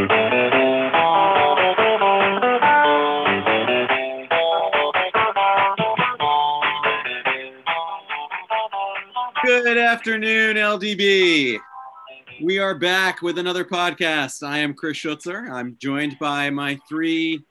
Good 0.00 0.08
afternoon, 9.76 10.56
LDB. 10.56 11.58
We 12.42 12.58
are 12.58 12.74
back 12.74 13.20
with 13.20 13.36
another 13.36 13.62
podcast. 13.62 14.42
I 14.42 14.58
am 14.58 14.72
Chris 14.72 14.96
Schutzer. 14.96 15.50
I'm 15.50 15.76
joined 15.78 16.16
by 16.18 16.48
my 16.48 16.78
three 16.88 17.44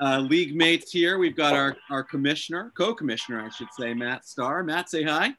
uh, 0.00 0.18
league 0.18 0.56
mates 0.56 0.90
here. 0.90 1.18
We've 1.18 1.36
got 1.36 1.54
our, 1.54 1.76
our 1.88 2.02
commissioner, 2.02 2.72
co 2.76 2.94
commissioner, 2.94 3.40
I 3.40 3.48
should 3.50 3.72
say, 3.78 3.94
Matt 3.94 4.26
Starr. 4.26 4.64
Matt, 4.64 4.90
say 4.90 5.04
hi. 5.04 5.34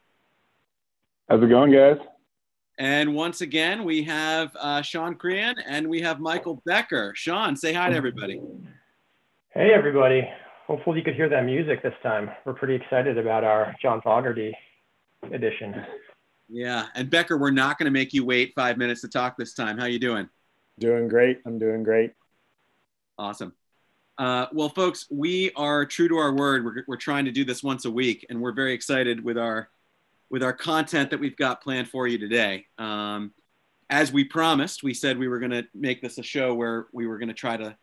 How's 1.28 1.42
it 1.42 1.48
going, 1.48 1.72
guys? 1.72 1.98
And 2.78 3.14
once 3.14 3.40
again, 3.40 3.84
we 3.84 4.02
have 4.02 4.54
uh, 4.58 4.82
Sean 4.82 5.14
Crean 5.14 5.54
and 5.66 5.88
we 5.88 6.00
have 6.00 6.18
Michael 6.18 6.60
Becker. 6.66 7.12
Sean, 7.14 7.56
say 7.56 7.72
hi 7.72 7.90
to 7.90 7.96
everybody. 7.96 8.40
Hey, 9.50 9.72
everybody. 9.72 10.28
Hopefully, 10.66 10.98
you 10.98 11.04
could 11.04 11.14
hear 11.14 11.28
that 11.28 11.44
music 11.44 11.82
this 11.82 11.94
time. 12.02 12.30
We're 12.44 12.54
pretty 12.54 12.74
excited 12.74 13.18
about 13.18 13.44
our 13.44 13.76
John 13.80 14.00
Fogerty 14.02 14.56
edition. 15.30 15.84
Yeah, 16.48 16.86
and 16.94 17.08
Becker, 17.08 17.38
we're 17.38 17.50
not 17.50 17.78
going 17.78 17.84
to 17.84 17.92
make 17.92 18.12
you 18.12 18.24
wait 18.24 18.52
five 18.56 18.76
minutes 18.76 19.02
to 19.02 19.08
talk 19.08 19.36
this 19.36 19.54
time. 19.54 19.78
How 19.78 19.86
you 19.86 19.98
doing? 19.98 20.28
Doing 20.78 21.06
great. 21.06 21.40
I'm 21.46 21.58
doing 21.58 21.82
great. 21.84 22.12
Awesome. 23.18 23.52
Uh, 24.18 24.46
well, 24.52 24.68
folks, 24.68 25.06
we 25.10 25.52
are 25.54 25.86
true 25.86 26.08
to 26.08 26.16
our 26.16 26.32
word. 26.32 26.64
We're, 26.64 26.84
we're 26.88 26.96
trying 26.96 27.24
to 27.26 27.30
do 27.30 27.44
this 27.44 27.62
once 27.62 27.84
a 27.84 27.90
week, 27.90 28.26
and 28.30 28.40
we're 28.40 28.52
very 28.52 28.72
excited 28.72 29.22
with 29.22 29.38
our 29.38 29.68
with 30.34 30.42
our 30.42 30.52
content 30.52 31.10
that 31.10 31.20
we've 31.20 31.36
got 31.36 31.62
planned 31.62 31.88
for 31.88 32.08
you 32.08 32.18
today. 32.18 32.66
Um, 32.76 33.32
as 33.88 34.12
we 34.12 34.24
promised, 34.24 34.82
we 34.82 34.92
said 34.92 35.16
we 35.16 35.28
were 35.28 35.38
going 35.38 35.52
to 35.52 35.64
make 35.72 36.02
this 36.02 36.18
a 36.18 36.24
show 36.24 36.52
where 36.52 36.88
we 36.92 37.06
were 37.06 37.18
going 37.18 37.28
to 37.28 37.34
try 37.34 37.56
to 37.56 37.76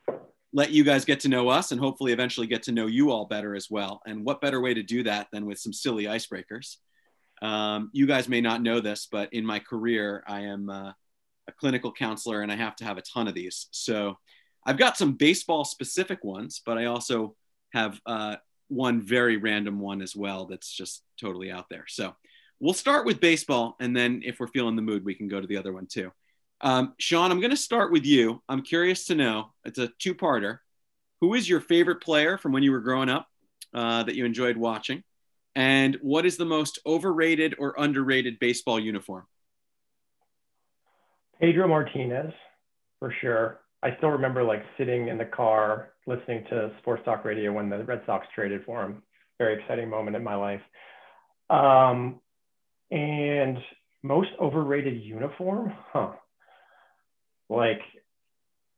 let 0.51 0.69
you 0.69 0.83
guys 0.83 1.05
get 1.05 1.21
to 1.21 1.29
know 1.29 1.47
us 1.47 1.71
and 1.71 1.79
hopefully 1.79 2.11
eventually 2.11 2.47
get 2.47 2.63
to 2.63 2.73
know 2.73 2.87
you 2.87 3.09
all 3.09 3.23
better 3.23 3.55
as 3.55 3.69
well. 3.71 4.01
And 4.05 4.25
what 4.25 4.41
better 4.41 4.59
way 4.59 4.73
to 4.73 4.83
do 4.83 5.01
that 5.03 5.27
than 5.31 5.45
with 5.45 5.59
some 5.59 5.71
silly 5.71 6.03
icebreakers? 6.03 6.75
Um, 7.41 7.89
you 7.93 8.05
guys 8.05 8.27
may 8.27 8.41
not 8.41 8.61
know 8.61 8.81
this, 8.81 9.07
but 9.09 9.33
in 9.33 9.45
my 9.45 9.59
career, 9.59 10.21
I 10.27 10.41
am 10.41 10.69
uh, 10.69 10.91
a 11.47 11.51
clinical 11.57 11.93
counselor 11.93 12.41
and 12.41 12.51
I 12.51 12.57
have 12.57 12.75
to 12.75 12.83
have 12.83 12.97
a 12.97 13.01
ton 13.01 13.29
of 13.29 13.33
these. 13.33 13.67
So 13.71 14.17
I've 14.65 14.77
got 14.77 14.97
some 14.97 15.13
baseball 15.13 15.63
specific 15.63 16.21
ones, 16.25 16.61
but 16.65 16.77
I 16.77 16.87
also 16.87 17.33
have 17.71 18.01
uh, 18.05 18.35
one 18.67 19.01
very 19.01 19.37
random 19.37 19.79
one 19.79 20.01
as 20.01 20.17
well 20.17 20.47
that's 20.47 20.69
just 20.69 21.03
totally 21.17 21.49
out 21.49 21.69
there. 21.69 21.85
So 21.87 22.13
we'll 22.61 22.73
start 22.73 23.05
with 23.05 23.19
baseball. 23.19 23.75
And 23.81 23.93
then 23.95 24.21
if 24.23 24.39
we're 24.39 24.47
feeling 24.47 24.77
the 24.77 24.81
mood, 24.81 25.03
we 25.03 25.15
can 25.15 25.27
go 25.27 25.41
to 25.41 25.47
the 25.47 25.57
other 25.57 25.73
one 25.73 25.87
too. 25.87 26.11
Um, 26.61 26.93
Sean, 26.99 27.31
I'm 27.31 27.39
going 27.39 27.51
to 27.51 27.57
start 27.57 27.91
with 27.91 28.05
you. 28.05 28.41
I'm 28.47 28.61
curious 28.61 29.05
to 29.07 29.15
know 29.15 29.51
it's 29.65 29.79
a 29.79 29.89
two 29.99 30.13
parter. 30.13 30.59
Who 31.19 31.33
is 31.33 31.49
your 31.49 31.59
favorite 31.59 32.01
player 32.01 32.37
from 32.37 32.51
when 32.51 32.63
you 32.63 32.71
were 32.71 32.79
growing 32.79 33.09
up 33.09 33.27
uh, 33.73 34.03
that 34.03 34.15
you 34.15 34.25
enjoyed 34.25 34.57
watching? 34.57 35.03
And 35.55 35.97
what 36.01 36.25
is 36.25 36.37
the 36.37 36.45
most 36.45 36.79
overrated 36.85 37.55
or 37.57 37.75
underrated 37.77 38.39
baseball 38.39 38.79
uniform? 38.79 39.25
Pedro 41.41 41.67
Martinez, 41.67 42.31
for 42.99 43.13
sure. 43.21 43.61
I 43.83 43.97
still 43.97 44.09
remember 44.09 44.43
like 44.43 44.63
sitting 44.77 45.07
in 45.07 45.17
the 45.17 45.25
car 45.25 45.93
listening 46.05 46.45
to 46.51 46.71
sports 46.79 47.01
talk 47.03 47.25
radio 47.25 47.51
when 47.51 47.69
the 47.69 47.83
Red 47.83 48.03
Sox 48.05 48.27
traded 48.33 48.63
for 48.63 48.83
him. 48.83 49.01
Very 49.39 49.59
exciting 49.59 49.89
moment 49.89 50.15
in 50.15 50.23
my 50.23 50.35
life. 50.35 50.61
Um, 51.49 52.21
and 52.91 53.57
most 54.03 54.29
overrated 54.39 55.01
uniform, 55.01 55.73
huh? 55.93 56.11
Like, 57.49 57.81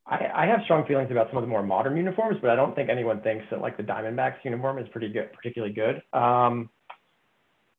I, 0.06 0.28
I 0.34 0.46
have 0.48 0.62
strong 0.66 0.86
feelings 0.86 1.12
about 1.12 1.28
some 1.30 1.38
of 1.38 1.44
the 1.44 1.48
more 1.48 1.64
modern 1.64 1.98
uniforms, 1.98 2.38
but 2.42 2.50
I 2.50 2.56
don't 2.56 2.76
think 2.76 2.90
anyone 2.90 3.22
thinks 3.22 3.46
that 3.52 3.62
like 3.62 3.78
the 3.78 3.84
Diamondbacks 3.84 4.44
uniform 4.44 4.78
is 4.80 4.88
pretty 4.90 5.10
good, 5.10 5.32
particularly 5.34 5.74
good. 5.74 6.02
Um, 6.18 6.70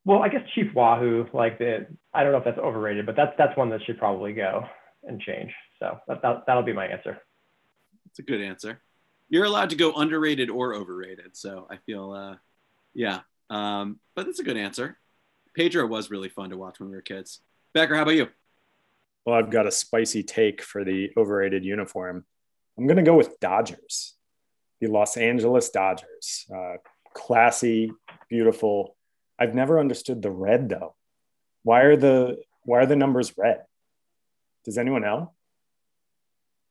well, 0.05 0.23
I 0.23 0.29
guess 0.29 0.43
Chief 0.55 0.73
Wahoo, 0.75 1.27
like 1.33 1.59
the, 1.59 1.87
I 2.13 2.23
don't 2.23 2.33
know 2.33 2.39
if 2.39 2.45
that's 2.45 2.59
overrated, 2.59 3.07
but 3.07 3.17
that's 3.17 3.33
that's 3.39 3.57
one 3.57 3.71
that 3.71 3.81
should 3.85 3.99
probably 3.99 4.33
go 4.33 4.65
and 5.03 5.21
change. 5.21 5.53
So 5.79 5.99
that, 6.09 6.23
that 6.23 6.45
that'll 6.47 6.63
be 6.63 6.73
my 6.73 6.87
answer. 6.87 7.19
That's 8.07 8.19
a 8.19 8.23
good 8.23 8.41
answer. 8.41 8.81
You're 9.29 9.45
allowed 9.45 9.71
to 9.71 9.77
go 9.77 9.93
underrated 9.93 10.51
or 10.51 10.75
overrated, 10.75 11.37
so 11.37 11.67
I 11.71 11.79
feel, 11.79 12.13
uh, 12.13 12.37
yeah. 12.95 13.21
Um, 13.51 13.99
but 14.15 14.27
that's 14.27 14.39
a 14.39 14.45
good 14.45 14.57
answer. 14.57 14.99
Pedro 15.55 15.87
was 15.87 16.11
really 16.11 16.29
fun 16.29 16.51
to 16.51 16.57
watch 16.57 16.81
when 16.81 16.91
we 16.91 16.97
were 16.97 17.03
kids. 17.03 17.41
Becker, 17.73 17.95
how 17.95 18.03
about 18.03 18.15
you? 18.15 18.29
Well, 19.25 19.37
I've 19.37 19.51
got 19.51 19.67
a 19.67 19.71
spicy 19.71 20.23
take 20.23 20.61
for 20.61 20.85
the 20.85 21.11
overrated 21.17 21.65
uniform. 21.65 22.25
I'm 22.77 22.87
going 22.87 22.97
to 22.97 23.03
go 23.03 23.17
with 23.17 23.41
Dodgers, 23.41 24.15
the 24.81 24.89
Los 24.89 25.17
Angeles 25.17 25.71
Dodgers. 25.71 26.47
Uh, 26.55 26.75
classy, 27.15 27.93
beautiful. 28.29 28.97
I've 29.39 29.55
never 29.55 29.79
understood 29.79 30.23
the 30.23 30.31
red 30.31 30.69
though. 30.69 30.95
Why 31.63 31.83
are 31.83 31.97
the 31.97 32.39
why 32.65 32.81
are 32.81 32.87
the 32.87 32.97
numbers 32.97 33.37
red? 33.37 33.63
Does 34.65 34.79
anyone 34.79 35.03
know? 35.03 35.33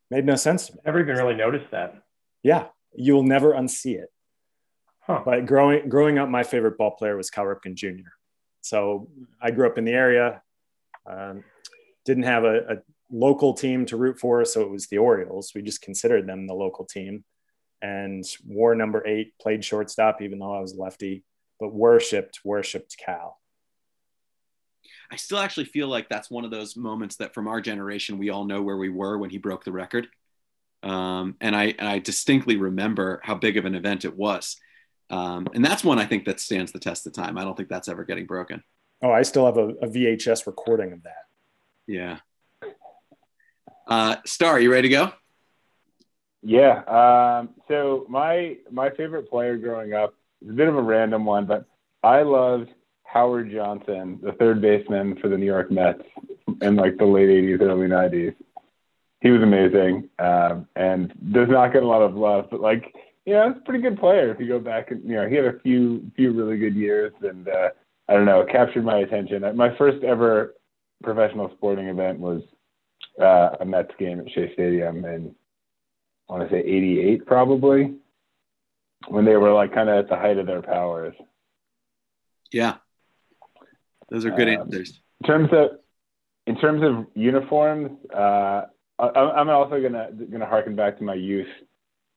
Made 0.09 0.25
no 0.25 0.35
sense 0.35 0.67
to 0.67 0.73
me. 0.73 0.79
Never 0.85 0.99
even 0.99 1.16
really 1.16 1.35
noticed 1.35 1.72
that. 1.72 2.03
Yeah, 2.43 2.67
you'll 2.93 3.23
never 3.23 3.53
unsee 3.53 3.95
it. 3.95 4.09
Huh. 4.99 5.22
But 5.25 5.45
growing 5.45 5.89
growing 5.89 6.17
up, 6.17 6.29
my 6.29 6.43
favorite 6.43 6.77
ball 6.77 6.91
player 6.91 7.17
was 7.17 7.29
Cal 7.29 7.45
Ripken 7.45 7.75
Jr. 7.75 8.11
So 8.63 9.09
I 9.41 9.51
grew 9.51 9.68
up 9.68 9.78
in 9.78 9.85
the 9.85 9.91
area. 9.91 10.41
Um, 11.06 11.44
didn't 12.06 12.24
have 12.24 12.46
a, 12.46 12.57
a, 12.57 12.75
local 13.12 13.53
team 13.53 13.85
to 13.85 13.97
root 13.97 14.18
for, 14.18 14.44
so 14.44 14.62
it 14.62 14.69
was 14.72 14.88
the 14.88 14.97
Orioles. 14.97 15.51
We 15.53 15.62
just 15.62 15.84
considered 15.84 16.25
them 16.25 16.47
the 16.47 16.56
local 16.56 16.84
team, 16.84 17.23
and 17.81 18.23
wore 18.47 18.73
number 18.73 19.06
eight. 19.06 19.34
Played 19.40 19.63
shortstop, 19.63 20.22
even 20.22 20.40
though 20.40 20.56
I 20.56 20.62
was 20.62 20.75
lefty, 20.75 21.23
but 21.59 21.73
worshipped 21.73 22.40
worshipped 22.44 22.97
Cal. 22.97 23.40
I 25.12 25.18
still 25.18 25.38
actually 25.38 25.66
feel 25.66 25.90
like 25.90 26.09
that's 26.09 26.31
one 26.31 26.44
of 26.44 26.50
those 26.50 26.75
moments 26.75 27.18
that 27.18 27.35
from 27.35 27.47
our 27.47 27.62
generation 27.62 28.18
we 28.18 28.31
all 28.31 28.46
know 28.46 28.63
where 28.63 28.78
we 28.78 28.90
were 28.90 29.18
when 29.18 29.29
he 29.29 29.38
broke 29.38 29.63
the 29.63 29.72
record. 29.72 30.07
Um, 30.81 31.35
and 31.40 31.56
I 31.56 31.75
and 31.78 31.88
I 31.88 32.00
distinctly 32.00 32.57
remember 32.57 33.22
how 33.23 33.35
big 33.35 33.57
of 33.57 33.66
an 33.66 33.75
event 33.75 34.06
it 34.06 34.16
was. 34.16 34.57
Um, 35.09 35.47
and 35.53 35.64
that's 35.64 35.84
one 35.84 36.00
I 36.00 36.06
think 36.06 36.25
that 36.25 36.40
stands 36.40 36.72
the 36.72 36.80
test 36.80 37.06
of 37.08 37.14
time. 37.14 37.38
I 37.38 37.44
don't 37.44 37.56
think 37.56 37.69
that's 37.69 37.88
ever 37.88 38.03
getting 38.03 38.25
broken. 38.25 38.64
Oh, 39.02 39.12
I 39.12 39.22
still 39.24 39.46
have 39.46 39.58
a, 39.58 39.69
a 39.81 39.88
VHS 39.88 40.47
recording 40.47 40.94
of 40.94 41.03
that. 41.03 41.25
Yeah. 41.88 42.19
Uh, 43.88 44.16
Starr, 44.25 44.53
are 44.53 44.59
you 44.59 44.72
ready 44.72 44.88
to 44.88 44.96
go? 44.96 45.14
Yeah. 46.41 46.84
Um, 46.84 47.50
so 47.68 48.06
my 48.09 48.58
my 48.72 48.90
favorite 48.91 49.30
player 49.30 49.58
growing 49.58 49.94
up 49.94 50.14
is 50.41 50.50
a 50.50 50.53
bit 50.53 50.68
of 50.68 50.75
a 50.75 50.81
random 50.81 51.25
one, 51.25 51.46
but 51.46 51.66
I 52.02 52.22
loved 52.22 52.70
Howard 53.03 53.52
Johnson, 53.52 54.20
the 54.22 54.34
third 54.34 54.62
baseman 54.62 55.18
for 55.18 55.30
the 55.30 55.38
New 55.38 55.46
York 55.46 55.72
Mets 55.72 56.02
in 56.62 56.75
like 56.75 56.97
the 56.97 57.06
late 57.06 57.30
'80s, 57.30 57.62
early 57.62 57.88
'90s. 57.88 58.35
He 59.22 59.30
was 59.30 59.41
amazing 59.41 60.09
um, 60.20 60.68
and 60.75 61.14
does 61.31 61.47
not 61.47 61.72
get 61.72 61.84
a 61.84 61.88
lot 61.88 62.02
of 62.02 62.16
love, 62.16 62.47
but 62.52 62.59
like 62.59 62.94
you 63.25 63.34
know, 63.34 63.50
it's 63.50 63.59
a 63.59 63.63
pretty 63.63 63.81
good 63.81 64.00
player 64.00 64.31
if 64.31 64.39
you 64.39 64.47
go 64.47 64.59
back 64.59 64.91
and 64.91 65.03
you 65.03 65.16
know 65.16 65.28
he 65.28 65.35
had 65.35 65.45
a 65.45 65.59
few 65.59 66.11
few 66.16 66.31
really 66.34 66.57
good 66.57 66.75
years 66.75 67.13
and 67.22 67.47
uh, 67.47 67.69
I 68.07 68.13
don't 68.13 68.25
know, 68.25 68.41
it 68.41 68.50
captured 68.50 68.84
my 68.84 68.97
attention. 69.00 69.44
My 69.56 69.75
first 69.78 70.03
ever 70.03 70.56
professional 71.03 71.51
sporting 71.56 71.88
event 71.88 72.19
was 72.19 72.41
uh, 73.22 73.50
a 73.59 73.66
Mets 73.66 73.91
game 73.97 74.19
at 74.19 74.29
Shea 74.31 74.53
Stadium 74.53 75.06
in 75.06 75.35
I 76.29 76.34
want 76.34 76.50
to 76.50 76.56
say 76.56 76.59
'88 76.59 77.25
probably 77.25 77.95
when 79.07 79.25
they 79.25 79.35
were 79.35 79.53
like 79.53 79.73
kind 79.73 79.90
of 79.90 79.97
at 80.00 80.09
the 80.09 80.16
height 80.16 80.38
of 80.38 80.47
their 80.47 80.61
powers. 80.61 81.16
Yeah, 82.51 82.75
those 84.09 84.25
are 84.25 84.31
good 84.31 84.47
Um, 84.50 84.61
answers. 84.61 85.00
In 85.22 85.28
terms 85.28 85.50
of 85.51 85.79
in 86.46 86.58
terms 86.59 86.84
of 86.84 87.08
uniforms, 87.16 87.91
uh, 88.14 88.64
I, 88.99 89.08
I'm 89.09 89.49
also 89.49 89.81
gonna 89.81 90.09
gonna 90.31 90.46
harken 90.46 90.75
back 90.75 90.97
to 90.97 91.03
my 91.03 91.14
youth. 91.14 91.47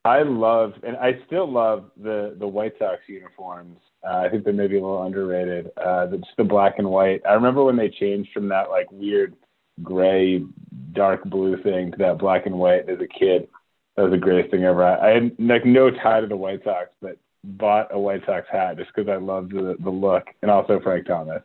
I 0.06 0.22
love 0.22 0.72
and 0.82 0.96
I 0.96 1.20
still 1.26 1.50
love 1.50 1.90
the 1.96 2.36
the 2.38 2.46
White 2.46 2.74
Sox 2.78 3.00
uniforms. 3.08 3.78
Uh, 4.06 4.18
I 4.18 4.28
think 4.28 4.44
they're 4.44 4.52
maybe 4.52 4.78
a 4.78 4.80
little 4.80 5.02
underrated. 5.02 5.70
Uh, 5.76 6.06
the, 6.06 6.18
just 6.18 6.36
the 6.36 6.44
black 6.44 6.74
and 6.78 6.88
white. 6.88 7.22
I 7.28 7.32
remember 7.32 7.64
when 7.64 7.76
they 7.76 7.88
changed 7.88 8.30
from 8.32 8.48
that 8.48 8.70
like 8.70 8.86
weird 8.92 9.34
gray, 9.82 10.44
dark 10.92 11.24
blue 11.24 11.60
thing 11.62 11.90
to 11.92 11.98
that 11.98 12.18
black 12.18 12.46
and 12.46 12.56
white 12.56 12.88
as 12.88 13.00
a 13.00 13.06
kid. 13.06 13.48
That 13.96 14.02
was 14.02 14.12
the 14.12 14.18
greatest 14.18 14.50
thing 14.50 14.64
ever. 14.64 14.84
I, 14.84 15.10
I 15.10 15.14
had 15.14 15.32
like 15.38 15.64
no 15.64 15.90
tie 15.90 16.20
to 16.20 16.26
the 16.26 16.36
White 16.36 16.62
Sox, 16.64 16.88
but 17.00 17.18
bought 17.42 17.94
a 17.94 17.98
White 17.98 18.24
Sox 18.26 18.46
hat 18.50 18.76
just 18.78 18.90
because 18.94 19.08
I 19.08 19.16
loved 19.16 19.52
the 19.52 19.76
the 19.80 19.90
look, 19.90 20.24
and 20.42 20.50
also 20.50 20.80
Frank 20.80 21.06
Thomas. 21.06 21.42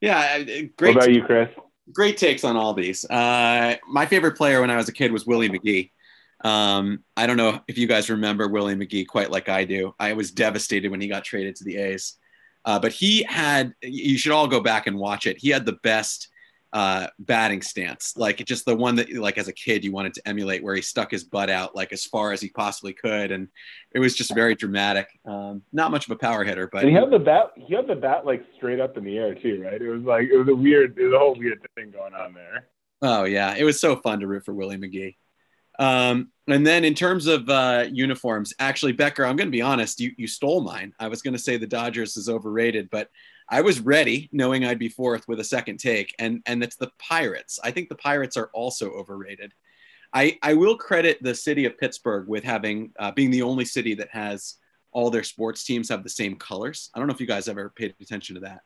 Yeah, 0.00 0.38
great. 0.42 0.76
What 0.78 0.96
about 0.96 1.12
you, 1.12 1.22
Chris? 1.22 1.48
great 1.92 2.16
takes 2.16 2.44
on 2.44 2.56
all 2.56 2.74
these. 2.74 3.04
Uh, 3.04 3.76
my 3.88 4.06
favorite 4.06 4.36
player 4.36 4.60
when 4.60 4.70
I 4.70 4.76
was 4.76 4.88
a 4.88 4.92
kid 4.92 5.12
was 5.12 5.26
Willie 5.26 5.48
McGee. 5.48 5.90
Um, 6.44 7.02
I 7.16 7.26
don't 7.26 7.38
know 7.38 7.60
if 7.66 7.78
you 7.78 7.86
guys 7.86 8.10
remember 8.10 8.48
Willie 8.48 8.76
McGee 8.76 9.06
quite 9.06 9.30
like 9.30 9.48
I 9.48 9.64
do. 9.64 9.94
I 9.98 10.12
was 10.12 10.30
devastated 10.30 10.90
when 10.90 11.00
he 11.00 11.08
got 11.08 11.24
traded 11.24 11.56
to 11.56 11.64
the 11.64 11.78
A's. 11.78 12.18
Uh, 12.66 12.78
but 12.78 12.92
he 12.92 13.24
had, 13.24 13.74
you 13.82 14.16
should 14.16 14.32
all 14.32 14.46
go 14.46 14.60
back 14.60 14.86
and 14.86 14.98
watch 14.98 15.26
it. 15.26 15.38
He 15.38 15.50
had 15.50 15.66
the 15.66 15.78
best 15.82 16.28
uh, 16.74 17.06
batting 17.20 17.62
stance, 17.62 18.14
like 18.16 18.44
just 18.44 18.64
the 18.64 18.74
one 18.74 18.96
that 18.96 19.12
like 19.12 19.38
as 19.38 19.46
a 19.46 19.52
kid 19.52 19.84
you 19.84 19.92
wanted 19.92 20.12
to 20.12 20.26
emulate, 20.26 20.62
where 20.62 20.74
he 20.74 20.82
stuck 20.82 21.12
his 21.12 21.22
butt 21.22 21.48
out 21.48 21.76
like 21.76 21.92
as 21.92 22.04
far 22.04 22.32
as 22.32 22.40
he 22.40 22.48
possibly 22.48 22.92
could, 22.92 23.30
and 23.30 23.46
it 23.92 24.00
was 24.00 24.16
just 24.16 24.34
very 24.34 24.56
dramatic. 24.56 25.06
Um, 25.24 25.62
not 25.72 25.92
much 25.92 26.06
of 26.06 26.10
a 26.10 26.16
power 26.16 26.42
hitter, 26.42 26.66
but 26.66 26.82
and 26.82 26.90
he 26.90 26.96
had 26.96 27.10
the 27.10 27.18
bat. 27.20 27.52
He 27.54 27.74
had 27.76 27.86
the 27.86 27.94
bat 27.94 28.26
like 28.26 28.44
straight 28.56 28.80
up 28.80 28.96
in 28.96 29.04
the 29.04 29.16
air 29.16 29.36
too, 29.36 29.62
right? 29.62 29.80
It 29.80 29.88
was 29.88 30.02
like 30.02 30.24
it 30.24 30.36
was 30.36 30.48
a 30.48 30.54
weird, 30.54 30.98
it 30.98 31.04
was 31.04 31.14
a 31.14 31.18
whole 31.18 31.36
weird 31.36 31.64
thing 31.76 31.92
going 31.92 32.12
on 32.12 32.34
there. 32.34 32.66
Oh 33.02 33.22
yeah, 33.22 33.54
it 33.56 33.62
was 33.62 33.78
so 33.78 33.94
fun 33.94 34.18
to 34.18 34.26
root 34.26 34.44
for 34.44 34.52
Willie 34.52 34.76
McGee. 34.76 35.14
Um, 35.78 36.30
and 36.46 36.66
then 36.66 36.84
in 36.84 36.94
terms 36.94 37.26
of 37.26 37.48
uh, 37.48 37.86
uniforms, 37.90 38.52
actually, 38.58 38.92
Becker, 38.92 39.24
I'm 39.24 39.36
going 39.36 39.48
to 39.48 39.52
be 39.52 39.62
honest, 39.62 40.00
you, 40.00 40.12
you 40.16 40.26
stole 40.26 40.60
mine. 40.60 40.92
I 41.00 41.08
was 41.08 41.22
going 41.22 41.32
to 41.32 41.38
say 41.38 41.56
the 41.56 41.66
Dodgers 41.66 42.16
is 42.16 42.28
overrated, 42.28 42.90
but 42.90 43.08
I 43.48 43.60
was 43.60 43.80
ready, 43.80 44.28
knowing 44.32 44.64
I'd 44.64 44.78
be 44.78 44.88
fourth 44.88 45.26
with 45.28 45.40
a 45.40 45.44
second 45.44 45.78
take, 45.78 46.14
and 46.18 46.42
and 46.46 46.62
it's 46.62 46.76
the 46.76 46.90
Pirates. 46.98 47.58
I 47.62 47.70
think 47.70 47.88
the 47.88 47.94
Pirates 47.94 48.36
are 48.36 48.50
also 48.54 48.90
overrated. 48.90 49.52
I 50.12 50.38
I 50.42 50.54
will 50.54 50.76
credit 50.76 51.18
the 51.22 51.34
city 51.34 51.66
of 51.66 51.78
Pittsburgh 51.78 52.26
with 52.26 52.44
having 52.44 52.92
uh, 52.98 53.10
being 53.12 53.30
the 53.30 53.42
only 53.42 53.64
city 53.64 53.94
that 53.94 54.08
has 54.10 54.56
all 54.92 55.10
their 55.10 55.24
sports 55.24 55.64
teams 55.64 55.88
have 55.88 56.04
the 56.04 56.08
same 56.08 56.36
colors. 56.36 56.90
I 56.94 56.98
don't 56.98 57.08
know 57.08 57.14
if 57.14 57.20
you 57.20 57.26
guys 57.26 57.48
ever 57.48 57.70
paid 57.76 57.94
attention 58.00 58.36
to 58.36 58.40
that, 58.42 58.60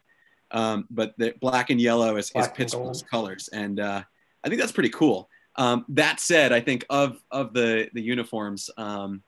um, 0.52 0.87
but 0.90 1.14
the 1.19 1.34
black 1.40 1.70
and 1.70 1.81
yellow 1.81 2.16
is, 2.16 2.31
is 2.37 2.49
Pittsburgh's 2.49 3.02
colors, 3.02 3.49
and 3.52 3.81
uh, 3.81 4.02
I 4.44 4.49
think 4.49 4.60
that's 4.60 4.72
pretty 4.72 4.90
cool. 4.90 5.28
Um, 5.58 5.84
that 5.90 6.20
said, 6.20 6.52
I 6.52 6.60
think 6.60 6.87
of 6.88 7.20
of 7.31 7.52
the 7.52 7.90
the 7.93 8.00
uniforms, 8.00 8.70
um, 8.78 9.22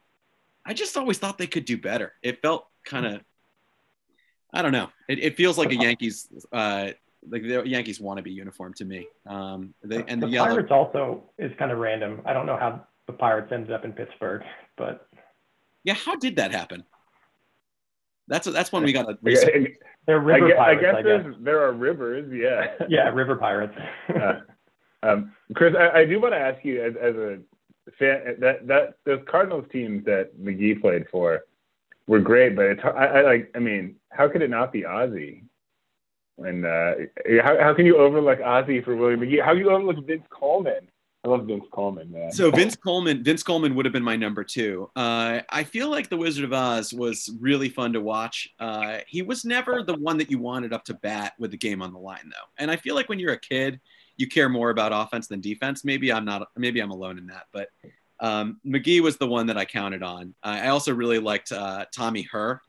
I 0.64 0.72
just 0.72 0.96
always 0.96 1.18
thought 1.18 1.36
they 1.38 1.48
could 1.48 1.64
do 1.64 1.76
better. 1.76 2.12
It 2.22 2.40
felt 2.40 2.66
kind 2.84 3.04
of 3.04 3.20
I 4.52 4.62
don't 4.62 4.72
know. 4.72 4.88
It, 5.08 5.18
it 5.18 5.36
feels 5.36 5.58
like 5.58 5.70
a 5.70 5.76
Yankees, 5.80 6.28
uh, 6.52 6.90
like 7.28 7.42
the 7.42 7.62
Yankees 7.66 8.00
want 8.00 8.18
to 8.18 8.22
be 8.22 8.30
uniform 8.30 8.74
to 8.74 8.84
me. 8.84 9.06
Um, 9.26 9.74
they, 9.82 9.96
and 9.96 10.08
the, 10.08 10.14
the, 10.14 10.26
the 10.26 10.32
yellow. 10.32 10.48
Pirates 10.48 10.70
also 10.70 11.22
is 11.38 11.52
kind 11.58 11.70
of 11.70 11.78
random. 11.78 12.22
I 12.24 12.32
don't 12.32 12.46
know 12.46 12.56
how 12.56 12.86
the 13.06 13.12
Pirates 13.12 13.52
ended 13.52 13.72
up 13.72 13.84
in 13.84 13.92
Pittsburgh, 13.92 14.42
but 14.76 15.08
yeah, 15.84 15.94
how 15.94 16.16
did 16.16 16.36
that 16.36 16.52
happen? 16.52 16.84
That's 18.28 18.46
that's 18.46 18.70
when 18.70 18.84
we 18.84 18.92
got 18.92 19.10
a. 19.10 19.18
They're 20.06 20.18
river 20.18 20.46
I 20.46 20.48
guess, 20.48 20.56
pirates. 20.56 20.84
I 20.98 21.02
guess, 21.02 21.20
I 21.20 21.28
guess. 21.28 21.36
there 21.42 21.62
are 21.62 21.72
rivers. 21.72 22.32
Yeah. 22.32 22.86
Yeah, 22.88 23.08
river 23.10 23.36
pirates. 23.36 23.74
Um, 25.02 25.32
Chris, 25.54 25.74
I, 25.78 26.00
I 26.00 26.04
do 26.04 26.20
want 26.20 26.34
to 26.34 26.38
ask 26.38 26.64
you 26.64 26.82
as, 26.82 26.94
as 27.00 27.14
a 27.16 27.38
fan 27.98 28.36
that 28.40 28.66
that 28.66 28.94
those 29.04 29.20
Cardinals 29.28 29.66
teams 29.72 30.04
that 30.04 30.38
McGee 30.38 30.80
played 30.80 31.06
for 31.10 31.44
were 32.06 32.20
great, 32.20 32.56
but 32.56 32.66
it's 32.66 32.82
I, 32.84 32.88
I 32.88 33.22
like. 33.22 33.50
I 33.54 33.58
mean, 33.58 33.96
how 34.10 34.28
could 34.28 34.42
it 34.42 34.50
not 34.50 34.72
be 34.72 34.84
Ozzie? 34.84 35.44
And 36.38 36.64
uh, 36.64 36.94
how 37.42 37.60
how 37.60 37.74
can 37.74 37.86
you 37.86 37.96
overlook 37.98 38.40
Ozzie 38.40 38.82
for 38.82 38.96
William 38.96 39.20
McGee? 39.20 39.42
How 39.42 39.52
can 39.52 39.60
you 39.60 39.70
overlook 39.70 40.06
Vince 40.06 40.26
Coleman? 40.30 40.88
I 41.22 41.28
love 41.28 41.46
Vince 41.46 41.66
Coleman, 41.70 42.10
man. 42.10 42.32
So 42.32 42.50
Vince 42.50 42.74
Coleman, 42.74 43.22
Vince 43.22 43.42
Coleman 43.42 43.74
would 43.74 43.84
have 43.84 43.92
been 43.92 44.02
my 44.02 44.16
number 44.16 44.42
two. 44.42 44.90
Uh, 44.96 45.40
I 45.50 45.64
feel 45.64 45.90
like 45.90 46.08
The 46.08 46.16
Wizard 46.16 46.44
of 46.44 46.54
Oz 46.54 46.94
was 46.94 47.30
really 47.38 47.68
fun 47.68 47.92
to 47.92 48.00
watch. 48.00 48.48
Uh, 48.58 49.00
he 49.06 49.20
was 49.20 49.44
never 49.44 49.82
the 49.82 49.96
one 49.96 50.16
that 50.16 50.30
you 50.30 50.38
wanted 50.38 50.72
up 50.72 50.82
to 50.84 50.94
bat 50.94 51.34
with 51.38 51.50
the 51.50 51.58
game 51.58 51.82
on 51.82 51.92
the 51.92 51.98
line, 51.98 52.24
though. 52.24 52.48
And 52.56 52.70
I 52.70 52.76
feel 52.76 52.94
like 52.94 53.10
when 53.10 53.18
you're 53.18 53.34
a 53.34 53.40
kid, 53.40 53.80
you 54.20 54.28
care 54.28 54.50
more 54.50 54.68
about 54.68 54.92
offense 54.92 55.26
than 55.26 55.40
defense. 55.40 55.82
Maybe 55.82 56.12
I'm 56.12 56.26
not. 56.26 56.48
Maybe 56.56 56.80
I'm 56.80 56.90
alone 56.90 57.16
in 57.16 57.26
that, 57.28 57.46
but 57.52 57.70
um, 58.20 58.60
McGee 58.66 59.00
was 59.00 59.16
the 59.16 59.26
one 59.26 59.46
that 59.46 59.56
I 59.56 59.64
counted 59.64 60.02
on. 60.02 60.34
I 60.42 60.68
also 60.68 60.94
really 60.94 61.18
liked 61.18 61.52
uh, 61.52 61.86
Tommy 61.92 62.28
Herr. 62.30 62.60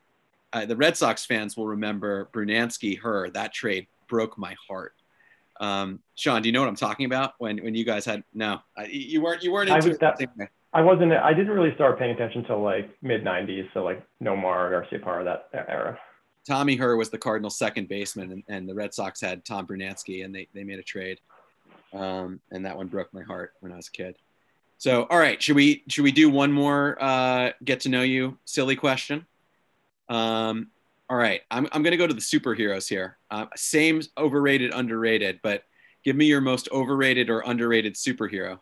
Uh, 0.54 0.66
the 0.66 0.78
Red 0.78 0.96
Sox 0.96 1.26
fans 1.26 1.58
will 1.58 1.68
remember 1.68 2.30
Brunansky 2.34 3.02
Herr. 3.02 3.30
That 3.30 3.54
trade 3.54 3.88
broke 4.08 4.38
my 4.38 4.56
heart. 4.68 4.94
Um, 5.60 6.00
Sean, 6.16 6.42
do 6.42 6.48
you 6.48 6.54
know 6.54 6.62
what 6.62 6.70
I'm 6.70 6.76
talking 6.76 7.06
about? 7.06 7.34
When 7.38 7.58
when 7.58 7.76
you 7.76 7.84
guys 7.84 8.06
had 8.06 8.24
no, 8.34 8.62
you 8.90 9.22
weren't 9.22 9.44
you 9.44 9.52
weren't 9.52 9.70
into 9.70 9.86
I 9.86 9.90
was 9.90 9.98
that, 10.00 10.20
I 10.74 10.82
wasn't. 10.82 11.12
I 11.12 11.34
didn't 11.34 11.52
really 11.52 11.76
start 11.76 12.00
paying 12.00 12.12
attention 12.12 12.42
until 12.42 12.62
like 12.62 12.90
mid 13.02 13.26
'90s. 13.26 13.68
So 13.74 13.84
like 13.84 14.02
Nomar, 14.24 14.72
Garciaparra, 14.72 15.26
that 15.26 15.50
era. 15.68 16.00
Tommy 16.48 16.76
Herr 16.76 16.96
was 16.96 17.10
the 17.10 17.18
Cardinals' 17.18 17.58
second 17.58 17.88
baseman, 17.88 18.32
and, 18.32 18.44
and 18.48 18.68
the 18.68 18.74
Red 18.74 18.94
Sox 18.94 19.22
had 19.22 19.46
Tom 19.46 19.68
Brunansky, 19.68 20.26
and 20.26 20.34
they, 20.34 20.48
they 20.54 20.64
made 20.64 20.80
a 20.80 20.84
trade. 20.84 21.20
Um, 21.94 22.40
and 22.52 22.66
that 22.66 22.78
one 22.78 22.88
broke 22.88 23.14
my 23.14 23.24
heart 23.24 23.54
when 23.60 23.72
I 23.72 23.76
was 23.76 23.88
a 23.88 23.92
kid. 23.92 24.16
So, 24.78 25.04
all 25.04 25.20
right, 25.20 25.42
should 25.42 25.56
we 25.56 25.84
should 25.90 26.04
we 26.04 26.12
do 26.12 26.30
one 26.30 26.52
more 26.52 26.98
uh, 27.00 27.52
get 27.64 27.82
to 27.82 27.90
know 27.90 28.02
you 28.02 28.40
silly 28.46 28.76
question? 28.76 29.28
Um, 30.10 30.72
all 31.08 31.18
right, 31.18 31.42
I'm 31.52 31.68
I'm 31.72 31.84
gonna 31.84 31.98
go 31.98 32.08
to 32.08 32.14
the 32.14 32.20
superheroes 32.20 32.88
here. 32.88 33.18
Uh, 33.30 33.46
same 33.56 34.02
overrated, 34.18 34.74
underrated, 34.74 35.40
but 35.44 35.66
give 36.04 36.16
me 36.16 36.26
your 36.26 36.42
most 36.42 36.68
overrated 36.72 37.30
or 37.30 37.42
underrated 37.42 37.94
superhero. 37.94 38.60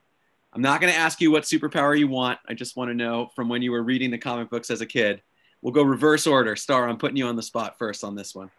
I'm 0.52 0.62
not 0.62 0.82
gonna 0.82 0.92
ask 0.92 1.22
you 1.22 1.32
what 1.32 1.44
superpower 1.44 1.98
you 1.98 2.10
want. 2.10 2.40
I 2.50 2.54
just 2.54 2.76
want 2.76 2.90
to 2.90 2.96
know 2.96 3.30
from 3.36 3.48
when 3.48 3.62
you 3.62 3.72
were 3.72 3.84
reading 3.84 4.12
the 4.12 4.18
comic 4.18 4.50
books 4.50 4.70
as 4.70 4.82
a 4.82 4.86
kid. 4.86 5.22
We'll 5.62 5.74
go 5.74 5.84
reverse 5.84 6.28
order. 6.28 6.56
Starr, 6.56 6.90
I'm 6.90 6.98
putting 6.98 7.18
you 7.18 7.28
on 7.28 7.36
the 7.36 7.44
spot 7.44 7.78
first 7.78 8.04
on 8.04 8.16
this 8.16 8.36
one. 8.36 8.50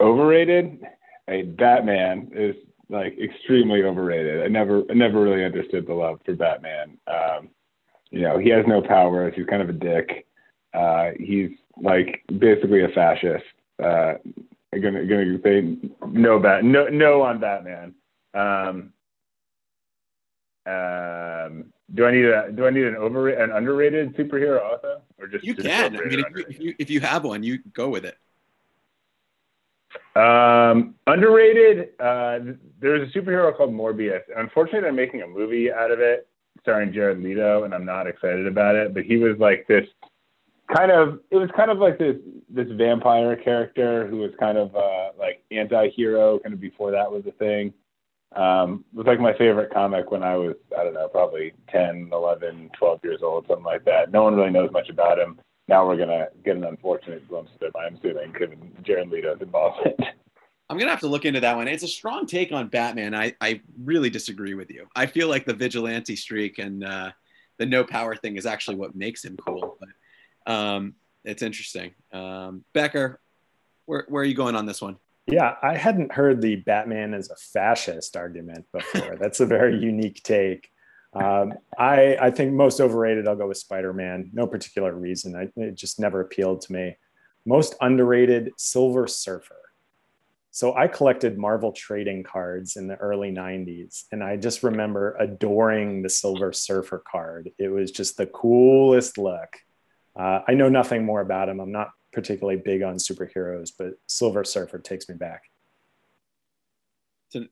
Overrated. 0.00 0.84
A 1.28 1.42
Batman 1.42 2.32
is 2.34 2.56
like 2.92 3.18
extremely 3.18 3.82
overrated. 3.82 4.42
I 4.42 4.48
never 4.48 4.82
I 4.90 4.94
never 4.94 5.20
really 5.20 5.44
understood 5.44 5.86
the 5.86 5.94
love 5.94 6.20
for 6.24 6.34
Batman. 6.34 6.98
Um, 7.06 7.48
you 8.10 8.20
know, 8.20 8.38
he 8.38 8.50
has 8.50 8.64
no 8.68 8.82
powers. 8.82 9.32
He's 9.34 9.46
kind 9.46 9.62
of 9.62 9.70
a 9.70 9.72
dick. 9.72 10.26
Uh, 10.74 11.10
he's 11.18 11.50
like 11.80 12.22
basically 12.38 12.84
a 12.84 12.88
fascist. 12.88 13.44
Uh, 13.82 14.14
I'm 14.74 14.80
gonna 14.80 15.06
gonna 15.06 15.38
say 15.42 15.76
no 16.06 16.38
bat 16.38 16.64
no 16.64 16.88
no 16.88 17.22
on 17.22 17.40
Batman. 17.40 17.94
Um, 18.34 18.92
um, 20.64 21.72
do 21.94 22.06
I 22.06 22.12
need 22.12 22.24
a 22.26 22.52
do 22.52 22.66
I 22.66 22.70
need 22.70 22.84
an 22.84 22.96
over 22.96 23.30
an 23.30 23.50
underrated 23.52 24.14
superhero 24.16 24.62
also, 24.62 25.02
or 25.18 25.26
just 25.26 25.44
you 25.44 25.54
just 25.54 25.66
can? 25.66 25.96
I 25.96 26.04
mean, 26.04 26.20
if 26.20 26.26
you, 26.36 26.44
if 26.48 26.60
you 26.60 26.74
if 26.78 26.90
you 26.90 27.00
have 27.00 27.24
one, 27.24 27.42
you 27.42 27.58
go 27.72 27.88
with 27.88 28.04
it. 28.04 28.16
Um, 30.14 30.94
underrated. 31.06 31.90
Uh, 31.98 32.54
there's 32.80 33.08
a 33.08 33.18
superhero 33.18 33.56
called 33.56 33.72
Morbius. 33.72 34.20
Unfortunately, 34.36 34.80
they're 34.80 34.92
making 34.92 35.22
a 35.22 35.26
movie 35.26 35.72
out 35.72 35.90
of 35.90 36.00
it 36.00 36.28
starring 36.60 36.92
Jared 36.92 37.22
Leto, 37.22 37.64
and 37.64 37.74
I'm 37.74 37.84
not 37.84 38.06
excited 38.06 38.46
about 38.46 38.74
it. 38.76 38.94
But 38.94 39.04
he 39.04 39.16
was 39.16 39.36
like 39.38 39.66
this 39.68 39.86
kind 40.74 40.90
of. 40.90 41.20
It 41.30 41.36
was 41.36 41.50
kind 41.56 41.70
of 41.70 41.78
like 41.78 41.98
this 41.98 42.16
this 42.50 42.68
vampire 42.72 43.36
character 43.36 44.06
who 44.06 44.18
was 44.18 44.32
kind 44.38 44.58
of 44.58 44.74
uh, 44.76 45.10
like 45.18 45.42
anti-hero, 45.50 46.38
kind 46.40 46.52
of 46.52 46.60
before 46.60 46.90
that 46.90 47.10
was 47.10 47.24
a 47.26 47.32
thing. 47.32 47.72
Um, 48.36 48.84
it 48.92 48.98
was 48.98 49.06
like 49.06 49.20
my 49.20 49.36
favorite 49.36 49.72
comic 49.72 50.10
when 50.10 50.22
I 50.22 50.36
was, 50.36 50.56
I 50.78 50.84
don't 50.84 50.94
know, 50.94 51.06
probably 51.06 51.52
10, 51.70 52.08
11, 52.10 52.70
12 52.78 53.00
years 53.04 53.20
old, 53.22 53.44
something 53.46 53.62
like 53.62 53.84
that. 53.84 54.10
No 54.10 54.22
one 54.22 54.34
really 54.34 54.50
knows 54.50 54.70
much 54.72 54.88
about 54.88 55.18
him 55.18 55.38
now 55.68 55.86
we're 55.86 55.96
gonna 55.96 56.28
get 56.44 56.56
an 56.56 56.64
unfortunate 56.64 57.28
glimpse 57.28 57.52
of 57.54 57.62
it. 57.62 57.72
I'm 57.78 57.94
assuming 57.94 58.32
given 58.38 58.72
Jared 58.82 59.10
Leto's 59.10 59.40
involvement. 59.40 60.00
I'm 60.68 60.78
gonna 60.78 60.90
have 60.90 61.00
to 61.00 61.08
look 61.08 61.24
into 61.24 61.40
that 61.40 61.56
one. 61.56 61.68
It's 61.68 61.82
a 61.82 61.88
strong 61.88 62.26
take 62.26 62.50
on 62.52 62.68
Batman. 62.68 63.14
I, 63.14 63.34
I 63.40 63.60
really 63.82 64.10
disagree 64.10 64.54
with 64.54 64.70
you. 64.70 64.86
I 64.96 65.06
feel 65.06 65.28
like 65.28 65.44
the 65.44 65.54
vigilante 65.54 66.16
streak 66.16 66.58
and 66.58 66.82
uh, 66.82 67.10
the 67.58 67.66
no 67.66 67.84
power 67.84 68.16
thing 68.16 68.36
is 68.36 68.46
actually 68.46 68.76
what 68.76 68.96
makes 68.96 69.24
him 69.24 69.36
cool. 69.36 69.78
But 69.78 70.52
um, 70.52 70.94
it's 71.24 71.42
interesting. 71.42 71.92
Um, 72.12 72.64
Becker, 72.72 73.20
where, 73.86 74.06
where 74.08 74.22
are 74.22 74.26
you 74.26 74.34
going 74.34 74.56
on 74.56 74.66
this 74.66 74.82
one? 74.82 74.96
Yeah, 75.26 75.54
I 75.62 75.76
hadn't 75.76 76.12
heard 76.12 76.40
the 76.40 76.56
Batman 76.56 77.14
as 77.14 77.30
a 77.30 77.36
fascist 77.36 78.16
argument 78.16 78.66
before. 78.72 79.16
That's 79.20 79.40
a 79.40 79.46
very 79.46 79.78
unique 79.80 80.22
take. 80.22 80.71
Um, 81.14 81.54
I, 81.78 82.16
I 82.20 82.30
think 82.30 82.52
most 82.52 82.80
overrated, 82.80 83.28
I'll 83.28 83.36
go 83.36 83.48
with 83.48 83.58
Spider 83.58 83.92
Man. 83.92 84.30
No 84.32 84.46
particular 84.46 84.94
reason. 84.94 85.36
I, 85.36 85.48
it 85.60 85.74
just 85.74 86.00
never 86.00 86.20
appealed 86.20 86.62
to 86.62 86.72
me. 86.72 86.96
Most 87.44 87.74
underrated, 87.80 88.52
Silver 88.56 89.06
Surfer. 89.06 89.56
So 90.54 90.74
I 90.74 90.86
collected 90.86 91.38
Marvel 91.38 91.72
trading 91.72 92.22
cards 92.22 92.76
in 92.76 92.86
the 92.86 92.96
early 92.96 93.30
90s, 93.30 94.04
and 94.12 94.22
I 94.22 94.36
just 94.36 94.62
remember 94.62 95.16
adoring 95.18 96.02
the 96.02 96.10
Silver 96.10 96.52
Surfer 96.52 97.02
card. 97.10 97.50
It 97.58 97.68
was 97.68 97.90
just 97.90 98.18
the 98.18 98.26
coolest 98.26 99.16
look. 99.16 99.48
Uh, 100.14 100.40
I 100.46 100.52
know 100.52 100.68
nothing 100.68 101.06
more 101.06 101.22
about 101.22 101.48
him. 101.48 101.58
I'm 101.58 101.72
not 101.72 101.90
particularly 102.12 102.60
big 102.62 102.82
on 102.82 102.96
superheroes, 102.96 103.70
but 103.76 103.94
Silver 104.06 104.44
Surfer 104.44 104.78
takes 104.78 105.08
me 105.08 105.14
back. 105.14 105.44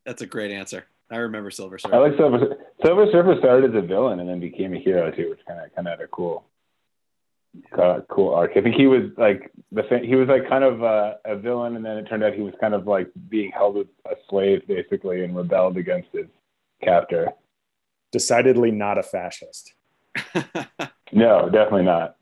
That's 0.05 0.21
a 0.21 0.27
great 0.27 0.51
answer. 0.51 0.85
I 1.11 1.17
remember 1.17 1.51
Silver 1.51 1.77
Surfer. 1.77 1.95
I 1.95 1.99
like 1.99 2.17
Silver. 2.17 2.57
Silver 2.83 3.05
Surfer 3.11 3.35
started 3.39 3.75
as 3.75 3.83
a 3.83 3.85
villain 3.85 4.21
and 4.21 4.29
then 4.29 4.39
became 4.39 4.73
a 4.73 4.79
hero 4.79 5.11
too, 5.11 5.29
which 5.29 5.41
kind 5.45 5.59
of 5.59 5.75
kind 5.75 5.87
of 5.87 5.99
had 5.99 6.05
a 6.05 6.07
cool, 6.07 6.45
uh, 7.77 7.99
cool 8.09 8.33
arc. 8.33 8.51
I 8.55 8.61
think 8.61 8.75
he 8.75 8.87
was 8.87 9.11
like 9.17 9.51
the 9.71 9.83
he 10.03 10.15
was 10.15 10.29
like 10.29 10.47
kind 10.47 10.63
of 10.63 10.81
uh, 10.81 11.15
a 11.25 11.35
villain, 11.35 11.75
and 11.75 11.85
then 11.85 11.97
it 11.97 12.05
turned 12.05 12.23
out 12.23 12.33
he 12.33 12.41
was 12.41 12.53
kind 12.61 12.73
of 12.73 12.87
like 12.87 13.09
being 13.29 13.51
held 13.51 13.77
as 13.77 13.85
a 14.05 14.15
slave 14.29 14.65
basically, 14.67 15.23
and 15.23 15.35
rebelled 15.35 15.77
against 15.77 16.09
his 16.13 16.27
captor. 16.81 17.27
Decidedly 18.11 18.71
not 18.71 18.97
a 18.97 19.03
fascist. 19.03 19.73
no, 21.11 21.49
definitely 21.49 21.83
not. 21.83 22.15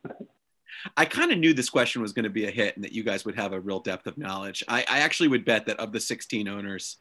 I 0.96 1.06
kind 1.06 1.32
of 1.32 1.38
knew 1.38 1.54
this 1.54 1.70
question 1.70 2.02
was 2.02 2.14
going 2.14 2.24
to 2.24 2.30
be 2.30 2.46
a 2.46 2.52
hit 2.52 2.76
and 2.76 2.84
that 2.84 2.94
you 2.94 3.04
guys 3.04 3.26
would 3.26 3.36
have 3.36 3.54
a 3.54 3.60
real 3.60 3.80
depth 3.80 4.08
of 4.08 4.18
knowledge. 4.18 4.64
I, 4.68 4.86
I 4.90 5.00
actually 5.00 5.28
would 5.30 5.46
bet 5.46 5.66
that 5.66 5.80
of 5.80 5.92
the 5.92 6.00
16 6.00 6.48
owners, 6.48 6.98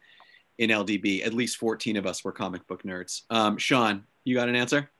in 0.58 0.70
LDB. 0.70 1.24
At 1.24 1.32
least 1.32 1.56
14 1.56 1.96
of 1.96 2.06
us 2.06 2.24
were 2.24 2.32
comic 2.32 2.66
book 2.66 2.82
nerds. 2.82 3.22
Um, 3.30 3.56
Sean, 3.56 4.04
you 4.24 4.34
got 4.34 4.48
an 4.48 4.56
answer? 4.56 4.90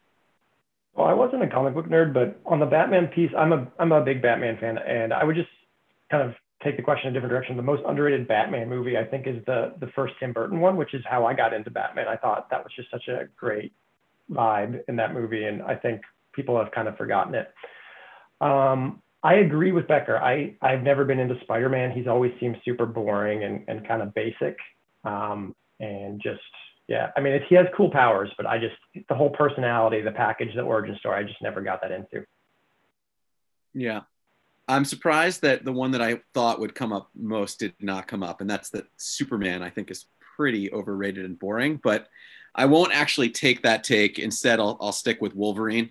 Well, 0.95 1.07
I 1.07 1.13
wasn't 1.13 1.43
a 1.43 1.49
comic 1.49 1.75
book 1.75 1.87
nerd, 1.87 2.13
but 2.13 2.41
on 2.47 2.59
the 2.59 2.67
Batman 2.67 3.09
piece, 3.09 3.31
I'm 3.37 3.53
a 3.53 3.71
I'm 3.79 3.93
a 3.93 4.01
big 4.01 4.21
Batman 4.21 4.59
fan, 4.59 4.79
and 4.79 5.13
I 5.13 5.23
would 5.23 5.37
just 5.37 5.49
kind 6.11 6.29
of 6.29 6.35
take 6.63 6.77
the 6.77 6.83
question 6.83 7.09
in 7.09 7.13
a 7.13 7.15
different 7.15 7.31
direction. 7.31 7.57
The 7.57 7.63
most 7.63 7.83
underrated 7.87 8.27
Batman 8.27 8.69
movie, 8.69 8.97
I 8.97 9.05
think, 9.05 9.27
is 9.27 9.45
the 9.47 9.75
the 9.79 9.89
first 9.95 10.15
Tim 10.19 10.33
Burton 10.33 10.61
one, 10.61 10.77
which 10.77 10.95
is 10.95 11.03
how 11.09 11.25
I 11.25 11.35
got 11.35 11.53
into 11.53 11.71
Batman. 11.71 12.09
I 12.09 12.17
thought 12.17 12.51
that 12.51 12.65
was 12.65 12.73
just 12.75 12.91
such 12.91 13.07
a 13.09 13.29
great 13.37 13.73
vibe 14.31 14.81
in 14.89 14.97
that 14.97 15.15
movie, 15.15 15.45
and 15.45 15.63
I 15.63 15.77
think 15.77 16.01
people 16.33 16.59
have 16.59 16.73
kind 16.73 16.89
of 16.89 16.97
forgotten 16.97 17.35
it. 17.35 17.53
Um, 18.41 19.03
I 19.23 19.35
agree 19.35 19.73
with 19.73 19.89
Becker. 19.89 20.17
I 20.19 20.57
I've 20.63 20.83
never 20.83 21.05
been 21.05 21.19
into 21.19 21.39
Spider-Man. 21.43 21.93
He's 21.93 22.07
always 22.07 22.33
seemed 22.41 22.57
super 22.65 22.87
boring 22.87 23.45
and 23.45 23.65
and 23.69 23.87
kind 23.87 24.03
of 24.03 24.15
basic, 24.15 24.57
um, 25.05 25.55
and 25.81 26.21
just 26.23 26.41
yeah. 26.89 27.11
I 27.17 27.21
mean, 27.21 27.41
he 27.49 27.55
has 27.55 27.67
cool 27.77 27.91
powers, 27.91 28.31
but 28.37 28.47
I 28.47 28.59
just 28.59 28.77
the 29.09 29.15
whole 29.15 29.31
personality, 29.31 30.01
the 30.01 30.13
package, 30.13 30.55
the 30.55 30.63
origin 30.63 30.97
story, 30.99 31.17
I 31.17 31.23
just 31.23 31.43
never 31.43 31.61
got 31.61 31.81
that 31.83 31.93
into. 31.93 32.25
Yeah, 33.75 34.03
I'm 34.67 34.85
surprised 34.85 35.43
that 35.43 35.65
the 35.65 35.73
one 35.73 35.93
that 35.93 36.03
I 36.03 36.21
thought 36.35 36.61
would 36.61 36.75
come 36.75 36.93
up 36.93 37.11
most 37.15 37.59
did 37.59 37.75
not 37.81 38.09
come 38.09 38.23
up, 38.23 38.41
and 38.41 38.49
that's 38.49 38.71
that 38.71 38.87
Superman. 38.97 39.63
I 39.63 39.71
think 39.71 39.91
is 39.91 40.07
pretty 40.37 40.73
overrated 40.73 41.25
and 41.25 41.39
boring, 41.39 41.81
but 41.83 42.09
I 42.55 42.67
won't 42.67 42.93
actually 42.93 43.31
take 43.31 43.63
that 43.63 43.85
take. 43.85 44.19
Instead, 44.19 44.59
I'll, 44.61 44.77
I'll 44.81 44.93
stick 44.93 45.21
with 45.21 45.35
Wolverine. 45.35 45.91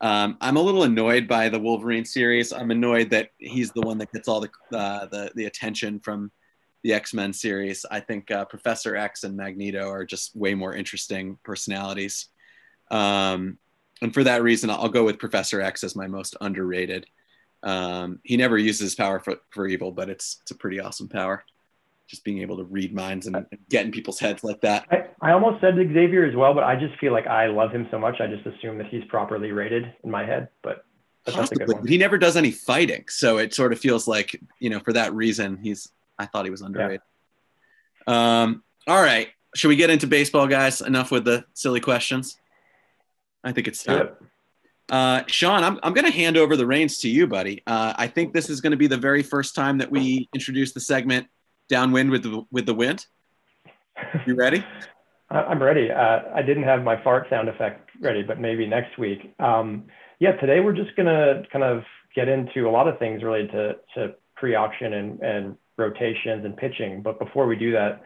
Um, 0.00 0.36
I'm 0.40 0.56
a 0.56 0.62
little 0.62 0.82
annoyed 0.82 1.26
by 1.26 1.48
the 1.48 1.58
Wolverine 1.58 2.04
series. 2.04 2.52
I'm 2.52 2.70
annoyed 2.70 3.10
that 3.10 3.30
he's 3.38 3.72
the 3.72 3.80
one 3.80 3.98
that 3.98 4.12
gets 4.12 4.28
all 4.28 4.40
the 4.40 4.50
uh, 4.76 5.06
the, 5.06 5.32
the 5.34 5.46
attention 5.46 6.00
from 6.00 6.30
the 6.86 6.94
X 6.94 7.12
Men 7.12 7.32
series. 7.32 7.84
I 7.90 7.98
think 7.98 8.30
uh, 8.30 8.44
Professor 8.44 8.94
X 8.94 9.24
and 9.24 9.36
Magneto 9.36 9.90
are 9.90 10.04
just 10.04 10.36
way 10.36 10.54
more 10.54 10.72
interesting 10.72 11.36
personalities, 11.42 12.28
um, 12.92 13.58
and 14.00 14.14
for 14.14 14.22
that 14.22 14.42
reason, 14.42 14.70
I'll 14.70 14.88
go 14.88 15.04
with 15.04 15.18
Professor 15.18 15.60
X 15.60 15.82
as 15.82 15.96
my 15.96 16.06
most 16.06 16.36
underrated. 16.40 17.06
Um, 17.64 18.20
he 18.22 18.36
never 18.36 18.56
uses 18.56 18.80
his 18.80 18.94
power 18.94 19.18
for, 19.18 19.36
for 19.50 19.66
evil, 19.66 19.90
but 19.90 20.08
it's 20.08 20.38
it's 20.42 20.52
a 20.52 20.54
pretty 20.54 20.78
awesome 20.78 21.08
power. 21.08 21.44
Just 22.06 22.22
being 22.22 22.40
able 22.40 22.58
to 22.58 22.64
read 22.64 22.94
minds 22.94 23.26
and, 23.26 23.34
and 23.34 23.46
get 23.68 23.84
in 23.84 23.90
people's 23.90 24.20
heads 24.20 24.44
like 24.44 24.60
that. 24.60 24.86
I, 24.88 25.06
I 25.20 25.32
almost 25.32 25.60
said 25.60 25.74
Xavier 25.74 26.24
as 26.24 26.36
well, 26.36 26.54
but 26.54 26.62
I 26.62 26.76
just 26.76 26.96
feel 27.00 27.12
like 27.12 27.26
I 27.26 27.46
love 27.46 27.72
him 27.72 27.88
so 27.90 27.98
much. 27.98 28.20
I 28.20 28.28
just 28.28 28.46
assume 28.46 28.78
that 28.78 28.86
he's 28.86 29.02
properly 29.06 29.50
rated 29.50 29.92
in 30.04 30.10
my 30.12 30.24
head. 30.24 30.50
But, 30.62 30.84
but 31.24 31.34
Possibly, 31.34 31.64
but 31.66 31.88
he 31.88 31.98
never 31.98 32.16
does 32.16 32.36
any 32.36 32.52
fighting, 32.52 33.06
so 33.08 33.38
it 33.38 33.54
sort 33.54 33.72
of 33.72 33.80
feels 33.80 34.06
like 34.06 34.40
you 34.60 34.70
know 34.70 34.78
for 34.78 34.92
that 34.92 35.12
reason 35.14 35.58
he's. 35.60 35.88
I 36.18 36.26
thought 36.26 36.44
he 36.44 36.50
was 36.50 36.62
underrated. 36.62 37.00
Yeah. 38.08 38.42
Um, 38.42 38.62
all 38.86 39.02
right, 39.02 39.28
should 39.54 39.68
we 39.68 39.76
get 39.76 39.90
into 39.90 40.06
baseball, 40.06 40.46
guys? 40.46 40.80
Enough 40.80 41.10
with 41.10 41.24
the 41.24 41.44
silly 41.54 41.80
questions. 41.80 42.38
I 43.42 43.52
think 43.52 43.68
it's 43.68 43.82
time. 43.82 43.98
Yep. 43.98 44.22
Uh, 44.88 45.22
Sean, 45.26 45.64
I'm, 45.64 45.80
I'm 45.82 45.92
going 45.92 46.04
to 46.04 46.12
hand 46.12 46.36
over 46.36 46.56
the 46.56 46.66
reins 46.66 46.98
to 46.98 47.08
you, 47.08 47.26
buddy. 47.26 47.62
Uh, 47.66 47.92
I 47.96 48.06
think 48.06 48.32
this 48.32 48.48
is 48.48 48.60
going 48.60 48.70
to 48.70 48.76
be 48.76 48.86
the 48.86 48.96
very 48.96 49.22
first 49.22 49.54
time 49.54 49.78
that 49.78 49.90
we 49.90 50.28
introduce 50.32 50.72
the 50.72 50.80
segment 50.80 51.26
"Downwind 51.68 52.10
with 52.10 52.22
the 52.22 52.42
with 52.52 52.66
the 52.66 52.74
Wind." 52.74 53.06
You 54.26 54.34
ready? 54.36 54.64
I'm 55.30 55.60
ready. 55.60 55.90
Uh, 55.90 56.20
I 56.34 56.42
didn't 56.42 56.62
have 56.62 56.84
my 56.84 57.02
fart 57.02 57.26
sound 57.28 57.48
effect 57.48 57.90
ready, 58.00 58.22
but 58.22 58.38
maybe 58.38 58.66
next 58.66 58.96
week. 58.96 59.34
Um, 59.40 59.86
yeah, 60.20 60.32
today 60.32 60.60
we're 60.60 60.72
just 60.72 60.94
going 60.94 61.06
to 61.06 61.42
kind 61.52 61.64
of 61.64 61.82
get 62.14 62.28
into 62.28 62.68
a 62.68 62.70
lot 62.70 62.86
of 62.86 62.98
things 62.98 63.22
related 63.22 63.50
to, 63.50 63.76
to 63.94 64.14
pre-auction 64.36 64.92
and, 64.92 65.20
and 65.20 65.56
rotations 65.76 66.44
and 66.44 66.56
pitching. 66.56 67.02
But 67.02 67.18
before 67.18 67.46
we 67.46 67.56
do 67.56 67.72
that, 67.72 68.02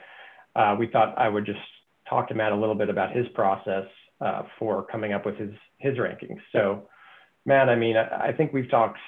uh, 0.56 0.76
we 0.78 0.88
thought 0.88 1.18
I 1.18 1.28
would 1.28 1.46
just 1.46 1.58
talk 2.08 2.28
to 2.28 2.34
Matt 2.34 2.52
a 2.52 2.56
little 2.56 2.74
bit 2.74 2.88
about 2.88 3.14
his 3.14 3.26
process 3.34 3.86
uh, 4.20 4.42
for 4.58 4.84
coming 4.84 5.12
up 5.12 5.24
with 5.24 5.36
his 5.36 5.52
his 5.78 5.96
rankings. 5.96 6.40
So, 6.52 6.88
Matt, 7.46 7.68
I 7.68 7.76
mean, 7.76 7.96
I, 7.96 8.28
I 8.28 8.32
think 8.32 8.52
we've 8.52 8.70
talked 8.70 8.98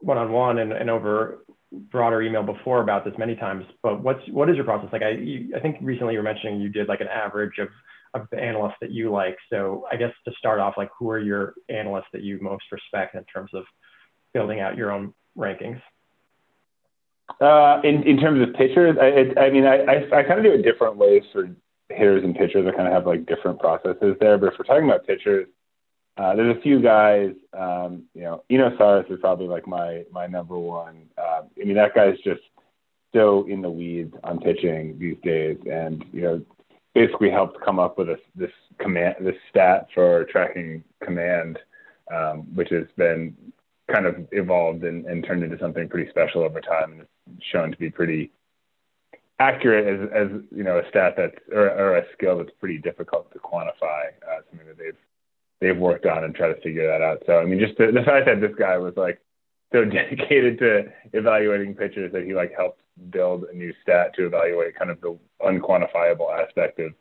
one 0.00 0.18
on 0.18 0.30
one 0.32 0.58
and 0.58 0.90
over 0.90 1.44
broader 1.90 2.22
email 2.22 2.42
before 2.42 2.80
about 2.80 3.04
this 3.04 3.14
many 3.18 3.34
times. 3.34 3.64
But 3.82 4.02
what's 4.02 4.20
what 4.30 4.48
is 4.50 4.56
your 4.56 4.64
process 4.64 4.90
like? 4.92 5.02
I 5.02 5.10
you, 5.10 5.54
I 5.56 5.60
think 5.60 5.76
recently 5.80 6.14
you 6.14 6.20
were 6.20 6.24
mentioning 6.24 6.60
you 6.60 6.68
did 6.68 6.88
like 6.88 7.00
an 7.00 7.08
average 7.08 7.58
of 7.58 7.68
of 8.14 8.28
the 8.30 8.38
analysts 8.38 8.76
that 8.80 8.92
you 8.92 9.10
like. 9.10 9.36
So 9.50 9.86
I 9.90 9.96
guess 9.96 10.12
to 10.26 10.32
start 10.38 10.60
off, 10.60 10.74
like 10.76 10.90
who 10.98 11.10
are 11.10 11.18
your 11.18 11.54
analysts 11.68 12.06
that 12.12 12.22
you 12.22 12.38
most 12.40 12.64
respect 12.70 13.16
in 13.16 13.24
terms 13.24 13.50
of 13.54 13.64
building 14.32 14.60
out 14.60 14.76
your 14.76 14.92
own 14.92 15.14
rankings? 15.36 15.80
Uh, 17.40 17.80
in 17.82 18.02
in 18.02 18.18
terms 18.18 18.46
of 18.46 18.54
pitchers, 18.54 18.96
I, 19.00 19.40
I 19.40 19.50
mean, 19.50 19.64
I, 19.64 19.78
I, 19.78 20.20
I 20.20 20.22
kind 20.22 20.38
of 20.38 20.44
do 20.44 20.52
it 20.52 20.62
different 20.62 20.96
ways 20.96 21.22
for 21.32 21.48
hitters 21.88 22.22
and 22.22 22.34
pitchers. 22.34 22.66
I 22.66 22.76
kind 22.76 22.86
of 22.86 22.92
have 22.92 23.06
like 23.06 23.26
different 23.26 23.60
processes 23.60 24.16
there. 24.20 24.38
But 24.38 24.52
if 24.52 24.58
we're 24.58 24.64
talking 24.64 24.88
about 24.88 25.06
pitchers, 25.06 25.48
uh, 26.16 26.36
there's 26.36 26.56
a 26.56 26.60
few 26.60 26.80
guys. 26.80 27.32
Um, 27.52 28.04
you 28.14 28.22
know, 28.22 28.44
Eno 28.50 28.76
Sarris 28.76 29.10
is 29.10 29.18
probably 29.20 29.48
like 29.48 29.66
my 29.66 30.04
my 30.12 30.26
number 30.26 30.58
one. 30.58 31.06
Uh, 31.18 31.42
I 31.60 31.64
mean, 31.64 31.76
that 31.76 31.94
guy's 31.94 32.18
just 32.18 32.42
so 33.14 33.46
in 33.48 33.62
the 33.62 33.70
weeds 33.70 34.14
on 34.22 34.40
pitching 34.40 34.98
these 34.98 35.16
days, 35.22 35.58
and 35.70 36.04
you 36.12 36.22
know, 36.22 36.42
basically 36.94 37.30
helped 37.30 37.60
come 37.64 37.78
up 37.78 37.98
with 37.98 38.10
a, 38.10 38.16
this 38.34 38.50
command, 38.78 39.16
this 39.20 39.36
stat 39.50 39.88
for 39.94 40.24
tracking 40.24 40.84
command, 41.02 41.58
um, 42.14 42.42
which 42.54 42.68
has 42.70 42.86
been 42.96 43.36
kind 43.92 44.06
of 44.06 44.16
evolved 44.32 44.84
and, 44.84 45.04
and 45.06 45.24
turned 45.24 45.42
into 45.42 45.58
something 45.58 45.88
pretty 45.88 46.08
special 46.10 46.42
over 46.42 46.60
time, 46.60 46.92
and 46.92 47.00
it's 47.02 47.10
shown 47.52 47.70
to 47.70 47.76
be 47.78 47.90
pretty 47.90 48.32
accurate 49.38 49.86
as, 49.86 50.08
as 50.14 50.42
you 50.54 50.62
know 50.62 50.78
a 50.78 50.88
stat 50.88 51.14
that's 51.16 51.36
or, 51.52 51.70
or 51.70 51.96
a 51.96 52.04
skill 52.12 52.38
that's 52.38 52.50
pretty 52.60 52.78
difficult 52.78 53.32
to 53.32 53.38
quantify. 53.38 54.08
Uh, 54.22 54.40
something 54.50 54.66
that 54.66 54.78
they've 54.78 54.96
they've 55.60 55.78
worked 55.78 56.06
on 56.06 56.24
and 56.24 56.34
try 56.34 56.48
to 56.48 56.60
figure 56.60 56.86
that 56.86 57.02
out. 57.02 57.22
So 57.26 57.38
I 57.38 57.44
mean, 57.44 57.58
just 57.58 57.76
the, 57.78 57.86
the 57.86 58.02
fact 58.04 58.26
that 58.26 58.40
this 58.40 58.54
guy 58.58 58.78
was 58.78 58.94
like 58.96 59.20
so 59.72 59.84
dedicated 59.84 60.58
to 60.58 60.92
evaluating 61.12 61.74
pitchers 61.74 62.12
that 62.12 62.24
he 62.24 62.34
like 62.34 62.52
helped 62.56 62.80
build 63.10 63.44
a 63.52 63.56
new 63.56 63.72
stat 63.82 64.14
to 64.14 64.26
evaluate 64.26 64.76
kind 64.76 64.90
of 64.90 65.00
the 65.00 65.18
unquantifiable 65.40 66.30
aspect 66.32 66.78
of 66.78 66.92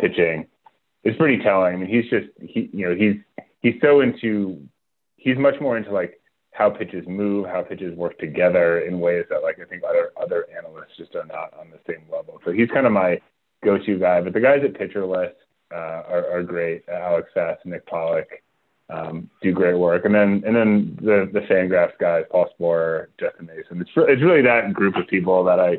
pitching 0.00 0.46
is 1.04 1.14
pretty 1.16 1.42
telling. 1.42 1.74
I 1.74 1.76
mean, 1.76 1.88
he's 1.88 2.10
just 2.10 2.26
he 2.40 2.70
you 2.72 2.88
know 2.88 2.94
he's 2.94 3.16
he's 3.60 3.80
so 3.80 4.00
into 4.00 4.60
he's 5.16 5.38
much 5.38 5.54
more 5.60 5.76
into 5.76 5.92
like 5.92 6.20
how 6.56 6.70
pitches 6.70 7.06
move, 7.06 7.46
how 7.46 7.62
pitches 7.62 7.96
work 7.96 8.18
together 8.18 8.80
in 8.80 9.00
ways 9.00 9.24
that 9.30 9.42
like 9.42 9.58
I 9.60 9.64
think 9.64 9.82
other 9.88 10.10
other 10.20 10.46
analysts 10.56 10.96
just 10.96 11.14
are 11.14 11.26
not 11.26 11.52
on 11.58 11.70
the 11.70 11.78
same 11.86 12.04
level. 12.10 12.40
So 12.44 12.52
he's 12.52 12.68
kind 12.70 12.86
of 12.86 12.92
my 12.92 13.20
go-to 13.64 13.98
guy. 13.98 14.20
But 14.22 14.32
the 14.32 14.40
guys 14.40 14.60
at 14.64 14.78
Pitcher 14.78 15.04
List 15.04 15.36
uh, 15.72 16.02
are, 16.08 16.30
are 16.32 16.42
great. 16.42 16.88
Alex 16.88 17.28
Fast, 17.34 17.66
Nick 17.66 17.86
Pollack 17.86 18.42
um, 18.88 19.28
do 19.42 19.52
great 19.52 19.74
work, 19.74 20.04
and 20.04 20.14
then 20.14 20.42
and 20.46 20.56
then 20.56 20.98
the 21.02 21.28
the 21.32 21.40
Fangraphs 21.40 21.98
guys, 22.00 22.24
Paul 22.30 22.48
Sporer, 22.58 23.08
Justin 23.20 23.46
Mason. 23.46 23.80
It's 23.80 23.90
it's 23.96 24.22
really 24.22 24.42
that 24.42 24.72
group 24.72 24.96
of 24.96 25.06
people 25.08 25.44
that 25.44 25.60
I 25.60 25.78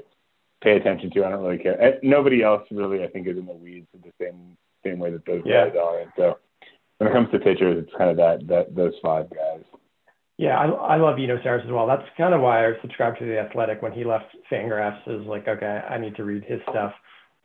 pay 0.61 0.75
attention 0.75 1.09
to. 1.11 1.25
I 1.25 1.29
don't 1.29 1.43
really 1.43 1.57
care. 1.57 1.79
And 1.81 1.95
nobody 2.03 2.43
else 2.43 2.63
really, 2.69 3.03
I 3.03 3.07
think, 3.07 3.27
is 3.27 3.37
in 3.37 3.45
the 3.45 3.53
weeds 3.53 3.87
in 3.93 4.01
the 4.01 4.11
same 4.23 4.57
same 4.85 4.99
way 4.99 5.11
that 5.11 5.25
those 5.25 5.41
yeah. 5.45 5.69
guys 5.69 5.77
are. 5.81 5.99
And 6.01 6.11
so 6.17 6.37
when 6.97 7.09
it 7.09 7.13
comes 7.13 7.31
to 7.31 7.39
pitchers, 7.39 7.83
it's 7.83 7.97
kind 7.97 8.11
of 8.11 8.17
that 8.17 8.47
that 8.47 8.75
those 8.75 8.93
five 9.01 9.29
guys. 9.29 9.63
Yeah, 10.37 10.57
I, 10.57 10.67
I 10.67 10.97
love 10.97 11.17
Eno 11.17 11.37
Sarris 11.37 11.65
as 11.65 11.71
well. 11.71 11.87
That's 11.87 12.07
kind 12.15 12.33
of 12.33 12.41
why 12.41 12.67
I 12.67 12.73
subscribed 12.81 13.17
to 13.19 13.25
the 13.25 13.39
Athletic 13.39 13.81
when 13.81 13.91
he 13.91 14.03
left 14.03 14.35
Fangraphs. 14.51 15.01
Is 15.07 15.25
like, 15.25 15.47
okay, 15.47 15.81
I 15.89 15.97
need 15.97 16.15
to 16.17 16.23
read 16.23 16.43
his 16.43 16.61
stuff. 16.69 16.93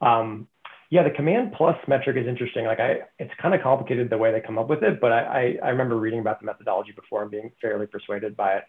Um, 0.03 0.47
yeah, 0.91 1.03
the 1.03 1.11
command 1.11 1.55
plus 1.57 1.77
metric 1.89 2.19
is 2.19 2.27
interesting. 2.27 2.67
Like, 2.67 2.81
I 2.81 3.01
it's 3.19 3.33
kind 3.41 3.55
of 3.55 3.63
complicated 3.63 4.11
the 4.11 4.19
way 4.19 4.31
they 4.31 4.41
come 4.41 4.59
up 4.59 4.69
with 4.69 4.83
it, 4.83 5.01
but 5.01 5.11
I, 5.11 5.21
I, 5.63 5.67
I 5.67 5.69
remember 5.71 5.97
reading 5.97 6.21
about 6.21 6.41
the 6.41 6.47
methodology 6.47 6.93
before 6.93 7.23
and 7.23 7.31
being 7.31 7.51
fairly 7.63 7.87
persuaded 7.87 8.37
by 8.37 8.57
it. 8.57 8.65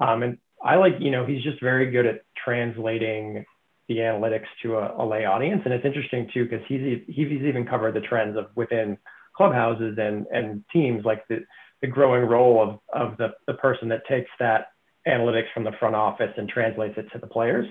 Um, 0.00 0.22
and 0.22 0.38
I 0.62 0.76
like, 0.76 0.94
you 1.00 1.10
know, 1.10 1.24
he's 1.24 1.42
just 1.42 1.60
very 1.62 1.90
good 1.90 2.04
at 2.04 2.24
translating 2.44 3.46
the 3.88 3.96
analytics 3.96 4.46
to 4.64 4.76
a, 4.76 5.02
a 5.02 5.04
lay 5.06 5.24
audience, 5.24 5.62
and 5.64 5.72
it's 5.72 5.86
interesting 5.86 6.28
too 6.34 6.44
because 6.44 6.64
he's 6.68 7.00
he's 7.06 7.42
even 7.42 7.66
covered 7.66 7.94
the 7.94 8.00
trends 8.00 8.36
of 8.36 8.46
within 8.54 8.98
clubhouses 9.34 9.96
and 9.98 10.26
and 10.30 10.62
teams 10.72 11.06
like 11.06 11.26
the 11.28 11.38
the 11.82 11.88
growing 11.88 12.24
role 12.24 12.62
of, 12.62 12.78
of 12.92 13.18
the, 13.18 13.34
the 13.46 13.54
person 13.54 13.88
that 13.88 14.06
takes 14.08 14.30
that 14.38 14.68
analytics 15.06 15.52
from 15.52 15.64
the 15.64 15.72
front 15.78 15.96
office 15.96 16.32
and 16.36 16.48
translates 16.48 16.94
it 16.96 17.06
to 17.12 17.18
the 17.18 17.26
players. 17.26 17.66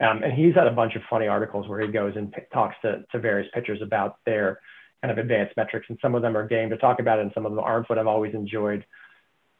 Um, 0.00 0.22
and 0.24 0.32
he's 0.32 0.54
had 0.54 0.66
a 0.66 0.72
bunch 0.72 0.96
of 0.96 1.02
funny 1.08 1.28
articles 1.28 1.68
where 1.68 1.80
he 1.80 1.88
goes 1.88 2.14
and 2.16 2.32
p- 2.32 2.42
talks 2.52 2.74
to, 2.82 3.04
to 3.12 3.20
various 3.20 3.48
pitchers 3.54 3.80
about 3.80 4.16
their 4.26 4.58
kind 5.00 5.12
of 5.12 5.18
advanced 5.18 5.56
metrics. 5.56 5.86
And 5.88 5.98
some 6.02 6.16
of 6.16 6.22
them 6.22 6.36
are 6.36 6.46
game 6.46 6.70
to 6.70 6.76
talk 6.76 6.98
about 6.98 7.20
and 7.20 7.30
some 7.34 7.46
of 7.46 7.52
them 7.52 7.60
aren't. 7.60 7.86
But 7.86 7.98
I've 7.98 8.08
always 8.08 8.34
enjoyed 8.34 8.84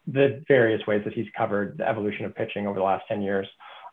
the 0.08 0.42
various 0.48 0.84
ways 0.86 1.02
that 1.04 1.12
he's 1.12 1.28
covered 1.36 1.78
the 1.78 1.88
evolution 1.88 2.24
of 2.24 2.34
pitching 2.34 2.66
over 2.66 2.78
the 2.78 2.84
last 2.84 3.04
10 3.06 3.22
years. 3.22 3.46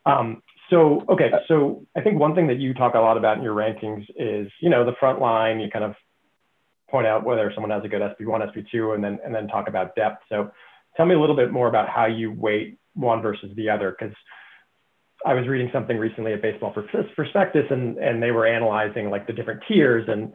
Um, 0.07 0.41
so, 0.71 1.03
okay, 1.09 1.29
so 1.47 1.85
I 1.95 2.01
think 2.01 2.19
one 2.19 2.33
thing 2.33 2.47
that 2.47 2.57
you 2.57 2.73
talk 2.73 2.95
a 2.95 2.99
lot 2.99 3.17
about 3.17 3.37
in 3.37 3.43
your 3.43 3.55
rankings 3.55 4.05
is, 4.15 4.51
you 4.59 4.69
know, 4.69 4.85
the 4.85 4.95
front 4.99 5.19
line, 5.19 5.59
you 5.59 5.69
kind 5.69 5.85
of 5.85 5.95
point 6.89 7.07
out 7.07 7.23
whether 7.23 7.51
someone 7.53 7.71
has 7.71 7.83
a 7.83 7.87
good 7.87 8.01
SP1, 8.01 8.53
SP2, 8.53 8.95
and 8.95 9.03
then 9.03 9.19
and 9.23 9.33
then 9.33 9.47
talk 9.47 9.67
about 9.67 9.95
depth. 9.95 10.23
So 10.29 10.51
tell 10.97 11.05
me 11.05 11.15
a 11.15 11.19
little 11.19 11.35
bit 11.35 11.51
more 11.51 11.67
about 11.67 11.89
how 11.89 12.05
you 12.05 12.31
weight 12.31 12.77
one 12.93 13.21
versus 13.21 13.51
the 13.55 13.69
other, 13.69 13.95
because 13.97 14.15
I 15.25 15.33
was 15.33 15.47
reading 15.47 15.69
something 15.73 15.97
recently 15.97 16.33
at 16.33 16.41
Baseball 16.41 16.73
Prospectus, 16.73 17.65
and 17.69 17.97
and 17.97 18.21
they 18.21 18.31
were 18.31 18.45
analyzing 18.45 19.09
like 19.09 19.27
the 19.27 19.33
different 19.33 19.61
tiers 19.67 20.05
and 20.07 20.33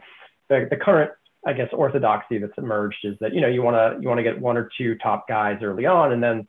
the, 0.49 0.67
the 0.71 0.77
current 0.77 1.11
I 1.47 1.53
guess 1.53 1.69
orthodoxy 1.73 2.39
that's 2.39 2.57
emerged 2.59 3.05
is 3.05 3.17
that 3.21 3.35
you 3.35 3.41
know 3.41 3.49
you 3.49 3.63
want 3.63 3.77
to 3.77 4.01
you 4.01 4.09
want 4.09 4.19
to 4.19 4.23
get 4.25 4.41
one 4.41 4.57
or 4.57 4.71
two 4.79 4.97
top 4.97 5.29
guys 5.29 5.59
early 5.63 5.87
on, 5.87 6.13
and 6.13 6.23
then 6.23 6.49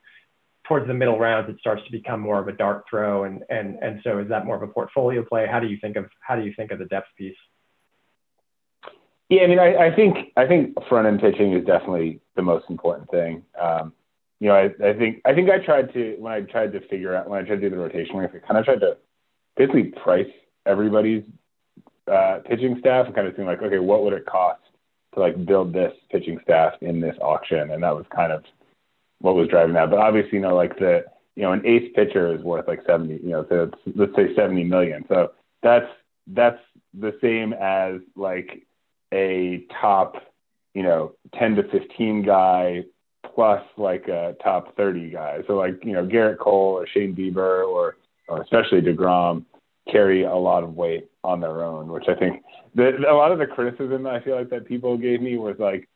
towards 0.68 0.88
the 0.88 0.94
middle 0.94 1.20
rounds 1.20 1.50
it 1.50 1.60
starts 1.60 1.84
to 1.86 1.92
become 1.92 2.20
more 2.20 2.40
of 2.40 2.48
a 2.48 2.52
dart 2.52 2.84
throw. 2.90 3.24
And 3.26 3.44
and 3.50 3.78
and 3.82 4.00
so 4.04 4.20
is 4.20 4.30
that 4.30 4.46
more 4.46 4.56
of 4.56 4.62
a 4.62 4.68
portfolio 4.68 5.24
play? 5.24 5.48
How 5.50 5.60
do 5.60 5.68
you 5.68 5.78
think 5.82 5.96
of 5.96 6.06
how 6.22 6.36
do 6.36 6.44
you 6.44 6.54
think 6.56 6.72
of 6.72 6.80
the 6.80 6.86
depth 6.86 7.08
piece? 7.18 7.36
Yeah, 9.30 9.42
I 9.44 9.48
mean, 9.48 9.60
I, 9.60 9.88
I 9.88 9.96
think 9.96 10.18
I 10.38 10.46
think 10.46 10.76
front 10.88 11.08
end 11.08 11.20
pitching 11.20 11.54
is 11.54 11.66
definitely 11.66 12.22
the 12.36 12.44
most 12.44 12.70
important 12.70 13.10
thing. 13.10 13.44
Um, 13.60 13.94
you 14.40 14.50
know, 14.50 14.56
I, 14.56 14.66
I 14.86 14.94
think 14.94 15.22
I 15.26 15.34
think 15.34 15.50
I 15.50 15.60
tried 15.60 15.94
to 15.94 16.16
when 16.20 16.32
I 16.32 16.42
tried 16.42 16.74
to 16.74 16.88
figure 16.88 17.16
out 17.16 17.30
when 17.30 17.42
I 17.42 17.48
tried 17.48 17.56
to 17.56 17.62
do 17.62 17.70
the 17.70 17.82
rotation, 17.82 18.18
I 18.18 18.28
kind 18.28 18.58
of 18.58 18.66
tried 18.66 18.82
to 18.82 18.98
basically 19.58 19.86
price 20.04 20.30
everybody's 20.66 21.24
uh, 22.12 22.40
pitching 22.46 22.78
staff 22.80 23.08
and 23.08 23.16
kind 23.16 23.28
of 23.28 23.34
seeing 23.36 23.48
like, 23.48 23.62
okay, 23.62 23.80
what 23.80 24.04
would 24.04 24.14
it 24.14 24.26
cost 24.26 24.62
to 25.14 25.20
like 25.20 25.44
build 25.46 25.74
this 25.74 25.94
pitching 26.12 26.40
staff 26.44 26.74
in 26.82 27.00
this 27.00 27.16
auction? 27.22 27.72
And 27.72 27.82
that 27.82 27.96
was 27.96 28.06
kind 28.14 28.32
of 28.32 28.44
what 29.20 29.36
was 29.36 29.48
driving 29.48 29.74
that. 29.74 29.90
But 29.90 30.00
obviously, 30.00 30.34
you 30.34 30.42
know, 30.42 30.56
like 30.56 30.78
the 30.78 31.06
you 31.36 31.44
know, 31.44 31.52
an 31.52 31.66
ace 31.66 31.92
pitcher 31.96 32.34
is 32.34 32.44
worth 32.44 32.68
like 32.68 32.82
seventy, 32.86 33.16
you 33.16 33.30
know, 33.30 33.46
so 33.50 33.72
let's 33.96 34.16
say 34.16 34.36
seventy 34.36 34.64
million. 34.64 35.04
So 35.08 35.32
that's 35.64 35.88
that's 36.28 36.60
the 36.94 37.18
same 37.22 37.54
as 37.54 38.02
like 38.16 38.66
a 39.14 39.66
top, 39.82 40.16
you 40.74 40.84
know, 40.84 41.14
10 41.38 41.56
to 41.56 41.64
15 41.70 42.24
guy 42.24 42.84
plus 43.34 43.64
like 43.78 44.08
a 44.08 44.36
top 44.44 44.76
30 44.76 45.10
guy. 45.10 45.40
So 45.48 45.54
like, 45.54 45.84
you 45.84 45.94
know, 45.94 46.06
Gerrit 46.06 46.38
Cole 46.38 46.74
or 46.74 46.88
Shane 46.88 47.16
Bieber 47.16 47.68
or, 47.68 47.98
or 48.28 48.42
especially 48.42 48.82
DeGrom 48.82 49.46
carry 49.92 50.24
a 50.24 50.36
lot 50.36 50.64
of 50.64 50.76
weight 50.76 51.10
on 51.24 51.40
their 51.42 51.64
own, 51.64 51.92
which 51.92 52.06
I 52.08 52.16
think 52.16 52.44
the, 52.74 52.92
a 53.10 53.14
lot 53.14 53.32
of 53.32 53.40
the 53.40 53.46
criticism 53.46 54.08
I 54.08 54.20
feel 54.22 54.36
like 54.36 54.50
that 54.50 54.68
people 54.68 54.98
gave 54.98 55.22
me 55.22 55.38
was 55.38 55.58
like 55.60 55.88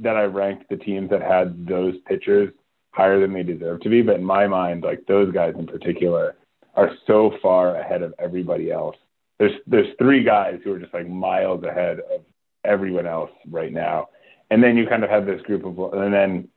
that 0.00 0.16
I 0.16 0.24
ranked 0.24 0.68
the 0.68 0.76
teams 0.76 1.10
that 1.10 1.22
had 1.22 1.66
those 1.66 1.94
pitchers 2.06 2.52
higher 2.90 3.20
than 3.20 3.32
they 3.32 3.42
deserve 3.42 3.80
to 3.82 3.88
be. 3.88 4.02
But 4.02 4.16
in 4.16 4.24
my 4.24 4.46
mind, 4.46 4.82
like 4.82 5.06
those 5.06 5.32
guys 5.32 5.54
in 5.58 5.66
particular 5.66 6.36
are 6.74 6.90
so 7.06 7.32
far 7.42 7.76
ahead 7.76 8.02
of 8.02 8.14
everybody 8.18 8.70
else. 8.70 8.96
There's 9.38 9.52
there's 9.66 9.94
three 9.98 10.22
guys 10.24 10.60
who 10.64 10.72
are 10.72 10.78
just 10.78 10.94
like 10.94 11.08
miles 11.08 11.62
ahead 11.64 12.00
of 12.12 12.22
everyone 12.68 13.06
else 13.06 13.30
right 13.50 13.72
now. 13.72 14.08
And 14.50 14.62
then 14.62 14.76
you 14.76 14.86
kind 14.86 15.04
of 15.04 15.10
have 15.10 15.26
this 15.26 15.42
group 15.42 15.64
of, 15.64 15.92
and 15.94 16.12
then 16.12 16.48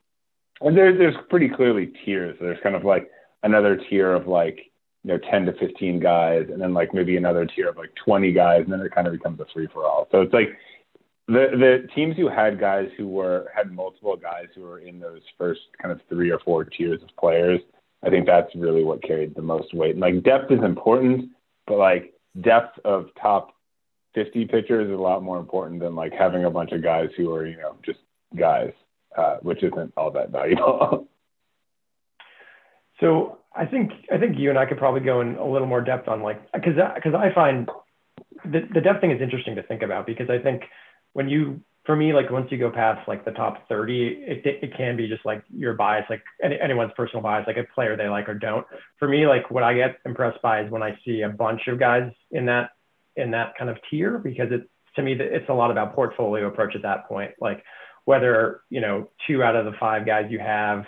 and 0.61 0.77
there, 0.77 0.95
there's 0.95 1.15
pretty 1.29 1.49
clearly 1.49 1.91
tiers. 2.05 2.37
There's 2.39 2.59
kind 2.61 2.75
of 2.75 2.85
like 2.85 3.09
another 3.43 3.79
tier 3.89 4.13
of 4.13 4.27
like, 4.27 4.59
you 5.03 5.11
know, 5.11 5.19
10 5.29 5.47
to 5.47 5.53
15 5.53 5.99
guys, 5.99 6.45
and 6.51 6.61
then 6.61 6.73
like 6.73 6.93
maybe 6.93 7.17
another 7.17 7.45
tier 7.45 7.69
of 7.69 7.77
like 7.77 7.91
20 8.05 8.31
guys, 8.31 8.61
and 8.63 8.71
then 8.71 8.81
it 8.81 8.93
kind 8.93 9.07
of 9.07 9.13
becomes 9.13 9.39
a 9.39 9.45
free 9.51 9.67
for 9.73 9.85
all. 9.85 10.07
So 10.11 10.21
it's 10.21 10.33
like 10.33 10.49
the 11.27 11.47
the 11.53 11.87
teams 11.95 12.15
who 12.15 12.29
had 12.29 12.59
guys 12.59 12.89
who 12.97 13.07
were 13.07 13.47
had 13.55 13.71
multiple 13.71 14.15
guys 14.15 14.47
who 14.53 14.61
were 14.61 14.79
in 14.79 14.99
those 14.99 15.21
first 15.37 15.61
kind 15.81 15.91
of 15.91 15.99
three 16.07 16.29
or 16.29 16.39
four 16.39 16.63
tiers 16.65 17.01
of 17.01 17.09
players. 17.19 17.59
I 18.03 18.09
think 18.09 18.25
that's 18.27 18.53
really 18.55 18.83
what 18.83 19.03
carried 19.03 19.35
the 19.35 19.41
most 19.41 19.73
weight. 19.73 19.91
And 19.91 20.01
like 20.01 20.23
depth 20.23 20.51
is 20.51 20.63
important, 20.63 21.29
but 21.65 21.77
like 21.77 22.13
depth 22.41 22.77
of 22.85 23.07
top 23.19 23.55
50 24.13 24.45
pitchers 24.45 24.87
is 24.87 24.93
a 24.93 25.01
lot 25.01 25.23
more 25.23 25.39
important 25.39 25.79
than 25.79 25.95
like 25.95 26.13
having 26.13 26.45
a 26.45 26.49
bunch 26.49 26.71
of 26.71 26.83
guys 26.83 27.09
who 27.15 27.33
are, 27.33 27.45
you 27.45 27.57
know, 27.57 27.75
just 27.85 27.99
guys, 28.37 28.73
uh, 29.17 29.37
which 29.41 29.63
isn't 29.63 29.93
all 29.95 30.11
that 30.11 30.31
valuable. 30.31 31.07
so 32.99 33.37
I 33.55 33.65
think, 33.65 33.91
I 34.11 34.17
think 34.17 34.37
you 34.37 34.49
and 34.49 34.59
I 34.59 34.65
could 34.65 34.77
probably 34.77 35.01
go 35.01 35.21
in 35.21 35.35
a 35.35 35.45
little 35.45 35.67
more 35.67 35.81
depth 35.81 36.07
on 36.07 36.21
like, 36.21 36.41
cause, 36.51 36.75
cause 37.03 37.13
I 37.15 37.33
find 37.33 37.69
the, 38.43 38.67
the 38.73 38.81
depth 38.81 39.01
thing 39.01 39.11
is 39.11 39.21
interesting 39.21 39.55
to 39.55 39.63
think 39.63 39.81
about 39.81 40.05
because 40.05 40.29
I 40.29 40.39
think 40.39 40.63
when 41.13 41.29
you, 41.29 41.61
for 41.85 41.95
me, 41.95 42.13
like 42.13 42.29
once 42.29 42.51
you 42.51 42.57
go 42.57 42.69
past 42.69 43.07
like 43.07 43.25
the 43.25 43.31
top 43.31 43.67
30, 43.67 44.07
it, 44.27 44.45
it 44.45 44.77
can 44.77 44.95
be 44.97 45.07
just 45.07 45.25
like 45.25 45.43
your 45.55 45.73
bias, 45.73 46.05
like 46.09 46.21
any, 46.43 46.59
anyone's 46.59 46.91
personal 46.95 47.23
bias, 47.23 47.47
like 47.47 47.57
a 47.57 47.63
player 47.73 47.97
they 47.97 48.07
like 48.07 48.29
or 48.29 48.35
don't. 48.35 48.65
For 48.99 49.07
me, 49.07 49.25
like 49.25 49.49
what 49.49 49.63
I 49.63 49.73
get 49.73 49.97
impressed 50.05 50.41
by 50.41 50.63
is 50.63 50.71
when 50.71 50.83
I 50.83 50.97
see 51.03 51.21
a 51.21 51.29
bunch 51.29 51.67
of 51.67 51.79
guys 51.79 52.11
in 52.29 52.45
that 52.45 52.71
in 53.15 53.31
that 53.31 53.53
kind 53.57 53.69
of 53.69 53.77
tier 53.89 54.17
because 54.17 54.47
it's 54.51 54.67
to 54.95 55.01
me 55.01 55.13
it's 55.13 55.49
a 55.49 55.53
lot 55.53 55.71
about 55.71 55.95
portfolio 55.95 56.47
approach 56.47 56.75
at 56.75 56.81
that 56.83 57.07
point. 57.07 57.31
Like 57.39 57.63
whether 58.05 58.61
you 58.69 58.81
know 58.81 59.09
two 59.27 59.43
out 59.43 59.55
of 59.55 59.65
the 59.65 59.73
five 59.79 60.05
guys 60.05 60.25
you 60.29 60.39
have 60.39 60.85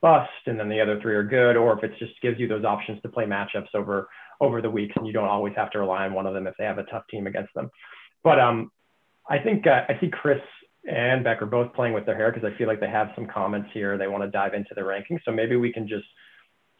bust 0.00 0.30
and 0.46 0.58
then 0.58 0.68
the 0.68 0.80
other 0.80 1.00
three 1.00 1.14
are 1.14 1.24
good 1.24 1.56
or 1.56 1.76
if 1.76 1.82
it 1.84 1.92
just 1.98 2.20
gives 2.20 2.38
you 2.38 2.46
those 2.46 2.64
options 2.64 3.00
to 3.02 3.08
play 3.08 3.24
matchups 3.24 3.74
over 3.74 4.08
over 4.40 4.60
the 4.60 4.70
weeks 4.70 4.92
and 4.96 5.06
you 5.06 5.12
don't 5.12 5.28
always 5.28 5.54
have 5.56 5.70
to 5.70 5.78
rely 5.78 6.04
on 6.04 6.12
one 6.12 6.26
of 6.26 6.34
them 6.34 6.46
if 6.46 6.54
they 6.58 6.64
have 6.64 6.78
a 6.78 6.82
tough 6.84 7.04
team 7.10 7.26
against 7.26 7.52
them. 7.54 7.70
But 8.22 8.38
um 8.38 8.70
i 9.28 9.38
think 9.38 9.66
uh, 9.66 9.82
i 9.88 9.98
see 10.00 10.10
chris 10.10 10.40
and 10.84 11.24
becker 11.24 11.46
both 11.46 11.72
playing 11.72 11.94
with 11.94 12.04
their 12.04 12.16
hair 12.16 12.30
because 12.30 12.46
i 12.46 12.56
feel 12.58 12.68
like 12.68 12.80
they 12.80 12.90
have 12.90 13.08
some 13.14 13.26
comments 13.26 13.70
here. 13.72 13.96
They 13.96 14.08
want 14.08 14.22
to 14.22 14.30
dive 14.30 14.52
into 14.52 14.74
the 14.74 14.82
rankings. 14.82 15.20
So 15.24 15.32
maybe 15.32 15.56
we 15.56 15.72
can 15.72 15.88
just 15.88 16.04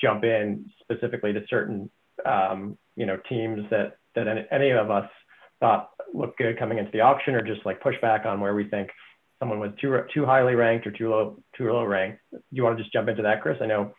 jump 0.00 0.24
in 0.24 0.70
specifically 0.82 1.32
to 1.32 1.40
certain 1.48 1.90
um, 2.26 2.76
you 2.96 3.06
know 3.06 3.18
teams 3.28 3.64
that 3.70 3.96
that 4.14 4.46
any, 4.50 4.70
of 4.70 4.90
us 4.90 5.08
thought 5.60 5.90
looked 6.12 6.38
good 6.38 6.58
coming 6.58 6.78
into 6.78 6.90
the 6.92 7.00
auction, 7.00 7.34
or 7.34 7.42
just 7.42 7.64
like 7.64 7.80
push 7.80 7.96
back 8.00 8.26
on 8.26 8.40
where 8.40 8.54
we 8.54 8.68
think 8.68 8.90
someone 9.38 9.60
was 9.60 9.72
too 9.80 9.96
too 10.12 10.24
highly 10.24 10.54
ranked 10.54 10.86
or 10.86 10.90
too 10.90 11.10
low 11.10 11.42
too 11.56 11.72
low 11.72 11.84
ranked. 11.84 12.20
Do 12.32 12.40
you 12.50 12.62
want 12.62 12.76
to 12.76 12.82
just 12.82 12.92
jump 12.92 13.08
into 13.08 13.22
that, 13.22 13.42
Chris? 13.42 13.58
I 13.60 13.66
know 13.66 13.94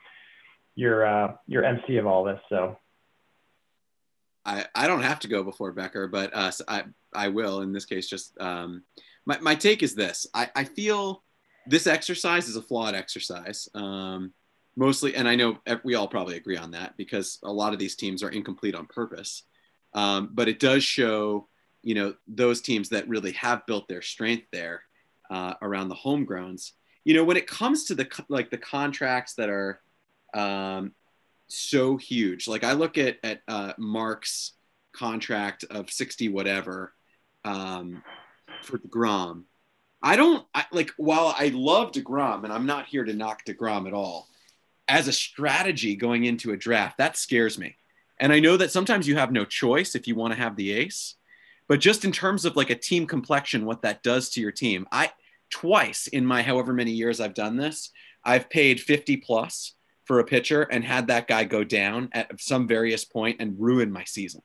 you're 0.75 1.05
uh, 1.05 1.33
you're 1.47 1.63
MC 1.63 1.97
of 1.97 2.07
all 2.07 2.23
this, 2.23 2.39
so. 2.49 2.77
I, 4.47 4.65
I 4.75 4.85
don't 4.85 5.01
have 5.01 5.21
to 5.21 5.27
go 5.27 5.41
before 5.41 5.71
Becker, 5.71 6.07
but 6.07 6.29
uh, 6.31 6.51
I, 6.67 6.83
I 7.15 7.29
will 7.29 7.61
in 7.61 7.73
this 7.73 7.85
case. 7.85 8.07
Just 8.07 8.39
um, 8.39 8.83
my, 9.25 9.39
my 9.39 9.55
take 9.55 9.81
is 9.81 9.95
this 9.95 10.27
I, 10.35 10.49
I 10.55 10.65
feel 10.65 11.23
this 11.65 11.87
exercise 11.87 12.47
is 12.47 12.55
a 12.55 12.61
flawed 12.61 12.95
exercise. 12.95 13.67
Um, 13.73 14.33
mostly, 14.75 15.15
and 15.15 15.27
I 15.27 15.35
know 15.35 15.57
we 15.83 15.95
all 15.95 16.07
probably 16.07 16.37
agree 16.37 16.57
on 16.57 16.71
that 16.71 16.95
because 16.97 17.39
a 17.43 17.51
lot 17.51 17.73
of 17.73 17.79
these 17.79 17.95
teams 17.95 18.23
are 18.23 18.29
incomplete 18.29 18.75
on 18.75 18.85
purpose. 18.85 19.43
Um, 19.95 20.29
but 20.33 20.49
it 20.49 20.59
does 20.59 20.83
show, 20.83 21.47
you 21.81 21.95
know, 21.95 22.13
those 22.27 22.61
teams 22.61 22.89
that 22.89 23.07
really 23.07 23.31
have 23.31 23.65
built 23.65 23.87
their 23.87 24.01
strength 24.01 24.47
there 24.51 24.83
uh, 25.31 25.53
around 25.61 25.87
the 25.87 25.95
homegrowns. 25.95 26.73
You 27.05 27.15
know, 27.15 27.23
when 27.23 27.37
it 27.37 27.47
comes 27.47 27.85
to 27.85 27.95
the 27.95 28.07
like 28.27 28.51
the 28.51 28.57
contracts 28.57 29.35
that 29.35 29.49
are 29.49 29.79
um, 30.33 30.91
so 31.47 31.97
huge, 31.97 32.47
like 32.47 32.63
I 32.63 32.73
look 32.73 32.97
at 32.97 33.17
at 33.23 33.41
uh, 33.47 33.73
Mark's 33.77 34.51
contract 34.91 35.63
of 35.69 35.89
sixty 35.89 36.27
whatever 36.27 36.93
um, 37.45 38.03
for 38.63 38.77
Degrom. 38.77 39.43
I 40.01 40.17
don't 40.17 40.45
I, 40.53 40.65
like. 40.71 40.91
While 40.97 41.33
I 41.37 41.51
love 41.53 41.93
Degrom, 41.93 42.43
and 42.43 42.51
I'm 42.51 42.65
not 42.65 42.87
here 42.87 43.05
to 43.05 43.13
knock 43.13 43.45
Degrom 43.45 43.87
at 43.87 43.93
all, 43.93 44.27
as 44.87 45.07
a 45.07 45.13
strategy 45.13 45.95
going 45.95 46.25
into 46.25 46.51
a 46.51 46.57
draft, 46.57 46.97
that 46.97 47.17
scares 47.17 47.57
me 47.57 47.77
and 48.19 48.31
I 48.31 48.39
know 48.39 48.57
that 48.57 48.71
sometimes 48.71 49.07
you 49.07 49.17
have 49.17 49.31
no 49.31 49.45
choice 49.45 49.95
if 49.95 50.07
you 50.07 50.15
want 50.15 50.33
to 50.33 50.39
have 50.39 50.55
the 50.55 50.71
ace, 50.71 51.15
but 51.67 51.79
just 51.79 52.05
in 52.05 52.11
terms 52.11 52.45
of 52.45 52.55
like 52.55 52.69
a 52.69 52.75
team 52.75 53.07
complexion, 53.07 53.65
what 53.65 53.81
that 53.81 54.03
does 54.03 54.29
to 54.31 54.41
your 54.41 54.51
team, 54.51 54.87
I 54.91 55.11
twice 55.49 56.07
in 56.07 56.25
my 56.25 56.41
however 56.41 56.73
many 56.73 56.91
years 56.91 57.19
I've 57.19 57.33
done 57.33 57.57
this, 57.57 57.91
I've 58.23 58.49
paid 58.49 58.79
50 58.79 59.17
plus 59.17 59.73
for 60.05 60.19
a 60.19 60.25
pitcher 60.25 60.63
and 60.63 60.83
had 60.83 61.07
that 61.07 61.27
guy 61.27 61.43
go 61.43 61.63
down 61.63 62.09
at 62.13 62.39
some 62.39 62.67
various 62.67 63.03
point 63.03 63.37
and 63.39 63.59
ruin 63.59 63.91
my 63.91 64.03
season. 64.03 64.41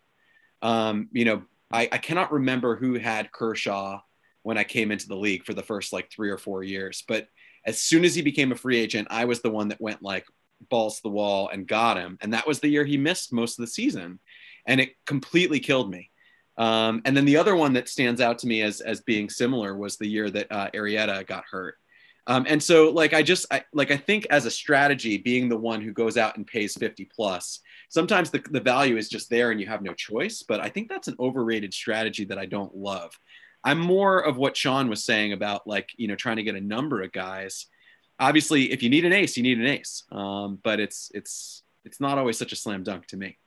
Um, 0.63 1.09
you 1.13 1.25
know, 1.25 1.43
I, 1.71 1.89
I 1.93 1.99
cannot 1.99 2.33
remember 2.33 2.77
who 2.77 2.99
had 2.99 3.33
Kershaw 3.33 4.01
when 4.43 4.59
I 4.59 4.65
came 4.65 4.91
into 4.91 5.07
the 5.07 5.17
league 5.17 5.45
for 5.45 5.55
the 5.55 5.63
first 5.63 5.93
like 5.93 6.11
three 6.11 6.31
or 6.31 6.39
four 6.39 6.63
years, 6.63 7.05
but 7.07 7.29
as 7.67 7.79
soon 7.79 8.05
as 8.05 8.15
he 8.15 8.23
became 8.23 8.53
a 8.53 8.57
free 8.57 8.79
agent, 8.79 9.09
I 9.11 9.27
was 9.27 9.43
the 9.43 9.51
one 9.51 9.69
that 9.69 9.81
went 9.81 10.03
like 10.03 10.25
balls 10.68 10.96
to 10.96 11.03
the 11.03 11.11
wall 11.11 11.49
and 11.49 11.66
got 11.66 11.96
him. 11.96 12.18
And 12.20 12.33
that 12.33 12.46
was 12.46 12.61
the 12.61 12.68
year 12.68 12.85
he 12.85 12.96
missed 12.96 13.33
most 13.33 13.59
of 13.59 13.64
the 13.64 13.70
season. 13.70 14.18
And 14.66 14.81
it 14.81 14.94
completely 15.07 15.61
killed 15.61 15.90
me. 15.90 16.11
Um, 16.57 17.01
and 17.05 17.16
then 17.16 17.25
the 17.25 17.38
other 17.38 17.57
one 17.57 17.73
that 17.75 17.88
stands 17.88 18.20
out 18.20 18.38
to 18.40 18.46
me 18.46 18.62
as, 18.62 18.81
as 18.81 19.01
being 19.01 19.31
similar 19.31 19.77
was 19.77 19.96
the 19.96 20.09
year 20.09 20.29
that 20.31 20.46
uh, 20.51 20.70
Arrieta 20.75 21.27
got 21.27 21.44
hurt. 21.51 21.77
Um, 22.27 22.44
and 22.46 22.62
so 22.62 22.90
like 22.90 23.14
I 23.14 23.23
just 23.23 23.46
I, 23.51 23.64
like 23.73 23.90
I 23.90 23.96
think 23.96 24.27
as 24.31 24.44
a 24.44 24.51
strategy, 24.51 25.16
being 25.16 25.49
the 25.49 25.57
one 25.57 25.81
who 25.81 25.92
goes 25.92 26.16
out 26.16 26.37
and 26.37 26.46
pays 26.46 26.77
50 26.77 27.07
plus, 27.07 27.61
sometimes 27.88 28.31
the, 28.31 28.42
the 28.51 28.61
value 28.61 28.96
is 28.96 29.09
just 29.09 29.31
there 29.31 29.51
and 29.51 29.61
you 29.61 29.66
have 29.66 29.83
no 29.83 29.94
choice. 29.94 30.44
But 30.46 30.61
I 30.61 30.68
think 30.68 30.88
that's 30.88 31.09
an 31.09 31.16
overrated 31.18 31.73
strategy 31.73 32.25
that 32.27 32.38
I 32.38 32.46
don't 32.46 32.77
love. 32.77 33.18
I'm 33.64 33.81
more 33.81 34.20
of 34.20 34.37
what 34.37 34.57
Sean 34.57 34.88
was 34.88 35.05
saying 35.05 35.33
about 35.33 35.66
like, 35.66 35.90
you 35.96 36.09
know, 36.09 36.14
trying 36.14 36.37
to 36.37 36.42
get 36.42 36.55
a 36.55 36.61
number 36.61 37.03
of 37.03 37.12
guys 37.12 37.66
obviously, 38.21 38.71
if 38.71 38.83
you 38.83 38.91
need 38.91 39.05
an 39.05 39.13
ace, 39.13 39.37
you 39.37 39.43
need 39.43 39.59
an 39.59 39.67
ace. 39.67 40.05
Um, 40.13 40.59
but 40.63 40.79
it's 40.79 41.11
it's 41.15 41.63
it's 41.85 42.01
not 42.01 42.19
always 42.19 42.39
such 42.39 42.53
a 42.53 42.57
slam 42.57 42.83
dunk 42.83 43.07
to 43.09 43.17
me. 43.17 43.39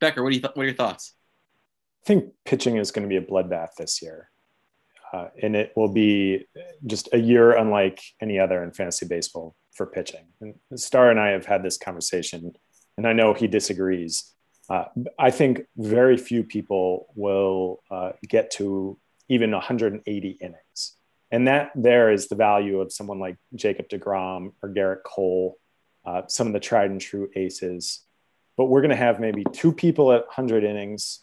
Becker, 0.00 0.22
what 0.22 0.30
do 0.30 0.36
you 0.36 0.42
th- 0.42 0.54
what 0.54 0.62
are 0.62 0.66
your 0.66 0.74
thoughts? 0.74 1.12
I 2.04 2.06
think 2.06 2.32
pitching 2.44 2.76
is 2.76 2.90
going 2.90 3.02
to 3.02 3.08
be 3.08 3.16
a 3.16 3.26
bloodbath 3.26 3.74
this 3.78 4.02
year, 4.02 4.30
uh, 5.12 5.28
and 5.42 5.54
it 5.54 5.72
will 5.76 5.92
be 5.92 6.46
just 6.86 7.08
a 7.12 7.18
year 7.18 7.52
unlike 7.52 8.00
any 8.20 8.38
other 8.38 8.62
in 8.62 8.72
fantasy 8.72 9.06
baseball 9.06 9.54
for 9.72 9.86
pitching. 9.86 10.26
And 10.40 10.54
Starr 10.80 11.10
and 11.10 11.20
I 11.20 11.28
have 11.28 11.46
had 11.46 11.62
this 11.62 11.76
conversation 11.76 12.56
and 12.96 13.06
I 13.06 13.12
know 13.12 13.34
he 13.34 13.46
disagrees. 13.46 14.32
Uh, 14.68 14.86
I 15.18 15.30
think 15.30 15.62
very 15.76 16.16
few 16.16 16.42
people 16.42 17.08
will 17.14 17.82
uh, 17.90 18.12
get 18.26 18.50
to 18.52 18.98
even 19.28 19.52
180 19.52 20.28
innings. 20.40 20.94
And 21.30 21.48
that 21.48 21.72
there 21.74 22.12
is 22.12 22.28
the 22.28 22.36
value 22.36 22.80
of 22.80 22.92
someone 22.92 23.18
like 23.18 23.36
Jacob 23.54 23.88
DeGrom 23.88 24.52
or 24.62 24.68
Gerrit 24.68 25.02
Cole, 25.04 25.58
uh, 26.04 26.22
some 26.28 26.46
of 26.46 26.52
the 26.52 26.60
tried 26.60 26.90
and 26.90 27.00
true 27.00 27.28
aces. 27.34 28.04
But 28.56 28.66
we're 28.66 28.80
going 28.80 28.90
to 28.90 28.96
have 28.96 29.20
maybe 29.20 29.44
two 29.52 29.72
people 29.72 30.12
at 30.12 30.22
100 30.26 30.64
innings, 30.64 31.20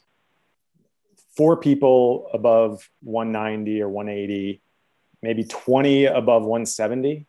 four 1.38 1.58
people 1.58 2.30
above 2.34 2.89
190 3.02 3.82
or 3.82 3.89
180, 3.89 4.62
maybe 5.22 5.44
20 5.46 6.06
above 6.06 6.44
170 6.44 7.28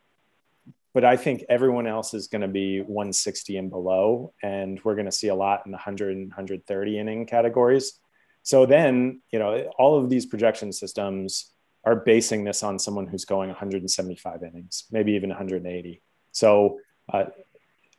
but 0.95 1.05
I 1.05 1.17
think 1.17 1.45
everyone 1.49 1.89
else 1.89 2.15
is 2.15 2.29
going 2.29 2.43
to 2.43 2.49
be 2.49 2.81
160 2.81 3.57
and 3.57 3.69
below, 3.69 4.33
and 4.43 4.81
we're 4.85 4.95
going 4.95 5.07
to 5.07 5.13
see 5.13 5.27
a 5.27 5.35
lot 5.35 5.63
in 5.67 5.73
the 5.73 5.77
100 5.77 6.17
and 6.17 6.29
130 6.29 6.99
inning 6.99 7.27
categories. 7.27 7.99
So 8.45 8.65
then, 8.65 9.21
you 9.33 9.41
know, 9.41 9.71
all 9.77 9.99
of 9.99 10.09
these 10.09 10.25
projection 10.25 10.73
systems 10.73 11.53
are 11.85 11.97
basing 11.97 12.45
this 12.45 12.63
on 12.63 12.79
someone 12.79 13.07
who's 13.07 13.25
going 13.25 13.49
175 13.49 14.43
innings, 14.43 14.85
maybe 14.91 15.13
even 15.13 15.31
180. 15.31 16.03
So 16.33 16.79
uh, 17.13 17.27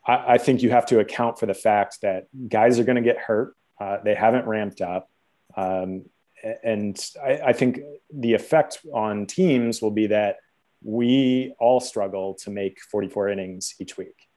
I, 0.06 0.34
I, 0.34 0.38
think 0.38 0.63
you 0.63 0.71
have 0.71 0.88
to 0.88 1.00
account 1.00 1.39
for 1.39 1.45
the 1.45 1.54
fact 1.54 2.00
that 2.02 2.28
guys 2.50 2.80
are 2.80 2.84
going 2.84 2.95
to 2.95 3.02
get 3.02 3.17
hurt. 3.17 3.56
Uh, 3.80 3.98
they 4.04 4.15
haven't 4.15 4.48
ramped 4.48 4.82
up. 4.82 5.10
Um, 5.56 6.06
and 6.63 6.98
I, 7.24 7.39
I 7.48 7.54
think 7.54 7.80
the 8.13 8.34
effect 8.34 8.80
on 8.93 9.26
teams 9.26 9.82
will 9.82 9.91
be 9.91 10.08
that 10.08 10.38
we 10.84 11.54
all 11.60 11.80
struggle 11.80 12.36
to 12.36 12.50
make 12.52 12.80
44 12.91 13.30
innings 13.30 13.76
each 13.80 13.98
week 13.98 14.28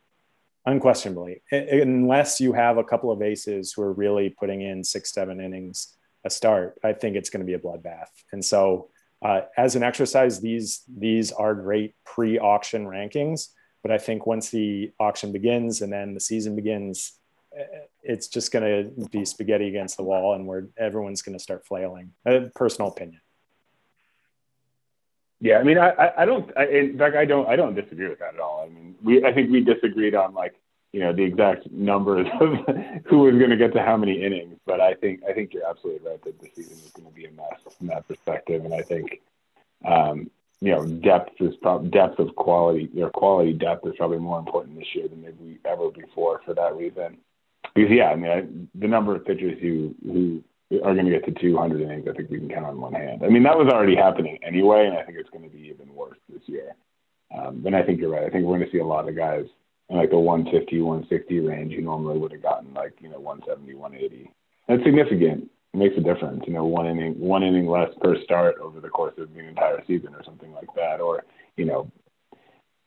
unquestionably 0.66 1.42
unless 1.50 2.40
you 2.40 2.52
have 2.52 2.76
a 2.76 2.84
couple 2.84 3.10
of 3.10 3.22
aces 3.22 3.72
who 3.72 3.82
are 3.82 3.92
really 3.92 4.28
putting 4.28 4.60
in 4.60 4.84
six 4.84 5.12
seven 5.12 5.40
innings 5.40 5.96
a 6.24 6.30
start 6.30 6.78
i 6.84 6.92
think 6.92 7.16
it's 7.16 7.30
going 7.30 7.40
to 7.40 7.46
be 7.46 7.54
a 7.54 7.58
bloodbath 7.58 8.08
and 8.32 8.44
so 8.44 8.88
uh, 9.22 9.40
as 9.56 9.74
an 9.76 9.82
exercise 9.82 10.40
these 10.40 10.82
these 10.96 11.32
are 11.32 11.54
great 11.54 11.94
pre-auction 12.04 12.86
rankings 12.86 13.48
but 13.82 13.90
i 13.90 13.98
think 13.98 14.26
once 14.26 14.50
the 14.50 14.92
auction 15.00 15.32
begins 15.32 15.82
and 15.82 15.92
then 15.92 16.14
the 16.14 16.20
season 16.20 16.54
begins 16.54 17.18
eh, 17.56 17.64
it's 18.02 18.28
just 18.28 18.52
going 18.52 18.64
to 18.64 19.08
be 19.08 19.24
spaghetti 19.24 19.68
against 19.68 19.96
the 19.96 20.02
wall 20.02 20.34
and 20.34 20.46
where 20.46 20.68
everyone's 20.76 21.22
going 21.22 21.36
to 21.36 21.42
start 21.42 21.66
flailing 21.66 22.12
a 22.26 22.42
personal 22.54 22.90
opinion 22.90 23.20
yeah, 25.40 25.58
I 25.58 25.62
mean, 25.62 25.78
I, 25.78 26.12
I 26.18 26.24
don't. 26.24 26.50
I, 26.56 26.66
in 26.66 26.98
fact, 26.98 27.14
I 27.14 27.24
don't. 27.24 27.48
I 27.48 27.54
don't 27.54 27.74
disagree 27.74 28.08
with 28.08 28.18
that 28.18 28.34
at 28.34 28.40
all. 28.40 28.64
I 28.66 28.68
mean, 28.68 28.96
we. 29.00 29.24
I 29.24 29.32
think 29.32 29.52
we 29.52 29.60
disagreed 29.60 30.16
on 30.16 30.34
like 30.34 30.56
you 30.98 31.04
know 31.04 31.12
the 31.12 31.22
exact 31.22 31.70
numbers 31.70 32.26
of 32.40 32.54
who 33.06 33.18
was 33.20 33.34
going 33.38 33.50
to 33.50 33.56
get 33.56 33.72
to 33.74 33.82
how 33.82 33.96
many 33.96 34.20
innings. 34.20 34.58
But 34.66 34.80
I 34.80 34.94
think 34.94 35.22
I 35.28 35.32
think 35.32 35.54
you're 35.54 35.68
absolutely 35.68 36.08
right 36.08 36.20
that 36.24 36.40
the 36.40 36.50
season 36.56 36.72
is 36.72 36.90
going 36.90 37.08
to 37.08 37.14
be 37.14 37.26
a 37.26 37.30
mess 37.30 37.54
from 37.78 37.86
that 37.86 38.08
perspective. 38.08 38.64
And 38.64 38.74
I 38.74 38.82
think 38.82 39.20
um, 39.84 40.28
you 40.60 40.72
know 40.72 40.84
depth 40.84 41.40
is 41.40 41.54
probably 41.62 41.90
depth 41.90 42.18
of 42.18 42.34
quality. 42.34 42.90
Their 42.92 43.10
quality 43.10 43.52
depth 43.52 43.86
is 43.86 43.94
probably 43.96 44.18
more 44.18 44.40
important 44.40 44.76
this 44.76 44.92
year 44.92 45.06
than 45.06 45.22
maybe 45.22 45.60
ever 45.64 45.88
before 45.90 46.40
for 46.44 46.52
that 46.54 46.74
reason. 46.74 47.18
Because 47.76 47.92
yeah, 47.92 48.06
I 48.10 48.16
mean, 48.16 48.30
I, 48.32 48.40
the 48.74 48.88
number 48.88 49.14
of 49.14 49.24
pitchers 49.24 49.56
who 49.62 49.94
who 50.04 50.42
are 50.82 50.94
going 50.94 51.06
to 51.06 51.12
get 51.12 51.24
to 51.26 51.40
200 51.40 51.80
innings, 51.80 52.08
I 52.10 52.12
think 52.12 52.28
we 52.28 52.38
can 52.38 52.48
count 52.48 52.66
on 52.66 52.80
one 52.80 52.92
hand. 52.92 53.22
I 53.24 53.28
mean, 53.28 53.44
that 53.44 53.56
was 53.56 53.68
already 53.68 53.94
happening 53.94 54.36
anyway, 54.42 54.86
and 54.86 54.98
I 54.98 55.04
think 55.04 55.16
it's 55.16 55.30
going 55.30 55.48
to 55.48 55.56
be 55.56 55.68
even 55.68 55.94
worse 55.94 56.18
this 56.28 56.42
year. 56.46 56.74
Um, 57.32 57.62
and 57.64 57.76
I 57.76 57.84
think 57.84 58.00
you're 58.00 58.10
right. 58.10 58.24
I 58.24 58.30
think 58.30 58.44
we're 58.44 58.56
going 58.56 58.68
to 58.68 58.72
see 58.72 58.80
a 58.80 58.84
lot 58.84 59.08
of 59.08 59.14
guys 59.14 59.46
like 59.90 60.12
a 60.12 60.20
150, 60.20 60.80
160 60.80 61.40
range 61.40 61.72
you 61.72 61.82
normally 61.82 62.18
would 62.18 62.32
have 62.32 62.42
gotten 62.42 62.74
like, 62.74 62.94
you 63.00 63.08
know, 63.08 63.20
170, 63.20 63.74
180. 63.74 64.30
That's 64.68 64.82
significant. 64.84 65.50
It 65.74 65.76
makes 65.76 65.96
a 65.96 66.00
difference. 66.00 66.44
You 66.46 66.54
know, 66.54 66.64
one 66.64 66.86
inning, 66.86 67.18
one 67.18 67.42
inning 67.42 67.66
less 67.66 67.90
per 68.00 68.20
start 68.22 68.56
over 68.60 68.80
the 68.80 68.88
course 68.88 69.14
of 69.18 69.32
the 69.32 69.40
entire 69.40 69.82
season 69.86 70.14
or 70.14 70.22
something 70.24 70.52
like 70.52 70.68
that. 70.76 71.00
Or, 71.00 71.24
you 71.56 71.64
know, 71.64 71.90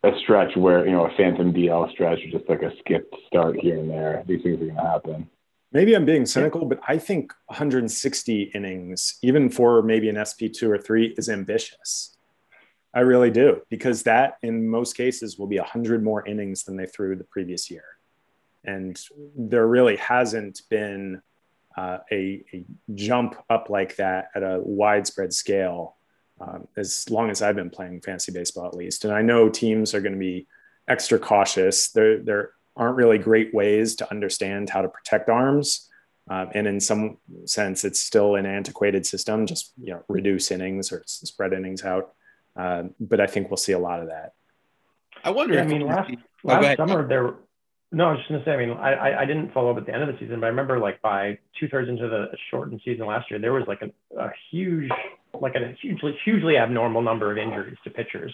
a 0.03 0.11
stretch 0.23 0.55
where, 0.55 0.85
you 0.85 0.91
know, 0.91 1.05
a 1.05 1.15
phantom 1.17 1.53
DL 1.53 1.91
stretch, 1.91 2.19
or 2.19 2.31
just 2.31 2.49
like 2.49 2.61
a 2.61 2.71
skipped 2.79 3.15
start 3.27 3.55
here 3.59 3.77
and 3.77 3.89
there. 3.89 4.23
These 4.27 4.43
things 4.43 4.61
are 4.61 4.65
going 4.65 4.75
to 4.75 4.81
happen. 4.81 5.29
Maybe 5.71 5.95
I'm 5.95 6.05
being 6.05 6.25
cynical, 6.25 6.65
but 6.65 6.81
I 6.87 6.97
think 6.97 7.33
160 7.45 8.51
innings, 8.53 9.17
even 9.21 9.49
for 9.49 9.81
maybe 9.81 10.09
an 10.09 10.17
SP2 10.17 10.63
or 10.63 10.77
three, 10.77 11.13
is 11.17 11.29
ambitious. 11.29 12.17
I 12.93 13.01
really 13.01 13.31
do, 13.31 13.61
because 13.69 14.03
that 14.03 14.37
in 14.41 14.67
most 14.67 14.97
cases 14.97 15.37
will 15.37 15.47
be 15.47 15.57
100 15.57 16.03
more 16.03 16.25
innings 16.27 16.63
than 16.63 16.75
they 16.75 16.85
threw 16.85 17.15
the 17.15 17.23
previous 17.23 17.71
year. 17.71 17.85
And 18.65 18.99
there 19.35 19.67
really 19.67 19.95
hasn't 19.95 20.61
been 20.69 21.21
uh, 21.77 21.99
a, 22.11 22.43
a, 22.53 22.65
jump 22.93 23.35
up 23.49 23.69
like 23.69 23.95
that 23.95 24.29
at 24.35 24.43
a 24.43 24.59
widespread 24.61 25.33
scale 25.33 25.95
um, 26.41 26.67
as 26.75 27.09
long 27.09 27.29
as 27.29 27.41
I've 27.41 27.55
been 27.55 27.69
playing 27.69 28.01
fantasy 28.01 28.31
baseball, 28.31 28.67
at 28.67 28.75
least. 28.75 29.05
And 29.05 29.13
I 29.13 29.21
know 29.21 29.47
teams 29.47 29.93
are 29.93 30.01
going 30.01 30.13
to 30.13 30.19
be 30.19 30.47
extra 30.87 31.17
cautious. 31.17 31.91
They're, 31.91 32.21
they're 32.21 32.51
aren't 32.75 32.95
really 32.95 33.17
great 33.17 33.53
ways 33.53 33.95
to 33.95 34.09
understand 34.11 34.69
how 34.69 34.81
to 34.81 34.89
protect 34.89 35.29
arms. 35.29 35.89
Uh, 36.29 36.45
and 36.53 36.67
in 36.67 36.79
some 36.79 37.17
sense, 37.45 37.83
it's 37.83 37.99
still 37.99 38.35
an 38.35 38.45
antiquated 38.45 39.05
system, 39.05 39.45
just 39.45 39.73
you 39.81 39.91
know, 39.91 40.03
reduce 40.07 40.51
innings 40.51 40.91
or 40.91 41.03
spread 41.05 41.53
innings 41.53 41.83
out. 41.83 42.13
Uh, 42.55 42.83
but 42.99 43.19
I 43.19 43.27
think 43.27 43.49
we'll 43.49 43.57
see 43.57 43.71
a 43.71 43.79
lot 43.79 44.01
of 44.01 44.07
that. 44.07 44.33
I 45.23 45.29
wonder. 45.29 45.55
Yeah, 45.55 45.61
I 45.61 45.65
mean, 45.65 45.85
last, 45.85 46.11
oh, 46.11 46.47
last 46.47 46.77
summer 46.77 47.07
there. 47.07 47.35
No, 47.93 48.07
I 48.07 48.11
was 48.11 48.19
just 48.19 48.29
gonna 48.29 48.45
say. 48.45 48.51
I 48.51 48.57
mean, 48.57 48.71
I, 48.77 49.21
I 49.21 49.25
didn't 49.25 49.53
follow 49.53 49.71
up 49.71 49.77
at 49.77 49.85
the 49.85 49.93
end 49.93 50.03
of 50.03 50.07
the 50.07 50.17
season, 50.19 50.39
but 50.39 50.45
I 50.45 50.49
remember 50.49 50.79
like 50.79 51.01
by 51.01 51.37
two 51.59 51.67
thirds 51.67 51.89
into 51.89 52.07
the 52.07 52.27
shortened 52.49 52.81
season 52.85 53.05
last 53.05 53.29
year, 53.29 53.39
there 53.39 53.53
was 53.53 53.65
like 53.67 53.81
a, 53.81 53.91
a 54.17 54.31
huge, 54.49 54.89
like 55.39 55.55
a 55.55 55.75
hugely 55.81 56.17
hugely 56.23 56.57
abnormal 56.57 57.01
number 57.01 57.31
of 57.31 57.37
injuries 57.37 57.77
to 57.83 57.89
pitchers 57.89 58.33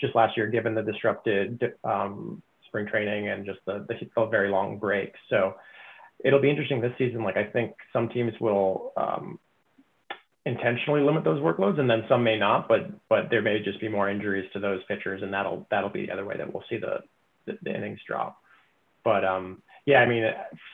just 0.00 0.14
last 0.14 0.36
year, 0.36 0.48
given 0.48 0.74
the 0.74 0.82
disrupted 0.82 1.72
um, 1.84 2.42
spring 2.66 2.86
training 2.86 3.28
and 3.28 3.46
just 3.46 3.60
the, 3.66 3.86
the, 3.88 4.26
very 4.26 4.50
long 4.50 4.78
break. 4.78 5.12
So 5.30 5.54
it'll 6.24 6.40
be 6.40 6.50
interesting 6.50 6.80
this 6.80 6.92
season. 6.98 7.22
Like 7.22 7.36
I 7.36 7.44
think 7.44 7.72
some 7.92 8.08
teams 8.08 8.32
will 8.40 8.92
um, 8.96 9.38
intentionally 10.46 11.02
limit 11.02 11.24
those 11.24 11.40
workloads, 11.40 11.78
and 11.78 11.90
then 11.90 12.04
some 12.08 12.22
may 12.24 12.38
not. 12.38 12.68
But 12.68 12.88
but 13.08 13.28
there 13.30 13.42
may 13.42 13.60
just 13.62 13.80
be 13.80 13.88
more 13.88 14.08
injuries 14.08 14.48
to 14.54 14.60
those 14.60 14.80
pitchers, 14.88 15.22
and 15.22 15.32
that'll 15.34 15.66
that'll 15.70 15.90
be 15.90 16.06
the 16.06 16.12
other 16.12 16.24
way 16.24 16.36
that 16.38 16.50
we'll 16.50 16.64
see 16.70 16.78
the 16.78 17.00
the, 17.44 17.58
the 17.62 17.74
innings 17.74 18.00
drop. 18.06 18.38
But 19.04 19.24
um, 19.24 19.62
yeah, 19.84 19.98
I 19.98 20.06
mean 20.06 20.24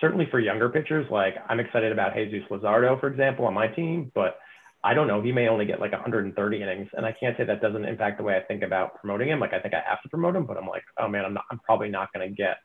certainly 0.01 0.29
for 0.31 0.39
younger 0.39 0.69
pitchers, 0.69 1.07
like 1.11 1.35
I'm 1.49 1.59
excited 1.59 1.91
about 1.91 2.15
Jesus 2.15 2.49
Luzardo, 2.51 3.01
for 3.01 3.09
example, 3.09 3.47
on 3.47 3.55
my 3.55 3.67
team, 3.67 4.13
but 4.15 4.39
I 4.85 4.95
don't 4.95 5.07
know. 5.07 5.23
He 5.23 5.33
may 5.33 5.49
only 5.49 5.65
get 5.65 5.81
like 5.81 5.93
130 5.93 6.63
innings, 6.63 6.89
and 6.95 7.07
I 7.07 7.13
can't 7.13 7.37
say 7.37 7.45
that 7.45 7.61
doesn't 7.61 7.85
impact 7.85 8.19
the 8.19 8.25
way 8.25 8.37
I 8.37 8.41
think 8.41 8.63
about 8.63 9.01
promoting 9.01 9.29
him. 9.29 9.41
Like 9.41 9.53
I 9.53 9.61
think 9.61 9.75
I 9.75 9.83
have 9.89 10.03
to 10.03 10.09
promote 10.09 10.37
him, 10.37 10.45
but 10.45 10.57
I'm 10.57 10.67
like, 10.67 10.85
oh 10.99 11.09
man, 11.09 11.25
I'm 11.25 11.35
not. 11.35 11.45
I'm 11.51 11.59
probably 11.61 11.89
not 11.89 12.13
going 12.13 12.29
to 12.29 12.35
get 12.35 12.57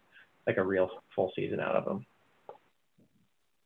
like 0.46 0.58
a 0.58 0.63
real 0.63 0.89
full 1.15 1.32
season 1.36 1.60
out 1.60 1.76
of 1.76 1.88
him. 1.88 2.06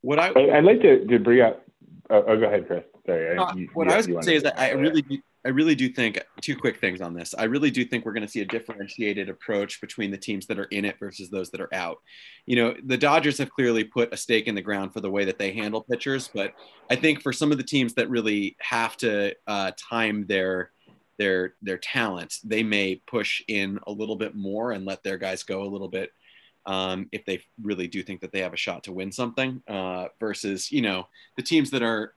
What 0.02 0.20
I 0.20 0.30
I'd 0.30 0.64
like 0.64 0.82
to 0.82 1.06
to 1.06 1.20
bring 1.20 1.42
up. 1.42 1.66
Oh, 2.10 2.24
oh 2.28 2.40
go 2.40 2.46
ahead, 2.46 2.68
Chris. 2.68 2.84
Sorry. 3.06 3.38
Uh, 3.38 3.56
you, 3.56 3.70
what 3.74 3.90
I 3.90 3.98
was 3.98 4.08
going 4.08 4.20
to 4.20 4.26
say 4.26 4.36
is 4.36 4.44
that 4.44 4.60
I 4.60 4.72
really 4.72 5.24
I 5.44 5.50
really 5.50 5.74
do 5.74 5.90
think 5.90 6.24
two 6.42 6.56
quick 6.56 6.80
things 6.80 7.02
on 7.02 7.16
this. 7.16 7.34
I 7.36 7.46
really 7.46 7.72
do 7.72 7.84
think 7.84 8.06
we're 8.06 8.14
going 8.14 8.26
to 8.26 8.32
see 8.32 8.42
a 8.42 8.46
differentiated 8.46 9.28
approach 9.28 9.82
between 9.82 10.12
the 10.12 10.18
teams 10.18 10.46
that 10.48 10.60
are 10.60 10.66
in 10.66 10.86
it 10.86 11.00
versus 11.00 11.30
those 11.30 11.50
that 11.52 11.62
are 11.62 11.74
out. 11.74 11.98
You 12.46 12.58
know, 12.58 12.76
the 12.86 12.98
Dodgers 12.98 13.40
have 13.40 13.50
clearly 13.50 13.84
put 13.84 14.14
a 14.14 14.18
stake 14.18 14.48
in 14.48 14.54
the 14.54 14.62
ground 14.62 14.94
for 14.94 15.02
the 15.02 15.10
way 15.10 15.26
that 15.26 15.40
they 15.40 15.52
handle 15.52 15.82
pitchers, 15.82 16.30
but 16.32 16.54
I 16.92 16.96
think 16.96 17.22
for 17.22 17.34
some 17.34 17.52
of 17.52 17.58
the 17.58 17.64
teams 17.64 17.96
that 17.96 18.10
really 18.10 18.56
have 18.60 18.96
to 18.98 19.36
uh, 19.48 19.72
time 19.90 20.26
their 20.28 20.72
their 21.18 21.56
their 21.62 21.78
talent, 21.78 22.36
they 22.44 22.62
may 22.62 23.02
push 23.08 23.42
in 23.48 23.80
a 23.88 23.92
little 23.92 24.16
bit 24.16 24.36
more 24.36 24.74
and 24.74 24.86
let 24.86 25.04
their 25.04 25.18
guys 25.18 25.44
go 25.44 25.64
a 25.64 25.70
little 25.70 25.90
bit 25.90 26.12
um, 26.68 27.10
if 27.12 27.26
they 27.26 27.42
really 27.62 27.88
do 27.88 28.04
think 28.04 28.22
that 28.22 28.32
they 28.32 28.42
have 28.42 28.54
a 28.54 28.58
shot 28.58 28.84
to 28.84 28.92
win 28.92 29.12
something. 29.12 29.62
Uh, 29.68 30.08
versus, 30.20 30.72
you 30.72 30.82
know, 30.82 31.08
the 31.36 31.44
teams 31.44 31.72
that 31.72 31.82
are 31.82 32.14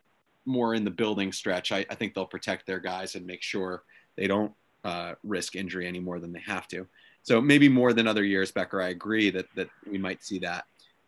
more 0.47 0.75
in 0.75 0.85
the 0.85 0.91
building 0.91 1.33
stretch, 1.33 1.73
I, 1.73 1.87
I 1.91 1.95
think 1.95 2.15
they'll 2.15 2.27
protect 2.27 2.67
their 2.67 2.81
guys 2.81 3.15
and 3.15 3.27
make 3.27 3.43
sure 3.43 3.83
they 4.17 4.27
don't 4.27 4.53
uh, 4.85 5.15
risk 5.23 5.57
injury 5.57 5.87
any 5.87 6.01
more 6.01 6.21
than 6.21 6.33
they 6.33 6.41
have 6.41 6.69
to. 6.69 6.87
So 7.23 7.41
maybe 7.41 7.69
more 7.69 7.93
than 7.93 8.07
other 8.07 8.25
years, 8.25 8.53
Becker. 8.53 8.83
I 8.83 8.89
agree 8.89 9.31
that 9.31 9.47
that 9.55 9.69
we 9.91 9.99
might 9.99 10.23
see 10.23 10.41
that. 10.41 10.65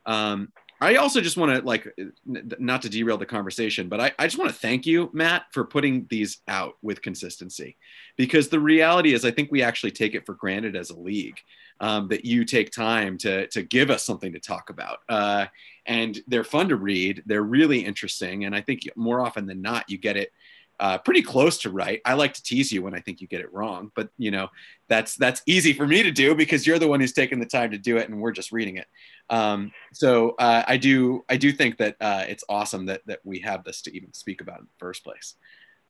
Um, 0.07 0.53
I 0.81 0.96
also 0.96 1.20
just 1.20 1.37
want 1.37 1.53
to 1.59 1.66
like 1.66 1.88
not 2.25 2.83
to 2.83 2.88
derail 2.88 3.18
the 3.18 3.27
conversation, 3.27 3.88
but 3.88 4.01
I, 4.01 4.12
I 4.18 4.27
just 4.27 4.38
want 4.38 4.51
to 4.51 4.57
thank 4.57 4.87
you, 4.87 5.11
Matt, 5.12 5.44
for 5.53 5.64
putting 5.64 6.07
these 6.11 6.38
out 6.49 6.75
with 6.83 7.01
consistency, 7.01 7.77
because 8.16 8.49
the 8.49 8.61
reality 8.61 9.14
is 9.14 9.25
I 9.25 9.31
think 9.31 9.51
we 9.51 9.62
actually 9.62 9.92
take 9.92 10.14
it 10.14 10.27
for 10.27 10.35
granted 10.35 10.77
as 10.77 10.90
a 10.90 10.99
league 10.99 11.38
um, 11.80 12.08
that 12.08 12.24
you 12.24 12.44
take 12.44 12.70
time 12.70 13.18
to 13.18 13.46
to 13.48 13.62
give 13.62 13.90
us 13.90 14.04
something 14.04 14.32
to 14.32 14.40
talk 14.40 14.70
about. 14.70 14.98
Uh, 15.08 15.46
and 15.86 16.20
they're 16.26 16.44
fun 16.44 16.68
to 16.68 16.76
read. 16.76 17.22
They're 17.26 17.42
really 17.42 17.84
interesting, 17.84 18.44
and 18.44 18.54
I 18.54 18.60
think 18.60 18.82
more 18.96 19.20
often 19.20 19.46
than 19.46 19.62
not, 19.62 19.88
you 19.88 19.98
get 19.98 20.16
it 20.16 20.32
uh, 20.78 20.98
pretty 20.98 21.22
close 21.22 21.58
to 21.58 21.70
right. 21.70 22.00
I 22.04 22.14
like 22.14 22.34
to 22.34 22.42
tease 22.42 22.70
you 22.70 22.82
when 22.82 22.94
I 22.94 23.00
think 23.00 23.20
you 23.20 23.26
get 23.26 23.40
it 23.40 23.52
wrong, 23.52 23.90
but 23.94 24.10
you 24.18 24.30
know 24.30 24.48
that's 24.88 25.16
that's 25.16 25.42
easy 25.46 25.72
for 25.72 25.86
me 25.86 26.02
to 26.02 26.10
do 26.10 26.34
because 26.34 26.66
you're 26.66 26.78
the 26.78 26.88
one 26.88 27.00
who's 27.00 27.12
taking 27.12 27.38
the 27.40 27.46
time 27.46 27.70
to 27.70 27.78
do 27.78 27.96
it, 27.96 28.08
and 28.08 28.20
we're 28.20 28.32
just 28.32 28.52
reading 28.52 28.76
it. 28.76 28.86
Um, 29.30 29.72
so 29.92 30.34
uh, 30.38 30.64
I 30.66 30.76
do 30.76 31.24
I 31.28 31.36
do 31.36 31.52
think 31.52 31.78
that 31.78 31.96
uh, 32.00 32.24
it's 32.28 32.44
awesome 32.48 32.86
that 32.86 33.02
that 33.06 33.20
we 33.24 33.40
have 33.40 33.64
this 33.64 33.82
to 33.82 33.96
even 33.96 34.12
speak 34.12 34.40
about 34.40 34.60
in 34.60 34.64
the 34.64 34.78
first 34.78 35.04
place. 35.04 35.34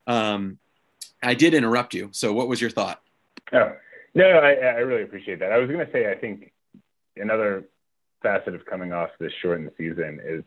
Um, 0.05 0.57
I 1.21 1.33
did 1.33 1.53
interrupt 1.53 1.93
you. 1.93 2.09
So 2.11 2.31
what 2.33 2.47
was 2.47 2.61
your 2.61 2.69
thought? 2.69 3.01
Oh, 3.51 3.73
no, 4.25 4.39
I, 4.39 4.53
I 4.53 4.79
really 4.79 5.03
appreciate 5.03 5.39
that. 5.39 5.51
I 5.51 5.57
was 5.57 5.69
going 5.69 5.85
to 5.85 5.91
say 5.91 6.11
I 6.11 6.15
think 6.15 6.51
another 7.15 7.65
facet 8.23 8.55
of 8.55 8.65
coming 8.65 8.91
off 8.91 9.09
this 9.19 9.31
shortened 9.41 9.71
season 9.77 10.19
is 10.25 10.43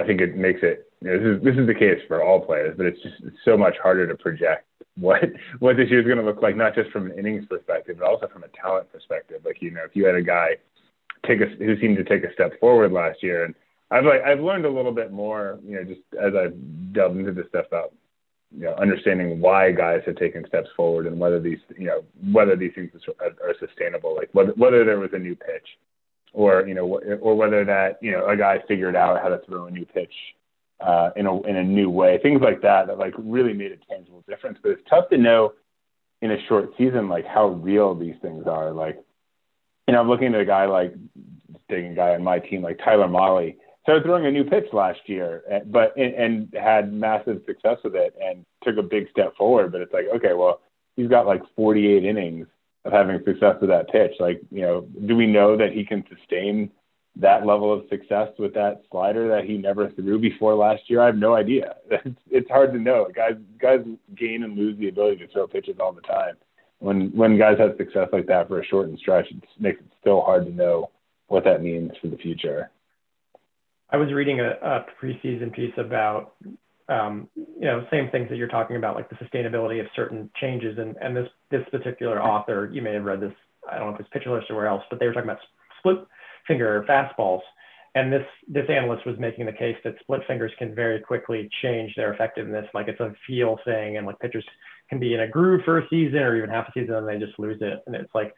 I 0.00 0.06
think 0.06 0.20
it 0.20 0.36
makes 0.36 0.60
it. 0.62 0.90
You 1.00 1.10
know, 1.10 1.18
this 1.18 1.36
is 1.36 1.44
this 1.44 1.56
is 1.60 1.66
the 1.66 1.74
case 1.74 2.00
for 2.08 2.22
all 2.22 2.40
players, 2.40 2.74
but 2.76 2.86
it's 2.86 3.00
just 3.02 3.16
so 3.44 3.56
much 3.56 3.74
harder 3.82 4.06
to 4.06 4.16
project 4.16 4.66
what 4.96 5.20
what 5.58 5.76
this 5.76 5.90
year 5.90 6.00
is 6.00 6.06
going 6.06 6.18
to 6.18 6.24
look 6.24 6.42
like, 6.42 6.56
not 6.56 6.74
just 6.74 6.90
from 6.90 7.10
an 7.10 7.18
innings 7.18 7.44
perspective, 7.46 7.96
but 7.98 8.08
also 8.08 8.26
from 8.28 8.44
a 8.44 8.48
talent 8.48 8.90
perspective. 8.90 9.42
Like 9.44 9.60
you 9.60 9.70
know, 9.70 9.84
if 9.84 9.94
you 9.94 10.06
had 10.06 10.14
a 10.14 10.22
guy 10.22 10.56
take 11.26 11.40
a 11.40 11.46
who 11.46 11.78
seemed 11.80 11.96
to 11.98 12.04
take 12.04 12.24
a 12.24 12.32
step 12.32 12.58
forward 12.58 12.92
last 12.92 13.22
year, 13.22 13.44
and 13.44 13.54
I've 13.90 14.04
like 14.04 14.22
I've 14.22 14.40
learned 14.40 14.64
a 14.64 14.70
little 14.70 14.92
bit 14.92 15.12
more, 15.12 15.58
you 15.64 15.76
know, 15.76 15.84
just 15.84 16.00
as 16.14 16.32
I've 16.34 16.54
delved 16.92 17.18
into 17.18 17.32
this 17.32 17.48
stuff 17.48 17.66
about 17.68 17.92
you 18.56 18.64
know 18.64 18.74
understanding 18.74 19.40
why 19.40 19.70
guys 19.72 20.00
have 20.06 20.16
taken 20.16 20.46
steps 20.46 20.68
forward 20.76 21.06
and 21.06 21.18
whether 21.18 21.40
these 21.40 21.58
you 21.76 21.86
know 21.86 22.04
whether 22.32 22.56
these 22.56 22.72
things 22.74 22.90
are, 23.20 23.26
are 23.46 23.54
sustainable, 23.58 24.14
like 24.14 24.30
whether 24.32 24.52
whether 24.52 24.84
there 24.84 24.98
was 24.98 25.10
a 25.12 25.18
new 25.18 25.34
pitch 25.34 25.66
or 26.32 26.66
you 26.66 26.74
know, 26.74 27.00
or 27.20 27.34
whether 27.36 27.64
that 27.64 27.98
you 28.00 28.12
know 28.12 28.26
a 28.26 28.36
guy 28.36 28.58
figured 28.68 28.96
out 28.96 29.20
how 29.22 29.28
to 29.28 29.40
throw 29.46 29.66
a 29.66 29.70
new 29.70 29.84
pitch 29.84 30.12
uh, 30.80 31.10
in 31.16 31.26
a 31.26 31.42
in 31.42 31.56
a 31.56 31.64
new 31.64 31.90
way, 31.90 32.18
things 32.22 32.40
like 32.42 32.62
that 32.62 32.86
that 32.86 32.98
like 32.98 33.14
really 33.18 33.52
made 33.52 33.72
a 33.72 33.76
tangible 33.92 34.24
difference. 34.28 34.58
But 34.62 34.72
it's 34.72 34.88
tough 34.88 35.08
to 35.10 35.18
know 35.18 35.52
in 36.22 36.30
a 36.30 36.36
short 36.48 36.70
season 36.76 37.08
like 37.08 37.26
how 37.26 37.48
real 37.48 37.94
these 37.94 38.16
things 38.22 38.46
are. 38.46 38.72
Like, 38.72 38.98
you 39.86 39.94
know, 39.94 40.00
I'm 40.00 40.08
looking 40.08 40.34
at 40.34 40.40
a 40.40 40.44
guy 40.44 40.66
like 40.66 40.94
taking 41.70 41.92
a 41.92 41.96
guy 41.96 42.14
on 42.14 42.24
my 42.24 42.38
team 42.38 42.62
like 42.62 42.78
Tyler 42.78 43.08
Mahle 43.08 43.56
started 43.88 44.04
throwing 44.04 44.26
a 44.26 44.30
new 44.30 44.44
pitch 44.44 44.66
last 44.74 45.00
year, 45.06 45.42
eh, 45.50 45.60
but 45.64 45.96
and, 45.96 46.14
and 46.14 46.54
had 46.62 46.92
massive 46.92 47.40
success 47.46 47.78
with 47.82 47.94
it 47.94 48.14
and 48.22 48.44
took 48.62 48.76
a 48.76 48.82
big 48.82 49.08
step 49.10 49.34
forward. 49.34 49.72
But 49.72 49.80
it's 49.80 49.94
like, 49.94 50.04
okay, 50.16 50.34
well, 50.34 50.60
he's 50.94 51.08
got 51.08 51.26
like 51.26 51.40
48 51.56 52.04
innings 52.04 52.46
of 52.84 52.92
having 52.92 53.18
success 53.24 53.56
with 53.62 53.70
that 53.70 53.88
pitch. 53.88 54.12
Like, 54.20 54.42
you 54.50 54.60
know, 54.60 54.82
do 55.06 55.16
we 55.16 55.26
know 55.26 55.56
that 55.56 55.72
he 55.72 55.86
can 55.86 56.04
sustain 56.14 56.70
that 57.16 57.46
level 57.46 57.72
of 57.72 57.88
success 57.88 58.28
with 58.38 58.52
that 58.52 58.82
slider 58.90 59.26
that 59.28 59.44
he 59.44 59.56
never 59.56 59.88
threw 59.92 60.18
before 60.18 60.54
last 60.54 60.82
year? 60.88 61.00
I 61.00 61.06
have 61.06 61.16
no 61.16 61.34
idea. 61.34 61.76
It's, 61.90 62.20
it's 62.30 62.50
hard 62.50 62.74
to 62.74 62.78
know. 62.78 63.08
Guys, 63.14 63.36
guys 63.58 63.80
gain 64.14 64.42
and 64.42 64.54
lose 64.54 64.78
the 64.78 64.90
ability 64.90 65.24
to 65.24 65.32
throw 65.32 65.46
pitches 65.46 65.76
all 65.80 65.94
the 65.94 66.02
time. 66.02 66.34
When 66.80 67.08
when 67.16 67.38
guys 67.38 67.56
have 67.58 67.78
success 67.78 68.08
like 68.12 68.26
that 68.26 68.48
for 68.48 68.60
a 68.60 68.66
shortened 68.66 68.98
stretch, 68.98 69.30
it 69.30 69.42
makes 69.58 69.80
it 69.80 69.86
still 69.98 70.20
hard 70.20 70.44
to 70.44 70.52
know 70.52 70.90
what 71.28 71.44
that 71.44 71.62
means 71.62 71.92
for 72.02 72.08
the 72.08 72.18
future. 72.18 72.70
I 73.90 73.96
was 73.96 74.12
reading 74.12 74.40
a, 74.40 74.50
a 74.50 74.86
preseason 75.00 75.52
piece 75.52 75.74
about 75.78 76.34
um, 76.88 77.28
you 77.36 77.66
know, 77.66 77.86
same 77.90 78.10
things 78.10 78.28
that 78.30 78.36
you're 78.36 78.48
talking 78.48 78.76
about, 78.76 78.94
like 78.94 79.10
the 79.10 79.16
sustainability 79.16 79.80
of 79.80 79.86
certain 79.94 80.30
changes. 80.40 80.78
And, 80.78 80.96
and 81.00 81.14
this, 81.14 81.28
this 81.50 81.62
particular 81.70 82.22
author, 82.22 82.70
you 82.72 82.80
may 82.82 82.94
have 82.94 83.04
read 83.04 83.20
this, 83.20 83.32
I 83.70 83.78
don't 83.78 83.88
know 83.88 83.94
if 83.94 84.00
it's 84.00 84.08
Pitcher 84.10 84.30
or 84.30 84.56
where 84.56 84.66
else, 84.66 84.82
but 84.88 84.98
they 84.98 85.06
were 85.06 85.12
talking 85.12 85.28
about 85.28 85.42
split 85.78 85.98
finger 86.46 86.84
fastballs. 86.88 87.40
And 87.94 88.12
this, 88.12 88.24
this 88.46 88.64
analyst 88.70 89.06
was 89.06 89.18
making 89.18 89.46
the 89.46 89.52
case 89.52 89.76
that 89.84 89.96
split 90.00 90.22
fingers 90.26 90.52
can 90.58 90.74
very 90.74 91.00
quickly 91.00 91.50
change 91.62 91.94
their 91.94 92.12
effectiveness. 92.14 92.66
Like 92.72 92.88
it's 92.88 93.00
a 93.00 93.12
feel 93.26 93.58
thing 93.64 93.96
and 93.96 94.06
like 94.06 94.18
pitchers 94.20 94.44
can 94.88 94.98
be 94.98 95.14
in 95.14 95.20
a 95.20 95.28
groove 95.28 95.62
for 95.64 95.78
a 95.78 95.88
season 95.90 96.20
or 96.20 96.36
even 96.36 96.48
half 96.48 96.68
a 96.68 96.72
season 96.72 96.94
and 96.94 97.08
they 97.08 97.18
just 97.18 97.38
lose 97.38 97.58
it. 97.60 97.82
And 97.86 97.94
it's 97.94 98.14
like, 98.14 98.34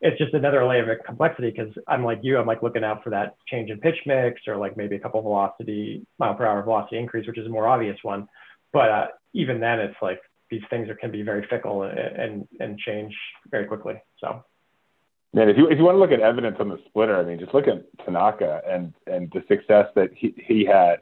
it's 0.00 0.18
just 0.18 0.34
another 0.34 0.64
layer 0.64 0.92
of 0.92 1.04
complexity 1.04 1.50
because 1.50 1.74
I'm 1.88 2.04
like 2.04 2.20
you, 2.22 2.38
I'm 2.38 2.46
like 2.46 2.62
looking 2.62 2.84
out 2.84 3.02
for 3.02 3.10
that 3.10 3.36
change 3.48 3.70
in 3.70 3.80
pitch 3.80 3.98
mix 4.06 4.42
or 4.46 4.56
like 4.56 4.76
maybe 4.76 4.96
a 4.96 5.00
couple 5.00 5.20
velocity, 5.22 6.06
mile 6.18 6.34
per 6.34 6.46
hour 6.46 6.62
velocity 6.62 6.98
increase, 6.98 7.26
which 7.26 7.38
is 7.38 7.46
a 7.46 7.50
more 7.50 7.66
obvious 7.66 7.98
one. 8.02 8.28
But 8.72 8.90
uh, 8.90 9.06
even 9.32 9.60
then, 9.60 9.80
it's 9.80 9.96
like 10.00 10.20
these 10.50 10.62
things 10.70 10.88
are, 10.88 10.94
can 10.94 11.10
be 11.10 11.22
very 11.22 11.46
fickle 11.48 11.82
and, 11.82 12.46
and, 12.60 12.78
change 12.78 13.14
very 13.50 13.66
quickly. 13.66 14.00
So. 14.20 14.44
Man, 15.34 15.48
if 15.48 15.58
you 15.58 15.68
if 15.68 15.78
you 15.78 15.84
want 15.84 15.96
to 15.96 15.98
look 15.98 16.12
at 16.12 16.20
evidence 16.20 16.56
on 16.58 16.68
the 16.68 16.78
splitter, 16.86 17.16
I 17.16 17.24
mean, 17.24 17.38
just 17.38 17.52
look 17.52 17.66
at 17.66 17.84
Tanaka 18.04 18.62
and 18.66 18.94
and 19.06 19.30
the 19.32 19.42
success 19.48 19.86
that 19.94 20.10
he 20.14 20.34
he 20.38 20.64
had 20.64 21.00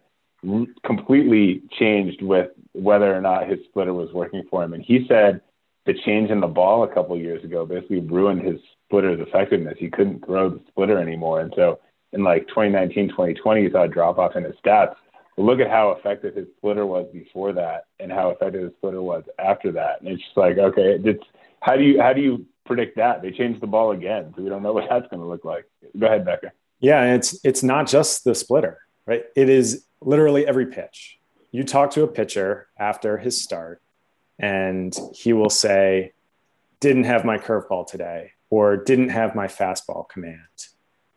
completely 0.84 1.62
changed 1.78 2.22
with 2.22 2.50
whether 2.72 3.14
or 3.14 3.20
not 3.20 3.48
his 3.48 3.58
splitter 3.68 3.94
was 3.94 4.12
working 4.12 4.44
for 4.50 4.64
him. 4.64 4.72
And 4.74 4.82
he 4.82 5.06
said 5.08 5.42
the 5.86 5.94
change 6.04 6.30
in 6.30 6.40
the 6.40 6.46
ball 6.46 6.82
a 6.82 6.92
couple 6.92 7.16
years 7.16 7.42
ago 7.44 7.64
basically 7.64 8.00
ruined 8.00 8.42
his 8.42 8.60
splitter's 8.86 9.20
effectiveness. 9.20 9.76
He 9.78 9.90
couldn't 9.90 10.24
throw 10.24 10.50
the 10.50 10.60
splitter 10.68 10.98
anymore. 10.98 11.40
And 11.40 11.52
so 11.56 11.80
in 12.12 12.22
like 12.22 12.48
2019, 12.48 13.10
2020, 13.10 13.62
you 13.62 13.70
saw 13.70 13.82
a 13.82 13.88
drop 13.88 14.18
off 14.18 14.36
in 14.36 14.44
his 14.44 14.54
stats. 14.64 14.94
But 15.36 15.42
look 15.42 15.60
at 15.60 15.70
how 15.70 15.90
effective 15.90 16.34
his 16.34 16.46
splitter 16.56 16.86
was 16.86 17.06
before 17.12 17.52
that 17.52 17.86
and 18.00 18.10
how 18.10 18.30
effective 18.30 18.62
his 18.62 18.72
splitter 18.78 19.02
was 19.02 19.24
after 19.38 19.72
that. 19.72 20.00
And 20.00 20.08
it's 20.08 20.22
just 20.22 20.36
like, 20.36 20.56
okay, 20.56 20.98
it's 21.02 21.24
how 21.60 21.76
do 21.76 21.84
you 21.84 22.00
how 22.00 22.12
do 22.12 22.20
you 22.20 22.46
predict 22.64 22.96
that? 22.96 23.22
They 23.22 23.32
changed 23.32 23.60
the 23.60 23.66
ball 23.66 23.90
again. 23.90 24.32
So 24.36 24.42
we 24.42 24.48
don't 24.48 24.62
know 24.62 24.72
what 24.72 24.86
that's 24.90 25.06
gonna 25.08 25.26
look 25.26 25.44
like. 25.44 25.66
Go 25.98 26.06
ahead, 26.06 26.24
Becker. 26.24 26.52
Yeah, 26.80 27.14
it's 27.14 27.38
it's 27.44 27.62
not 27.62 27.86
just 27.86 28.24
the 28.24 28.34
splitter, 28.34 28.78
right? 29.04 29.24
It 29.34 29.48
is 29.48 29.84
literally 30.00 30.46
every 30.46 30.66
pitch. 30.66 31.18
You 31.50 31.64
talk 31.64 31.90
to 31.92 32.02
a 32.02 32.08
pitcher 32.08 32.68
after 32.78 33.18
his 33.18 33.42
start, 33.42 33.82
and 34.38 34.96
he 35.14 35.32
will 35.32 35.50
say, 35.50 36.12
Didn't 36.80 37.04
have 37.04 37.24
my 37.24 37.38
curveball 37.38 37.86
today 37.86 38.32
or 38.50 38.76
didn't 38.76 39.08
have 39.08 39.34
my 39.34 39.46
fastball 39.46 40.08
command. 40.08 40.38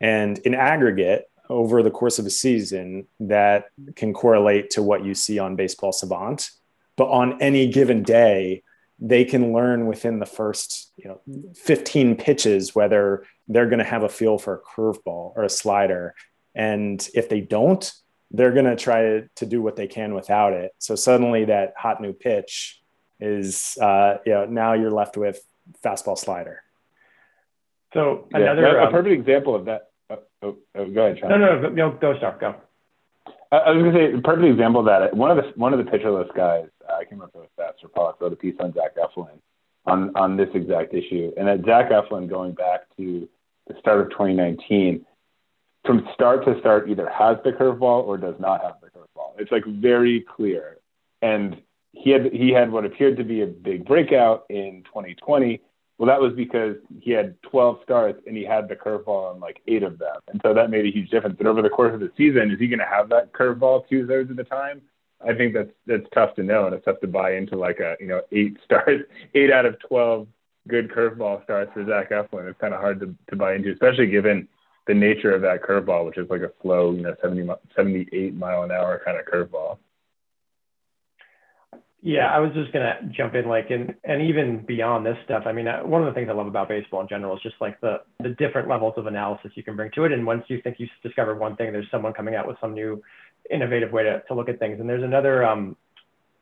And 0.00 0.38
in 0.38 0.54
aggregate, 0.54 1.30
over 1.48 1.82
the 1.82 1.90
course 1.90 2.18
of 2.18 2.26
a 2.26 2.30
season, 2.30 3.06
that 3.18 3.66
can 3.96 4.12
correlate 4.12 4.70
to 4.70 4.82
what 4.82 5.04
you 5.04 5.14
see 5.14 5.38
on 5.38 5.56
Baseball 5.56 5.92
Savant. 5.92 6.50
But 6.96 7.08
on 7.08 7.40
any 7.42 7.66
given 7.66 8.02
day, 8.02 8.62
they 9.00 9.24
can 9.24 9.52
learn 9.52 9.86
within 9.86 10.18
the 10.18 10.26
first 10.26 10.92
you 10.96 11.08
know 11.08 11.52
15 11.56 12.16
pitches 12.16 12.74
whether 12.74 13.24
they're 13.48 13.66
going 13.66 13.78
to 13.78 13.84
have 13.84 14.02
a 14.02 14.08
feel 14.08 14.38
for 14.38 14.54
a 14.54 14.60
curveball 14.60 15.32
or 15.34 15.42
a 15.42 15.48
slider 15.48 16.14
and 16.54 17.08
if 17.14 17.28
they 17.28 17.40
don't 17.40 17.92
they're 18.30 18.52
going 18.52 18.66
to 18.66 18.76
try 18.76 19.22
to 19.34 19.46
do 19.46 19.62
what 19.62 19.76
they 19.76 19.86
can 19.86 20.14
without 20.14 20.52
it 20.52 20.72
so 20.78 20.94
suddenly 20.94 21.46
that 21.46 21.72
hot 21.76 22.00
new 22.00 22.12
pitch 22.12 22.82
is 23.18 23.76
uh, 23.80 24.18
you 24.26 24.32
know 24.32 24.44
now 24.44 24.74
you're 24.74 24.90
left 24.90 25.16
with 25.16 25.40
fastball 25.82 26.18
slider 26.18 26.62
so 27.92 28.28
another 28.32 28.62
yeah, 28.62 28.84
a 28.84 28.86
um, 28.86 28.92
perfect 28.92 29.20
example 29.20 29.54
of 29.54 29.64
that. 29.66 29.90
Oh, 30.10 30.18
oh, 30.42 30.56
oh, 30.76 30.90
go 30.90 31.06
ahead, 31.06 31.18
Sean. 31.20 31.30
No, 31.30 31.38
no, 31.38 31.60
no, 31.60 31.90
go, 31.90 31.98
go, 32.00 32.18
start, 32.18 32.40
go. 32.40 32.54
I 33.52 33.72
was 33.72 33.82
going 33.82 33.92
to 33.92 33.98
say 33.98 34.18
a 34.18 34.22
perfect 34.22 34.46
example 34.46 34.80
of 34.80 34.86
that. 34.86 35.14
One 35.16 35.30
of 35.30 35.36
the 35.36 35.50
one 35.56 35.72
of 35.72 35.84
the 35.84 35.90
pitcher 35.90 36.10
list 36.10 36.32
guys, 36.36 36.66
uh, 36.88 36.94
I 36.94 37.04
came 37.04 37.20
up 37.20 37.34
with 37.34 37.48
stats 37.58 37.80
for 37.82 37.88
Pollock 37.88 38.20
wrote 38.20 38.32
a 38.32 38.36
piece 38.36 38.54
on 38.60 38.72
Zach 38.72 38.96
Eflin 38.96 39.38
on 39.86 40.16
on 40.16 40.36
this 40.36 40.48
exact 40.54 40.94
issue, 40.94 41.32
and 41.36 41.48
at 41.48 41.64
Zach 41.64 41.90
Eflin 41.90 42.28
going 42.28 42.52
back 42.52 42.82
to 42.96 43.28
the 43.66 43.74
start 43.80 44.00
of 44.00 44.10
2019, 44.10 45.04
from 45.84 46.08
start 46.14 46.44
to 46.44 46.58
start, 46.60 46.88
either 46.88 47.08
has 47.08 47.38
the 47.44 47.50
curveball 47.50 48.04
or 48.04 48.18
does 48.18 48.34
not 48.38 48.62
have 48.62 48.74
the 48.80 48.88
curveball. 48.88 49.32
It's 49.38 49.50
like 49.50 49.64
very 49.66 50.24
clear, 50.36 50.78
and 51.22 51.60
he 51.92 52.10
had 52.10 52.32
he 52.32 52.50
had 52.50 52.70
what 52.70 52.84
appeared 52.84 53.16
to 53.16 53.24
be 53.24 53.42
a 53.42 53.46
big 53.46 53.84
breakout 53.84 54.44
in 54.48 54.84
2020 54.86 55.60
well, 56.00 56.06
that 56.06 56.18
was 56.18 56.32
because 56.32 56.76
he 56.98 57.10
had 57.10 57.36
12 57.42 57.80
starts 57.84 58.22
and 58.26 58.34
he 58.34 58.42
had 58.42 58.70
the 58.70 58.74
curveball 58.74 59.34
on 59.34 59.38
like 59.38 59.60
eight 59.68 59.82
of 59.82 59.98
them. 59.98 60.16
And 60.28 60.40
so 60.42 60.54
that 60.54 60.70
made 60.70 60.86
a 60.86 60.90
huge 60.90 61.10
difference. 61.10 61.36
But 61.36 61.46
over 61.46 61.60
the 61.60 61.68
course 61.68 61.92
of 61.92 62.00
the 62.00 62.10
season, 62.16 62.50
is 62.50 62.58
he 62.58 62.68
going 62.68 62.78
to 62.78 62.86
have 62.86 63.10
that 63.10 63.34
curveball 63.34 63.86
two 63.86 64.06
thirds 64.06 64.30
of 64.30 64.38
the 64.38 64.44
time? 64.44 64.80
I 65.20 65.34
think 65.34 65.52
that's 65.52 65.68
that's 65.86 66.06
tough 66.14 66.34
to 66.36 66.42
know, 66.42 66.64
and 66.64 66.74
it's 66.74 66.86
tough 66.86 67.00
to 67.00 67.06
buy 67.06 67.34
into 67.34 67.54
like 67.54 67.80
a 67.80 67.96
you 68.00 68.06
know 68.06 68.22
eight 68.32 68.56
starts, 68.64 69.02
eight 69.34 69.52
out 69.52 69.66
of 69.66 69.78
twelve 69.86 70.26
good 70.68 70.90
curveball 70.90 71.44
starts 71.44 71.70
for 71.74 71.84
Zach 71.86 72.08
Eflin. 72.08 72.48
It's 72.48 72.58
kind 72.58 72.72
of 72.72 72.80
hard 72.80 73.00
to, 73.00 73.14
to 73.28 73.36
buy 73.36 73.54
into, 73.54 73.70
especially 73.70 74.06
given 74.06 74.48
the 74.86 74.94
nature 74.94 75.34
of 75.34 75.42
that 75.42 75.62
curveball, 75.62 76.06
which 76.06 76.16
is 76.16 76.30
like 76.30 76.40
a 76.40 76.50
slow, 76.62 76.92
you 76.92 77.02
know, 77.02 77.14
70, 77.22 77.46
78 77.76 78.34
mile 78.34 78.62
an 78.62 78.70
hour 78.70 79.02
kind 79.04 79.18
of 79.18 79.26
curveball. 79.26 79.76
Yeah, 82.02 82.34
I 82.34 82.38
was 82.38 82.52
just 82.54 82.72
gonna 82.72 82.96
jump 83.10 83.34
in, 83.34 83.46
like, 83.46 83.70
and 83.70 83.94
and 84.04 84.22
even 84.22 84.64
beyond 84.64 85.04
this 85.04 85.18
stuff. 85.24 85.42
I 85.44 85.52
mean, 85.52 85.68
uh, 85.68 85.80
one 85.80 86.00
of 86.00 86.06
the 86.06 86.14
things 86.14 86.28
I 86.30 86.32
love 86.32 86.46
about 86.46 86.68
baseball 86.68 87.02
in 87.02 87.08
general 87.08 87.36
is 87.36 87.42
just 87.42 87.56
like 87.60 87.78
the 87.82 87.98
the 88.20 88.30
different 88.30 88.68
levels 88.68 88.94
of 88.96 89.06
analysis 89.06 89.52
you 89.54 89.62
can 89.62 89.76
bring 89.76 89.90
to 89.92 90.04
it. 90.04 90.12
And 90.12 90.24
once 90.24 90.44
you 90.48 90.62
think 90.62 90.76
you 90.78 90.88
discovered 91.02 91.38
one 91.38 91.56
thing, 91.56 91.72
there's 91.72 91.90
someone 91.90 92.14
coming 92.14 92.34
out 92.34 92.46
with 92.46 92.56
some 92.58 92.72
new, 92.72 93.02
innovative 93.50 93.92
way 93.92 94.04
to 94.04 94.22
to 94.28 94.34
look 94.34 94.48
at 94.48 94.58
things. 94.58 94.80
And 94.80 94.88
there's 94.88 95.02
another 95.02 95.44
um, 95.44 95.76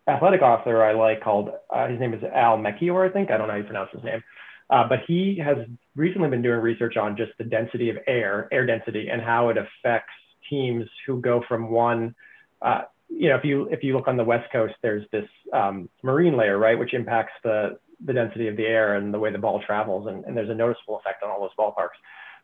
athletic 0.06 0.42
author 0.42 0.84
I 0.84 0.92
like 0.92 1.22
called 1.22 1.50
uh, 1.74 1.88
his 1.88 1.98
name 1.98 2.14
is 2.14 2.22
Al 2.22 2.56
Melchior, 2.56 3.04
I 3.04 3.08
think. 3.08 3.32
I 3.32 3.36
don't 3.36 3.48
know 3.48 3.54
how 3.54 3.58
you 3.58 3.64
pronounce 3.64 3.90
his 3.92 4.04
name, 4.04 4.22
uh, 4.70 4.88
but 4.88 5.00
he 5.08 5.40
has 5.44 5.56
recently 5.96 6.28
been 6.28 6.42
doing 6.42 6.60
research 6.60 6.96
on 6.96 7.16
just 7.16 7.32
the 7.36 7.44
density 7.44 7.90
of 7.90 7.96
air, 8.06 8.48
air 8.52 8.64
density, 8.64 9.08
and 9.08 9.20
how 9.20 9.48
it 9.48 9.56
affects 9.56 10.12
teams 10.48 10.84
who 11.04 11.20
go 11.20 11.42
from 11.48 11.68
one 11.68 12.14
uh, 12.62 12.82
you 13.08 13.28
know, 13.28 13.36
if 13.36 13.44
you 13.44 13.68
if 13.70 13.82
you 13.82 13.96
look 13.96 14.08
on 14.08 14.16
the 14.16 14.24
west 14.24 14.50
coast, 14.52 14.74
there's 14.82 15.04
this 15.12 15.28
um, 15.52 15.88
marine 16.02 16.36
layer, 16.36 16.58
right, 16.58 16.78
which 16.78 16.94
impacts 16.94 17.32
the 17.42 17.78
the 18.04 18.12
density 18.12 18.48
of 18.48 18.56
the 18.56 18.64
air 18.64 18.94
and 18.94 19.12
the 19.12 19.18
way 19.18 19.32
the 19.32 19.38
ball 19.38 19.60
travels, 19.64 20.06
and, 20.06 20.24
and 20.24 20.36
there's 20.36 20.50
a 20.50 20.54
noticeable 20.54 20.98
effect 20.98 21.22
on 21.22 21.30
all 21.30 21.40
those 21.40 21.50
ballparks. 21.58 21.98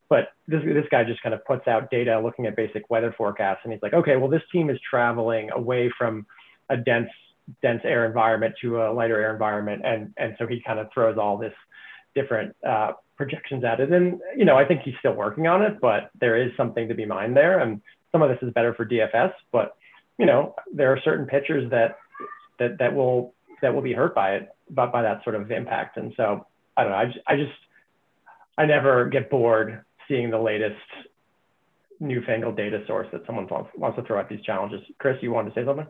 But 0.08 0.32
this 0.48 0.62
this 0.64 0.86
guy 0.90 1.04
just 1.04 1.22
kind 1.22 1.34
of 1.34 1.44
puts 1.44 1.68
out 1.68 1.90
data 1.90 2.18
looking 2.20 2.46
at 2.46 2.56
basic 2.56 2.88
weather 2.90 3.14
forecasts, 3.16 3.60
and 3.64 3.72
he's 3.72 3.82
like, 3.82 3.94
okay, 3.94 4.16
well, 4.16 4.28
this 4.28 4.42
team 4.52 4.70
is 4.70 4.78
traveling 4.88 5.50
away 5.52 5.92
from 5.96 6.26
a 6.70 6.76
dense 6.76 7.10
dense 7.62 7.82
air 7.84 8.06
environment 8.06 8.54
to 8.62 8.82
a 8.82 8.92
lighter 8.92 9.20
air 9.20 9.32
environment, 9.32 9.82
and 9.84 10.12
and 10.16 10.34
so 10.38 10.46
he 10.46 10.62
kind 10.66 10.78
of 10.78 10.88
throws 10.92 11.18
all 11.18 11.36
this 11.36 11.54
different 12.14 12.54
uh, 12.66 12.92
projections 13.16 13.64
at 13.64 13.80
it. 13.80 13.92
And 13.92 14.20
you 14.36 14.44
know, 14.44 14.56
I 14.56 14.64
think 14.64 14.82
he's 14.82 14.94
still 14.98 15.14
working 15.14 15.46
on 15.46 15.62
it, 15.62 15.80
but 15.80 16.10
there 16.20 16.36
is 16.36 16.52
something 16.56 16.88
to 16.88 16.94
be 16.94 17.06
mined 17.06 17.36
there, 17.36 17.60
and 17.60 17.80
some 18.12 18.22
of 18.22 18.28
this 18.28 18.38
is 18.42 18.52
better 18.52 18.74
for 18.74 18.86
DFS, 18.86 19.32
but 19.52 19.76
you 20.18 20.26
know, 20.26 20.54
there 20.72 20.92
are 20.92 21.00
certain 21.04 21.26
pitchers 21.26 21.70
that 21.70 21.98
that 22.58 22.78
that 22.78 22.94
will 22.94 23.34
that 23.62 23.74
will 23.74 23.82
be 23.82 23.92
hurt 23.92 24.14
by 24.14 24.34
it, 24.36 24.48
by, 24.70 24.86
by 24.86 25.02
that 25.02 25.22
sort 25.24 25.36
of 25.36 25.50
impact. 25.50 25.96
And 25.96 26.12
so 26.16 26.46
I 26.76 26.82
don't 26.82 26.92
know. 26.92 26.98
I 26.98 27.04
just, 27.06 27.18
I 27.26 27.36
just 27.36 27.52
I 28.58 28.66
never 28.66 29.06
get 29.06 29.30
bored 29.30 29.84
seeing 30.08 30.30
the 30.30 30.38
latest 30.38 30.76
newfangled 32.00 32.56
data 32.56 32.82
source 32.86 33.08
that 33.12 33.24
someone 33.26 33.46
wants, 33.48 33.70
wants 33.76 33.96
to 33.96 34.04
throw 34.04 34.18
at 34.20 34.28
these 34.28 34.42
challenges. 34.42 34.80
Chris, 34.98 35.16
you 35.22 35.32
wanted 35.32 35.54
to 35.54 35.60
say 35.60 35.64
something? 35.64 35.86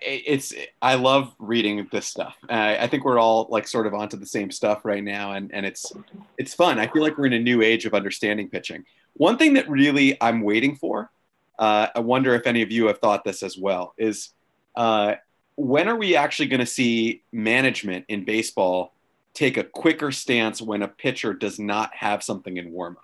It's 0.00 0.54
I 0.80 0.94
love 0.94 1.34
reading 1.38 1.86
this 1.92 2.06
stuff. 2.06 2.34
Uh, 2.48 2.76
I 2.80 2.86
think 2.86 3.04
we're 3.04 3.18
all 3.18 3.46
like 3.50 3.68
sort 3.68 3.86
of 3.86 3.92
onto 3.92 4.16
the 4.16 4.24
same 4.24 4.50
stuff 4.50 4.86
right 4.86 5.04
now, 5.04 5.32
and 5.32 5.52
and 5.52 5.66
it's 5.66 5.92
it's 6.38 6.54
fun. 6.54 6.78
I 6.78 6.86
feel 6.86 7.02
like 7.02 7.18
we're 7.18 7.26
in 7.26 7.34
a 7.34 7.38
new 7.38 7.60
age 7.60 7.84
of 7.84 7.92
understanding 7.92 8.48
pitching. 8.48 8.84
One 9.14 9.36
thing 9.36 9.52
that 9.54 9.68
really 9.68 10.16
I'm 10.22 10.40
waiting 10.40 10.76
for 10.76 11.10
uh, 11.58 11.88
I 11.94 12.00
wonder 12.00 12.34
if 12.34 12.46
any 12.46 12.62
of 12.62 12.70
you 12.70 12.86
have 12.86 12.98
thought 12.98 13.24
this 13.24 13.42
as 13.42 13.56
well, 13.56 13.94
is 13.96 14.30
uh, 14.74 15.14
when 15.56 15.88
are 15.88 15.96
we 15.96 16.16
actually 16.16 16.48
going 16.48 16.60
to 16.60 16.66
see 16.66 17.22
management 17.32 18.04
in 18.08 18.24
baseball 18.24 18.92
take 19.34 19.56
a 19.56 19.64
quicker 19.64 20.12
stance 20.12 20.60
when 20.60 20.82
a 20.82 20.88
pitcher 20.88 21.34
does 21.34 21.58
not 21.58 21.94
have 21.94 22.22
something 22.22 22.56
in 22.56 22.72
warmup? 22.72 22.96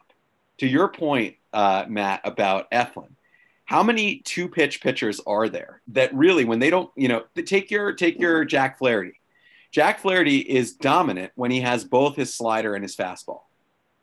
To 0.58 0.66
your 0.66 0.88
point, 0.88 1.36
uh, 1.52 1.86
Matt, 1.88 2.20
about 2.24 2.70
Eflin, 2.70 3.10
how 3.64 3.82
many 3.82 4.18
two 4.18 4.48
pitch 4.48 4.82
pitchers 4.82 5.20
are 5.26 5.48
there 5.48 5.80
that 5.88 6.14
really, 6.14 6.44
when 6.44 6.58
they 6.58 6.70
don't, 6.70 6.90
you 6.94 7.08
know, 7.08 7.24
take 7.46 7.70
your 7.70 7.92
take 7.92 8.20
your 8.20 8.44
Jack 8.44 8.78
Flaherty. 8.78 9.18
Jack 9.70 10.00
Flaherty 10.00 10.38
is 10.38 10.74
dominant 10.74 11.32
when 11.34 11.50
he 11.50 11.62
has 11.62 11.82
both 11.82 12.14
his 12.14 12.34
slider 12.34 12.74
and 12.74 12.84
his 12.84 12.94
fastball. 12.94 13.44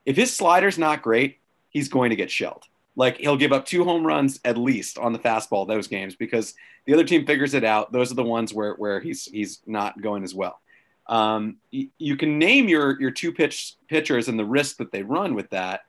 If 0.05 0.15
his 0.15 0.35
slider's 0.35 0.79
not 0.79 1.03
great, 1.03 1.37
he's 1.69 1.89
going 1.89 2.09
to 2.09 2.15
get 2.15 2.31
shelled. 2.31 2.63
Like 2.95 3.17
he'll 3.17 3.37
give 3.37 3.53
up 3.53 3.65
two 3.65 3.83
home 3.83 4.05
runs 4.05 4.39
at 4.43 4.57
least 4.57 4.97
on 4.97 5.13
the 5.13 5.19
fastball 5.19 5.67
those 5.67 5.87
games 5.87 6.15
because 6.15 6.53
the 6.85 6.93
other 6.93 7.03
team 7.03 7.25
figures 7.25 7.53
it 7.53 7.63
out. 7.63 7.91
Those 7.91 8.11
are 8.11 8.15
the 8.15 8.23
ones 8.23 8.53
where 8.53 8.73
where 8.73 8.99
he's 8.99 9.25
he's 9.25 9.61
not 9.65 10.01
going 10.01 10.23
as 10.23 10.35
well. 10.35 10.59
Um, 11.07 11.57
you 11.71 12.17
can 12.17 12.37
name 12.37 12.67
your 12.67 12.99
your 12.99 13.11
two 13.11 13.31
pitch 13.31 13.75
pitchers 13.87 14.27
and 14.27 14.37
the 14.37 14.45
risk 14.45 14.77
that 14.77 14.91
they 14.91 15.03
run 15.03 15.33
with 15.33 15.49
that. 15.51 15.81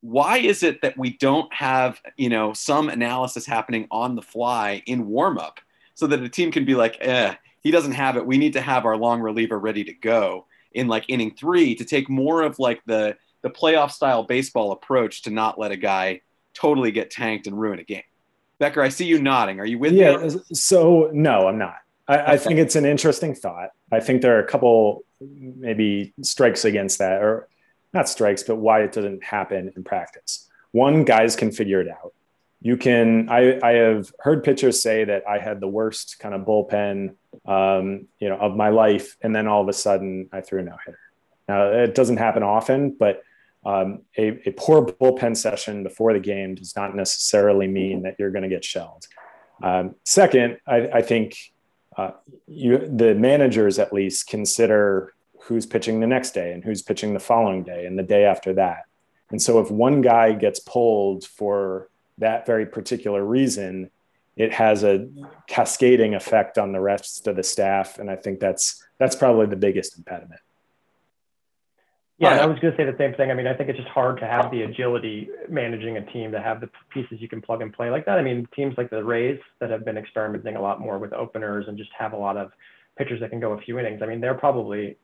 Why 0.00 0.38
is 0.38 0.62
it 0.62 0.82
that 0.82 0.98
we 0.98 1.16
don't 1.16 1.52
have 1.54 2.00
you 2.16 2.28
know 2.28 2.52
some 2.52 2.88
analysis 2.88 3.46
happening 3.46 3.86
on 3.90 4.14
the 4.14 4.22
fly 4.22 4.82
in 4.86 5.06
warm 5.06 5.38
up 5.38 5.60
so 5.94 6.06
that 6.06 6.22
a 6.22 6.28
team 6.28 6.50
can 6.50 6.64
be 6.64 6.74
like, 6.74 6.96
eh, 7.00 7.34
he 7.60 7.70
doesn't 7.70 7.92
have 7.92 8.16
it. 8.16 8.26
We 8.26 8.38
need 8.38 8.54
to 8.54 8.60
have 8.60 8.84
our 8.84 8.96
long 8.96 9.20
reliever 9.20 9.58
ready 9.58 9.84
to 9.84 9.92
go 9.92 10.46
in 10.72 10.88
like 10.88 11.04
inning 11.08 11.34
three 11.34 11.74
to 11.74 11.84
take 11.84 12.08
more 12.08 12.42
of 12.42 12.58
like 12.58 12.82
the 12.86 13.16
the 13.42 13.50
playoff 13.50 13.90
style 13.90 14.22
baseball 14.22 14.72
approach 14.72 15.22
to 15.22 15.30
not 15.30 15.58
let 15.58 15.72
a 15.72 15.76
guy 15.76 16.22
totally 16.54 16.90
get 16.90 17.10
tanked 17.10 17.46
and 17.46 17.58
ruin 17.58 17.78
a 17.78 17.84
game. 17.84 18.02
Becker, 18.58 18.80
I 18.80 18.88
see 18.88 19.06
you 19.06 19.20
nodding. 19.20 19.60
Are 19.60 19.66
you 19.66 19.78
with 19.78 19.92
yeah, 19.92 20.16
me? 20.16 20.28
Yeah. 20.28 20.40
So 20.52 21.10
no, 21.12 21.48
I'm 21.48 21.58
not. 21.58 21.76
I, 22.06 22.18
okay. 22.18 22.32
I, 22.32 22.36
think 22.36 22.58
it's 22.58 22.76
an 22.76 22.84
interesting 22.84 23.34
thought. 23.34 23.70
I 23.90 24.00
think 24.00 24.22
there 24.22 24.36
are 24.36 24.42
a 24.42 24.46
couple 24.46 25.04
maybe 25.20 26.12
strikes 26.22 26.64
against 26.64 26.98
that, 26.98 27.22
or 27.22 27.48
not 27.92 28.08
strikes, 28.08 28.42
but 28.42 28.56
why 28.56 28.82
it 28.82 28.92
doesn't 28.92 29.24
happen 29.24 29.72
in 29.74 29.84
practice. 29.84 30.48
One, 30.72 31.04
guys 31.04 31.36
can 31.36 31.52
figure 31.52 31.80
it 31.80 31.88
out. 31.88 32.12
You 32.60 32.76
can. 32.76 33.28
I, 33.28 33.58
I 33.62 33.72
have 33.72 34.12
heard 34.20 34.44
pitchers 34.44 34.80
say 34.80 35.04
that 35.04 35.26
I 35.28 35.38
had 35.38 35.60
the 35.60 35.68
worst 35.68 36.18
kind 36.20 36.34
of 36.34 36.42
bullpen, 36.42 37.14
um, 37.46 38.06
you 38.20 38.28
know, 38.28 38.36
of 38.36 38.56
my 38.56 38.68
life, 38.68 39.16
and 39.20 39.34
then 39.34 39.48
all 39.48 39.62
of 39.62 39.68
a 39.68 39.72
sudden 39.72 40.28
I 40.32 40.40
threw 40.40 40.60
a 40.60 40.62
no 40.62 40.76
hitter. 40.84 40.98
Now 41.48 41.66
it 41.70 41.94
doesn't 41.94 42.18
happen 42.18 42.42
often, 42.42 42.90
but 42.92 43.24
um, 43.64 44.02
a, 44.18 44.48
a, 44.48 44.52
poor 44.52 44.84
bullpen 44.84 45.36
session 45.36 45.82
before 45.84 46.12
the 46.12 46.18
game 46.18 46.56
does 46.56 46.74
not 46.74 46.96
necessarily 46.96 47.68
mean 47.68 48.02
that 48.02 48.16
you're 48.18 48.30
going 48.30 48.42
to 48.42 48.48
get 48.48 48.64
shelled. 48.64 49.06
Um, 49.62 49.94
second, 50.04 50.58
I, 50.66 50.88
I 50.94 51.02
think 51.02 51.36
uh, 51.96 52.12
you, 52.48 52.78
the 52.78 53.14
managers 53.14 53.78
at 53.78 53.92
least 53.92 54.26
consider 54.26 55.14
who's 55.42 55.66
pitching 55.66 56.00
the 56.00 56.06
next 56.06 56.32
day 56.32 56.52
and 56.52 56.64
who's 56.64 56.82
pitching 56.82 57.14
the 57.14 57.20
following 57.20 57.62
day 57.62 57.86
and 57.86 57.98
the 57.98 58.02
day 58.02 58.24
after 58.24 58.52
that. 58.54 58.84
And 59.30 59.40
so 59.40 59.60
if 59.60 59.70
one 59.70 60.00
guy 60.00 60.32
gets 60.32 60.60
pulled 60.60 61.24
for 61.24 61.88
that 62.18 62.46
very 62.46 62.66
particular 62.66 63.24
reason, 63.24 63.90
it 64.36 64.52
has 64.52 64.82
a 64.82 65.08
cascading 65.46 66.14
effect 66.14 66.58
on 66.58 66.72
the 66.72 66.80
rest 66.80 67.26
of 67.26 67.36
the 67.36 67.42
staff. 67.42 67.98
And 67.98 68.10
I 68.10 68.16
think 68.16 68.40
that's 68.40 68.84
that's 68.98 69.16
probably 69.16 69.46
the 69.46 69.56
biggest 69.56 69.96
impediment. 69.96 70.40
Yeah, 72.22 72.40
I 72.40 72.46
was 72.46 72.56
going 72.60 72.72
to 72.72 72.76
say 72.76 72.84
the 72.84 72.96
same 72.98 73.14
thing. 73.14 73.32
I 73.32 73.34
mean, 73.34 73.48
I 73.48 73.54
think 73.54 73.68
it's 73.68 73.78
just 73.78 73.90
hard 73.90 74.20
to 74.20 74.26
have 74.26 74.48
the 74.52 74.62
agility 74.62 75.28
managing 75.48 75.96
a 75.96 76.06
team 76.12 76.30
to 76.30 76.40
have 76.40 76.60
the 76.60 76.70
pieces 76.94 77.20
you 77.20 77.28
can 77.28 77.42
plug 77.42 77.62
and 77.62 77.72
play 77.72 77.90
like 77.90 78.06
that. 78.06 78.16
I 78.16 78.22
mean, 78.22 78.46
teams 78.54 78.74
like 78.78 78.90
the 78.90 79.02
Rays 79.02 79.40
that 79.60 79.70
have 79.70 79.84
been 79.84 79.98
experimenting 79.98 80.54
a 80.54 80.62
lot 80.62 80.80
more 80.80 80.98
with 80.98 81.12
openers 81.12 81.66
and 81.66 81.76
just 81.76 81.90
have 81.98 82.12
a 82.12 82.16
lot 82.16 82.36
of 82.36 82.52
pitchers 82.96 83.18
that 83.20 83.30
can 83.30 83.40
go 83.40 83.54
a 83.54 83.60
few 83.60 83.80
innings. 83.80 84.02
I 84.02 84.06
mean, 84.06 84.20
they're 84.20 84.34
probably 84.34 84.96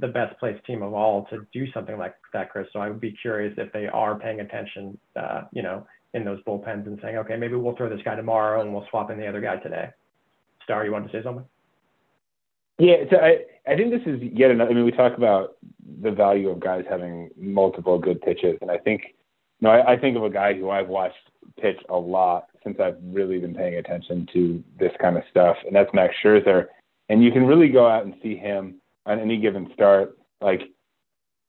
the 0.00 0.08
best 0.08 0.38
placed 0.38 0.62
team 0.66 0.82
of 0.82 0.92
all 0.92 1.24
to 1.30 1.46
do 1.50 1.64
something 1.72 1.96
like 1.96 2.14
that, 2.34 2.50
Chris. 2.50 2.66
So 2.74 2.80
I 2.80 2.88
would 2.88 3.00
be 3.00 3.12
curious 3.22 3.54
if 3.56 3.72
they 3.72 3.86
are 3.86 4.18
paying 4.18 4.40
attention, 4.40 4.98
uh, 5.18 5.44
you 5.52 5.62
know, 5.62 5.86
in 6.12 6.24
those 6.26 6.42
bullpens 6.42 6.86
and 6.86 6.98
saying, 7.00 7.16
okay, 7.16 7.36
maybe 7.36 7.54
we'll 7.54 7.76
throw 7.76 7.88
this 7.88 8.02
guy 8.04 8.16
tomorrow 8.16 8.60
and 8.60 8.74
we'll 8.74 8.86
swap 8.90 9.10
in 9.10 9.18
the 9.18 9.26
other 9.26 9.40
guy 9.40 9.56
today. 9.56 9.88
Starr, 10.64 10.84
you 10.84 10.92
want 10.92 11.10
to 11.10 11.12
say 11.12 11.22
something? 11.22 11.44
Yeah, 12.78 12.96
so 13.10 13.16
I, 13.16 13.44
I 13.66 13.76
think 13.76 13.90
this 13.90 14.02
is 14.04 14.20
yet 14.34 14.50
another. 14.50 14.70
I 14.70 14.74
mean, 14.74 14.84
we 14.84 14.92
talk 14.92 15.16
about 15.16 15.56
the 16.02 16.10
value 16.10 16.50
of 16.50 16.60
guys 16.60 16.84
having 16.88 17.30
multiple 17.36 17.98
good 17.98 18.20
pitches, 18.20 18.58
and 18.60 18.70
I 18.70 18.78
think, 18.78 19.02
you 19.60 19.68
know, 19.68 19.70
I, 19.70 19.92
I 19.92 19.98
think 19.98 20.16
of 20.16 20.24
a 20.24 20.30
guy 20.30 20.54
who 20.54 20.70
I've 20.70 20.88
watched 20.88 21.16
pitch 21.60 21.78
a 21.88 21.96
lot 21.96 22.46
since 22.64 22.78
I've 22.80 22.98
really 23.02 23.38
been 23.38 23.54
paying 23.54 23.76
attention 23.76 24.26
to 24.32 24.62
this 24.78 24.92
kind 25.00 25.16
of 25.16 25.22
stuff, 25.30 25.56
and 25.66 25.74
that's 25.74 25.92
Max 25.94 26.14
Scherzer. 26.22 26.66
And 27.08 27.22
you 27.22 27.30
can 27.30 27.46
really 27.46 27.68
go 27.68 27.86
out 27.86 28.04
and 28.04 28.14
see 28.22 28.36
him 28.36 28.80
on 29.06 29.20
any 29.20 29.38
given 29.38 29.70
start. 29.72 30.18
Like 30.40 30.62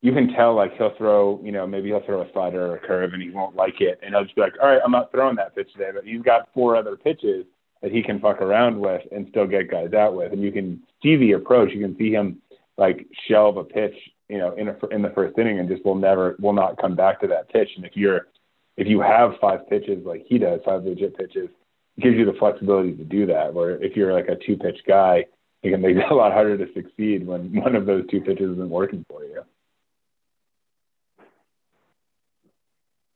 you 0.01 0.13
can 0.13 0.31
tell, 0.33 0.55
like 0.55 0.77
he'll 0.77 0.95
throw, 0.97 1.41
you 1.43 1.51
know, 1.51 1.65
maybe 1.65 1.89
he'll 1.89 2.05
throw 2.05 2.21
a 2.21 2.31
slider 2.31 2.67
or 2.67 2.75
a 2.75 2.79
curve, 2.79 3.13
and 3.13 3.21
he 3.21 3.31
won't 3.31 3.55
like 3.55 3.81
it, 3.81 3.99
and 4.03 4.13
he'll 4.13 4.23
just 4.23 4.35
be 4.35 4.41
like, 4.41 4.53
"All 4.61 4.69
right, 4.69 4.81
I'm 4.83 4.91
not 4.91 5.11
throwing 5.11 5.35
that 5.37 5.55
pitch 5.55 5.71
today." 5.73 5.89
But 5.93 6.05
he's 6.05 6.21
got 6.21 6.49
four 6.53 6.75
other 6.75 6.95
pitches 6.95 7.45
that 7.81 7.91
he 7.91 8.03
can 8.03 8.19
fuck 8.19 8.41
around 8.41 8.79
with 8.79 9.01
and 9.11 9.27
still 9.29 9.47
get 9.47 9.71
guys 9.71 9.93
out 9.93 10.15
with. 10.15 10.31
And 10.33 10.41
you 10.41 10.51
can 10.51 10.81
see 11.01 11.15
the 11.15 11.33
approach. 11.33 11.71
You 11.73 11.81
can 11.81 11.97
see 11.97 12.11
him 12.11 12.41
like 12.77 13.07
shelve 13.27 13.57
a 13.57 13.63
pitch, 13.63 13.95
you 14.29 14.37
know, 14.37 14.53
in 14.55 14.67
a, 14.69 14.87
in 14.91 15.01
the 15.01 15.09
first 15.11 15.37
inning 15.37 15.59
and 15.59 15.69
just 15.69 15.85
will 15.85 15.95
never 15.95 16.35
will 16.39 16.53
not 16.53 16.77
come 16.77 16.95
back 16.95 17.21
to 17.21 17.27
that 17.27 17.49
pitch. 17.49 17.69
And 17.75 17.85
if 17.85 17.95
you're 17.95 18.27
if 18.75 18.87
you 18.87 19.01
have 19.01 19.33
five 19.41 19.67
pitches 19.69 20.05
like 20.05 20.25
he 20.27 20.37
does, 20.37 20.61
five 20.65 20.83
legit 20.83 21.17
pitches, 21.17 21.49
it 21.97 22.01
gives 22.01 22.17
you 22.17 22.25
the 22.25 22.37
flexibility 22.37 22.93
to 22.93 23.03
do 23.03 23.25
that. 23.27 23.53
Where 23.53 23.81
if 23.83 23.95
you're 23.95 24.13
like 24.13 24.27
a 24.27 24.35
two 24.35 24.57
pitch 24.57 24.79
guy, 24.87 25.25
it 25.63 25.71
can 25.71 25.81
make 25.81 25.95
it 25.95 26.03
a 26.11 26.15
lot 26.15 26.33
harder 26.33 26.57
to 26.57 26.73
succeed 26.73 27.25
when 27.25 27.53
one 27.55 27.75
of 27.75 27.85
those 27.85 28.05
two 28.09 28.21
pitches 28.21 28.51
isn't 28.51 28.69
working 28.69 29.05
for 29.09 29.23
you. 29.23 29.43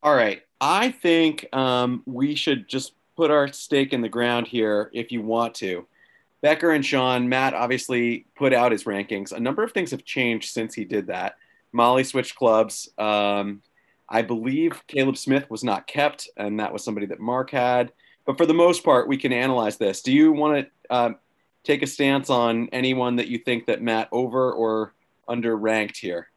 All 0.04 0.15
right. 0.15 0.41
I 0.60 0.91
think 0.91 1.47
um, 1.54 2.04
we 2.06 2.36
should 2.36 2.67
just 2.67 2.93
put 3.15 3.30
our 3.32 3.52
stake 3.52 3.93
in 3.93 4.02
the 4.02 4.10
ground 4.10 4.47
here 4.47 4.89
if 4.93 5.12
you 5.12 5.21
want 5.21 5.56
to. 5.56 5.86
Becker 6.41 6.71
and 6.71 6.86
Sean, 6.86 7.30
Matt 7.30 7.54
obviously 7.54 8.25
put 8.36 8.54
out 8.54 8.71
his 8.71 8.86
rankings. 8.86 9.32
A 9.32 9.39
number 9.39 9.63
of 9.63 9.71
things 9.71 9.91
have 9.91 10.04
changed 10.04 10.51
since 10.51 10.73
he 10.73 10.86
did 10.86 11.08
that. 11.08 11.36
Molly 11.71 12.04
switched 12.04 12.36
clubs. 12.36 12.89
Um, 12.97 13.62
I 14.10 14.23
believe 14.23 14.81
Caleb 14.87 15.17
Smith 15.17 15.50
was 15.50 15.63
not 15.63 15.87
kept, 15.87 16.27
and 16.35 16.60
that 16.60 16.73
was 16.73 16.83
somebody 16.83 17.06
that 17.08 17.19
Mark 17.19 17.52
had. 17.52 17.94
But 18.25 18.37
for 18.37 18.46
the 18.46 18.54
most 18.54 18.83
part, 18.83 19.08
we 19.08 19.17
can 19.17 19.31
analyze 19.31 19.77
this. 19.77 20.02
Do 20.02 20.12
you 20.12 20.31
want 20.31 20.65
to 20.65 20.94
uh, 20.94 21.12
take 21.63 21.81
a 21.81 21.87
stance 21.87 22.29
on 22.29 22.69
anyone 22.71 23.15
that 23.17 23.27
you 23.27 23.37
think 23.37 23.67
that 23.67 23.81
Matt 23.81 24.10
over 24.12 24.52
or 24.52 24.94
under 25.27 25.56
ranked 25.56 25.98
here? 25.98 26.27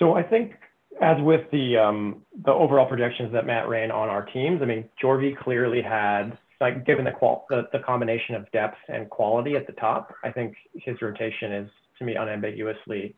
So 0.00 0.14
I 0.14 0.22
think 0.22 0.54
as 1.00 1.16
with 1.20 1.50
the 1.50 1.76
um, 1.76 2.22
the 2.44 2.52
overall 2.52 2.86
projections 2.86 3.32
that 3.32 3.46
Matt 3.46 3.68
ran 3.68 3.90
on 3.90 4.08
our 4.08 4.24
teams, 4.26 4.60
I 4.62 4.64
mean, 4.64 4.88
Jorvi 5.02 5.36
clearly 5.36 5.82
had 5.82 6.36
like 6.60 6.84
given 6.84 7.04
the 7.04 7.12
qual 7.12 7.46
the, 7.48 7.68
the 7.72 7.78
combination 7.80 8.34
of 8.34 8.50
depth 8.52 8.78
and 8.88 9.08
quality 9.10 9.56
at 9.56 9.66
the 9.66 9.72
top, 9.74 10.14
I 10.24 10.32
think 10.32 10.54
his 10.74 11.00
rotation 11.00 11.52
is 11.52 11.70
to 11.98 12.04
me 12.04 12.16
unambiguously 12.16 13.14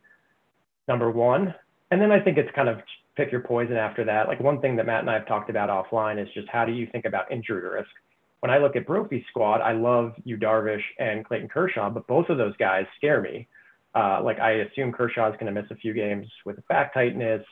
number 0.89 1.11
one. 1.11 1.55
And 1.91 2.01
then 2.01 2.12
I 2.12 2.20
think 2.20 2.39
it's 2.39 2.51
kind 2.55 2.68
of 2.68 2.78
pick 3.16 3.33
your 3.33 3.41
poison 3.41 3.76
after 3.76 4.05
that. 4.05 4.28
Like 4.28 4.41
one 4.41 4.61
thing 4.61 4.76
that 4.76 4.87
Matt 4.87 5.01
and 5.01 5.11
I 5.11 5.14
have 5.14 5.26
talked 5.26 5.51
about 5.51 5.68
offline 5.68 6.22
is 6.22 6.28
just 6.35 6.49
how 6.49 6.64
do 6.64 6.72
you 6.72 6.87
think 6.93 7.05
about 7.05 7.31
injury 7.33 7.68
risk? 7.68 7.91
When 8.41 8.51
I 8.51 8.59
look 8.59 8.76
at 8.76 8.87
Brophy's 8.87 9.24
squad, 9.28 9.61
I 9.61 9.72
love 9.72 10.12
Yu 10.24 10.39
Darvish 10.39 10.83
and 10.99 11.24
Clayton 11.26 11.49
Kershaw, 11.49 11.91
but 11.91 12.07
both 12.07 12.28
of 12.28 12.39
those 12.39 12.57
guys 12.57 12.87
scare 12.97 13.20
me. 13.20 13.49
Uh, 13.95 14.22
like 14.22 14.39
I 14.39 14.53
assume 14.53 14.93
Kershaw 14.93 15.28
is 15.31 15.37
going 15.39 15.53
to 15.53 15.61
miss 15.61 15.70
a 15.70 15.74
few 15.74 15.93
games 15.93 16.26
with 16.47 16.57
back 16.68 16.95
tightness. 16.95 17.43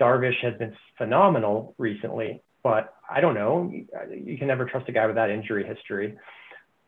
Darvish 0.00 0.42
has 0.42 0.54
been 0.58 0.74
phenomenal 0.96 1.74
recently, 1.78 2.42
but 2.62 2.94
I 3.08 3.20
don't 3.20 3.34
know. 3.34 3.70
You 4.10 4.38
can 4.38 4.46
never 4.48 4.64
trust 4.64 4.88
a 4.88 4.92
guy 4.92 5.06
with 5.06 5.16
that 5.16 5.30
injury 5.30 5.66
history. 5.66 6.16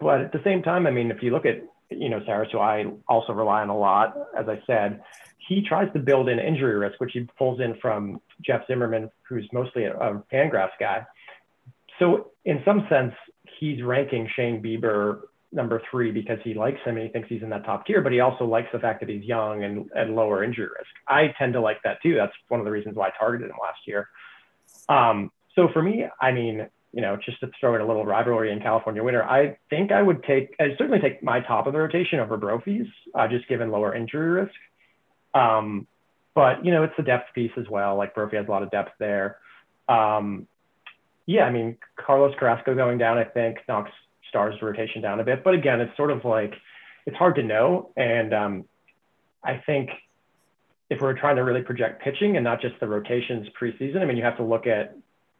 But 0.00 0.20
at 0.20 0.32
the 0.32 0.40
same 0.44 0.62
time, 0.62 0.86
I 0.86 0.90
mean, 0.90 1.10
if 1.10 1.22
you 1.22 1.30
look 1.30 1.46
at 1.46 1.62
you 1.90 2.08
know 2.08 2.20
Sarris, 2.20 2.50
who 2.50 2.58
I 2.58 2.86
also 3.08 3.32
rely 3.32 3.62
on 3.62 3.68
a 3.68 3.76
lot, 3.76 4.16
as 4.38 4.48
I 4.48 4.60
said, 4.66 5.02
he 5.48 5.62
tries 5.62 5.92
to 5.92 5.98
build 5.98 6.28
in 6.28 6.38
injury 6.38 6.76
risk, 6.76 7.00
which 7.00 7.12
he 7.12 7.26
pulls 7.38 7.60
in 7.60 7.76
from 7.80 8.20
Jeff 8.44 8.66
Zimmerman, 8.66 9.10
who's 9.28 9.48
mostly 9.52 9.84
a, 9.84 9.96
a 9.96 10.22
Fangraphs 10.32 10.70
guy. 10.80 11.06
So 11.98 12.32
in 12.44 12.62
some 12.64 12.86
sense, 12.88 13.14
he's 13.58 13.82
ranking 13.82 14.28
Shane 14.34 14.62
Bieber 14.62 15.20
number 15.52 15.82
three 15.90 16.10
because 16.10 16.38
he 16.42 16.54
likes 16.54 16.80
him 16.84 16.96
and 16.96 17.06
he 17.06 17.12
thinks 17.12 17.28
he's 17.28 17.42
in 17.42 17.50
that 17.50 17.64
top 17.64 17.86
tier, 17.86 18.00
but 18.00 18.12
he 18.12 18.20
also 18.20 18.44
likes 18.44 18.68
the 18.72 18.78
fact 18.78 19.00
that 19.00 19.08
he's 19.08 19.22
young 19.22 19.64
and, 19.64 19.90
and 19.94 20.16
lower 20.16 20.42
injury 20.42 20.66
risk. 20.66 20.90
I 21.06 21.34
tend 21.38 21.52
to 21.52 21.60
like 21.60 21.82
that 21.84 22.00
too. 22.02 22.14
That's 22.14 22.32
one 22.48 22.60
of 22.60 22.64
the 22.64 22.72
reasons 22.72 22.96
why 22.96 23.08
I 23.08 23.10
targeted 23.18 23.50
him 23.50 23.56
last 23.60 23.80
year. 23.86 24.08
Um, 24.88 25.30
so 25.54 25.68
for 25.72 25.82
me, 25.82 26.06
I 26.20 26.32
mean, 26.32 26.66
you 26.92 27.00
know, 27.00 27.16
just 27.16 27.40
to 27.40 27.50
throw 27.60 27.74
in 27.74 27.80
a 27.80 27.86
little 27.86 28.04
rivalry 28.04 28.52
in 28.52 28.60
California 28.60 29.02
winter, 29.02 29.22
I 29.24 29.56
think 29.70 29.92
I 29.92 30.02
would 30.02 30.22
take, 30.24 30.54
I 30.60 30.70
certainly 30.78 31.00
take 31.00 31.22
my 31.22 31.40
top 31.40 31.66
of 31.66 31.72
the 31.72 31.78
rotation 31.78 32.20
over 32.20 32.36
Brophy's, 32.36 32.86
uh, 33.14 33.28
just 33.28 33.48
given 33.48 33.70
lower 33.70 33.94
injury 33.94 34.42
risk. 34.42 34.54
Um, 35.34 35.86
but, 36.34 36.64
you 36.64 36.70
know, 36.70 36.82
it's 36.82 36.94
the 36.96 37.02
depth 37.02 37.34
piece 37.34 37.52
as 37.58 37.68
well. 37.68 37.96
Like 37.96 38.14
Brophy 38.14 38.36
has 38.36 38.46
a 38.46 38.50
lot 38.50 38.62
of 38.62 38.70
depth 38.70 38.92
there. 38.98 39.38
Um, 39.88 40.46
yeah, 41.26 41.44
I 41.44 41.50
mean, 41.50 41.76
Carlos 41.96 42.34
Carrasco 42.38 42.74
going 42.74 42.98
down, 42.98 43.18
I 43.18 43.24
think, 43.24 43.58
knocks 43.68 43.90
Star's 44.32 44.54
rotation 44.62 45.02
down 45.02 45.20
a 45.20 45.24
bit. 45.24 45.44
But 45.44 45.52
again, 45.52 45.82
it's 45.82 45.94
sort 45.94 46.10
of 46.10 46.24
like, 46.24 46.54
it's 47.04 47.16
hard 47.16 47.34
to 47.34 47.42
know. 47.42 47.92
And 47.96 48.32
um, 48.32 48.64
I 49.44 49.62
think 49.66 49.90
if 50.88 51.02
we're 51.02 51.18
trying 51.18 51.36
to 51.36 51.44
really 51.44 51.60
project 51.60 52.02
pitching 52.02 52.36
and 52.36 52.44
not 52.44 52.62
just 52.62 52.80
the 52.80 52.88
rotations 52.88 53.46
preseason, 53.60 54.00
I 54.00 54.06
mean, 54.06 54.16
you 54.16 54.24
have 54.24 54.38
to 54.38 54.42
look 54.42 54.66
at 54.66 54.96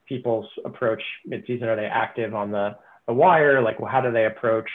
people's 0.06 0.46
approach 0.66 1.02
midseason? 1.26 1.64
Are 1.64 1.76
they 1.76 1.86
active 1.86 2.34
on 2.34 2.50
the, 2.50 2.76
the 3.06 3.14
wire? 3.14 3.62
Like, 3.62 3.80
well, 3.80 3.90
how 3.90 4.02
do 4.02 4.12
they 4.12 4.26
approach 4.26 4.68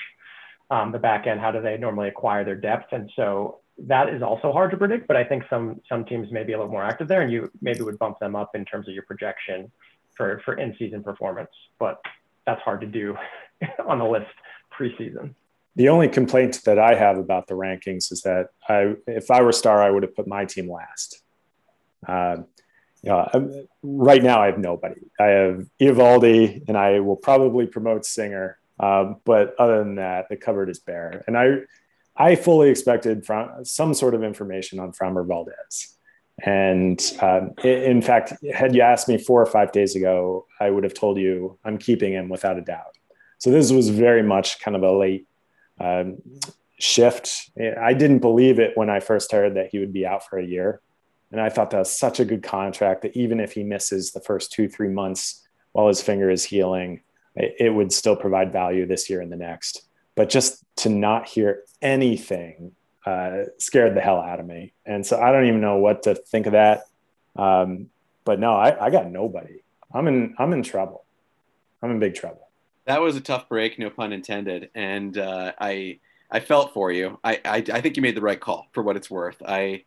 um, 0.72 0.92
the 0.92 0.98
back 0.98 1.28
end? 1.28 1.40
How 1.40 1.52
do 1.52 1.62
they 1.62 1.78
normally 1.78 2.08
acquire 2.08 2.44
their 2.44 2.56
depth? 2.56 2.92
And 2.92 3.12
so 3.16 3.60
that 3.86 4.10
is 4.10 4.24
also 4.24 4.52
hard 4.52 4.72
to 4.72 4.78
predict, 4.78 5.08
but 5.08 5.16
I 5.16 5.24
think 5.24 5.44
some 5.52 5.80
some 5.88 6.04
teams 6.06 6.32
may 6.32 6.44
be 6.44 6.54
a 6.54 6.58
little 6.58 6.72
more 6.72 6.84
active 6.84 7.08
there, 7.08 7.22
and 7.22 7.32
you 7.32 7.52
maybe 7.62 7.82
would 7.82 8.00
bump 8.00 8.18
them 8.20 8.36
up 8.36 8.56
in 8.56 8.66
terms 8.66 8.88
of 8.88 8.94
your 8.96 9.04
projection 9.04 9.72
for 10.16 10.42
for 10.44 10.56
in 10.56 10.76
season 10.80 11.04
performance. 11.04 11.52
But 11.78 12.02
that's 12.46 12.62
hard 12.62 12.82
to 12.82 12.88
do 12.88 13.16
on 13.88 14.00
the 14.00 14.06
list 14.06 14.28
preseason. 14.78 15.34
The 15.76 15.90
only 15.90 16.10
complaint 16.10 16.62
that 16.66 16.80
I 16.80 16.96
have 16.96 17.18
about 17.18 17.48
the 17.48 17.54
rankings 17.54 18.12
is 18.12 18.24
that 18.24 18.48
I, 18.68 18.96
if 19.06 19.30
I 19.30 19.42
were 19.42 19.52
star, 19.52 19.82
I 19.82 19.92
would 19.92 20.04
have 20.04 20.16
put 20.16 20.28
my 20.28 20.46
team 20.46 20.72
last. 20.72 21.22
Uh, 22.08 22.38
you 23.04 23.12
know, 23.12 23.68
right 23.84 24.24
now 24.24 24.42
I 24.42 24.48
have 24.48 24.58
nobody. 24.58 25.02
I 25.20 25.26
have 25.26 25.66
Eovaldi, 25.80 26.68
and 26.68 26.76
I 26.76 27.00
will 27.00 27.16
probably 27.16 27.68
promote 27.68 28.06
Singer. 28.06 28.58
Um, 28.80 29.18
but 29.24 29.56
other 29.60 29.80
than 29.80 29.96
that, 29.96 30.30
the 30.30 30.36
cupboard 30.36 30.70
is 30.70 30.80
bare. 30.80 31.24
And 31.28 31.38
I, 31.38 31.60
I 32.16 32.36
fully 32.36 32.70
expected 32.70 33.26
from 33.26 33.64
some 33.64 33.94
sort 33.94 34.16
of 34.16 34.24
information 34.24 34.80
on 34.80 34.92
Framber 34.92 35.26
Valdez. 35.26 35.96
And 36.44 37.00
um, 37.22 37.54
in 37.64 38.02
fact, 38.02 38.34
had 38.54 38.76
you 38.76 38.82
asked 38.82 39.08
me 39.08 39.18
four 39.18 39.42
or 39.42 39.46
five 39.46 39.72
days 39.72 39.96
ago, 39.96 40.46
I 40.60 40.70
would 40.70 40.84
have 40.84 40.94
told 40.94 41.18
you 41.18 41.58
I'm 41.64 41.78
keeping 41.78 42.14
him 42.14 42.30
without 42.30 42.58
a 42.58 42.62
doubt. 42.62 42.97
So 43.38 43.52
this 43.52 43.72
was 43.72 43.90
very 43.90 44.24
much 44.24 44.60
kind 44.60 44.76
of 44.76 44.84
a 44.84 44.92
late 44.92 45.28
um, 45.80 46.18
shift. 46.80 47.52
I 47.60 47.94
didn't 47.94 48.20
believe 48.20 48.60
it 48.60 48.76
when 48.76 48.90
I 48.90 49.00
first 49.00 49.32
heard 49.32 49.56
that 49.56 49.70
he 49.72 49.80
would 49.80 49.94
be 49.94 50.06
out 50.06 50.28
for 50.28 50.40
a 50.40 50.46
year. 50.46 50.82
And 51.32 51.42
I 51.42 51.50
thought 51.50 51.72
that 51.72 51.80
was 51.80 51.92
such 51.92 52.20
a 52.20 52.26
good 52.26 52.42
contract 52.42 53.02
that 53.02 53.16
even 53.16 53.40
if 53.40 53.52
he 53.54 53.64
misses 53.64 54.12
the 54.12 54.22
first 54.22 54.52
two, 54.52 54.70
three 54.70 54.90
months 54.90 55.46
while 55.74 55.88
his 55.88 56.02
finger 56.02 56.30
is 56.30 56.44
healing, 56.44 57.02
it, 57.36 57.74
would 57.74 57.92
still 57.92 58.16
provide 58.16 58.52
value 58.52 58.88
this 58.88 59.10
year 59.10 59.22
and 59.22 59.32
the 59.32 59.38
next. 59.38 59.84
But 60.16 60.30
just 60.30 60.64
to 60.78 60.90
not 60.90 61.28
hear 61.28 61.64
anything 61.82 62.72
uh, 63.06 63.44
scared 63.58 63.96
the 63.96 64.02
hell 64.02 64.20
out 64.20 64.40
of 64.40 64.46
me. 64.46 64.74
And 64.86 65.06
so 65.06 65.22
I 65.22 65.32
don't 65.32 65.46
even 65.46 65.62
know 65.62 65.78
what 65.78 66.04
to 66.04 66.16
think 66.16 66.46
of 66.48 66.54
that. 66.54 66.86
Um, 67.36 67.90
but 68.26 68.40
no, 68.40 68.56
I, 68.56 68.86
I 68.86 68.90
got 68.90 69.10
nobody. 69.10 69.62
I'm 69.94 70.08
in, 70.08 70.36
I'm 70.38 70.52
in 70.54 70.64
trouble. 70.64 71.06
I'm 71.82 71.92
in 71.92 72.00
big 72.00 72.16
trouble. 72.16 72.47
That 72.88 73.02
was 73.02 73.18
a 73.18 73.22
tough 73.22 73.50
break, 73.50 73.78
no 73.78 73.90
pun 73.90 74.14
intended. 74.14 74.70
And 74.74 75.18
uh, 75.18 75.52
I, 75.60 76.00
I 76.32 76.40
felt 76.40 76.74
for 76.74 76.92
you. 76.92 77.20
I, 77.24 77.40
I, 77.44 77.64
I 77.72 77.82
think 77.82 77.98
you 77.98 78.02
made 78.02 78.16
the 78.16 78.22
right 78.22 78.40
call 78.40 78.68
for 78.72 78.82
what 78.82 78.96
it's 78.96 79.12
worth. 79.12 79.42
I, 79.46 79.84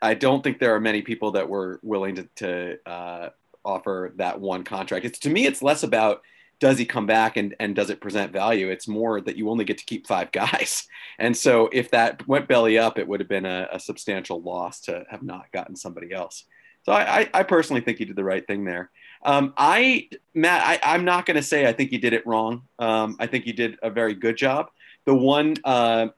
I 0.00 0.14
don't 0.14 0.44
think 0.44 0.58
there 0.58 0.74
are 0.74 0.80
many 0.80 1.02
people 1.02 1.32
that 1.32 1.48
were 1.48 1.80
willing 1.82 2.16
to, 2.16 2.28
to 2.36 2.78
uh, 2.88 3.28
offer 3.64 4.12
that 4.16 4.40
one 4.40 4.62
contract. 4.62 5.06
It's 5.06 5.18
to 5.20 5.30
me, 5.30 5.46
it's 5.46 5.62
less 5.62 5.82
about 5.82 6.22
does 6.60 6.78
he 6.78 6.84
come 6.84 7.06
back 7.06 7.36
and, 7.36 7.54
and 7.60 7.74
does 7.74 7.88
it 7.88 8.00
present 8.00 8.32
value? 8.32 8.68
It's 8.68 8.88
more 8.88 9.20
that 9.20 9.36
you 9.36 9.48
only 9.48 9.64
get 9.64 9.78
to 9.78 9.84
keep 9.84 10.06
five 10.06 10.30
guys. 10.32 10.86
And 11.18 11.36
so 11.36 11.70
if 11.72 11.90
that 11.92 12.26
went 12.28 12.48
belly 12.48 12.78
up, 12.78 12.98
it 12.98 13.08
would 13.08 13.20
have 13.20 13.28
been 13.28 13.46
a, 13.46 13.68
a 13.72 13.80
substantial 13.80 14.42
loss 14.42 14.80
to 14.82 15.04
have 15.10 15.22
not 15.22 15.50
gotten 15.52 15.76
somebody 15.76 16.12
else. 16.12 16.44
So 16.84 16.92
I, 16.92 17.28
I, 17.34 17.42
personally 17.42 17.82
think 17.82 17.98
he 17.98 18.06
did 18.06 18.16
the 18.16 18.24
right 18.24 18.46
thing 18.46 18.64
there. 18.64 18.90
Um, 19.22 19.52
I, 19.56 20.08
Matt, 20.34 20.80
I, 20.84 20.94
am 20.94 21.04
not 21.04 21.26
going 21.26 21.36
to 21.36 21.42
say 21.42 21.66
I 21.66 21.72
think 21.72 21.90
he 21.90 21.98
did 21.98 22.12
it 22.12 22.26
wrong. 22.26 22.62
Um, 22.78 23.16
I 23.18 23.26
think 23.26 23.44
he 23.44 23.52
did 23.52 23.76
a 23.82 23.90
very 23.90 24.14
good 24.14 24.36
job. 24.36 24.70
The 25.04 25.14
one, 25.14 25.54
uh, 25.64 26.08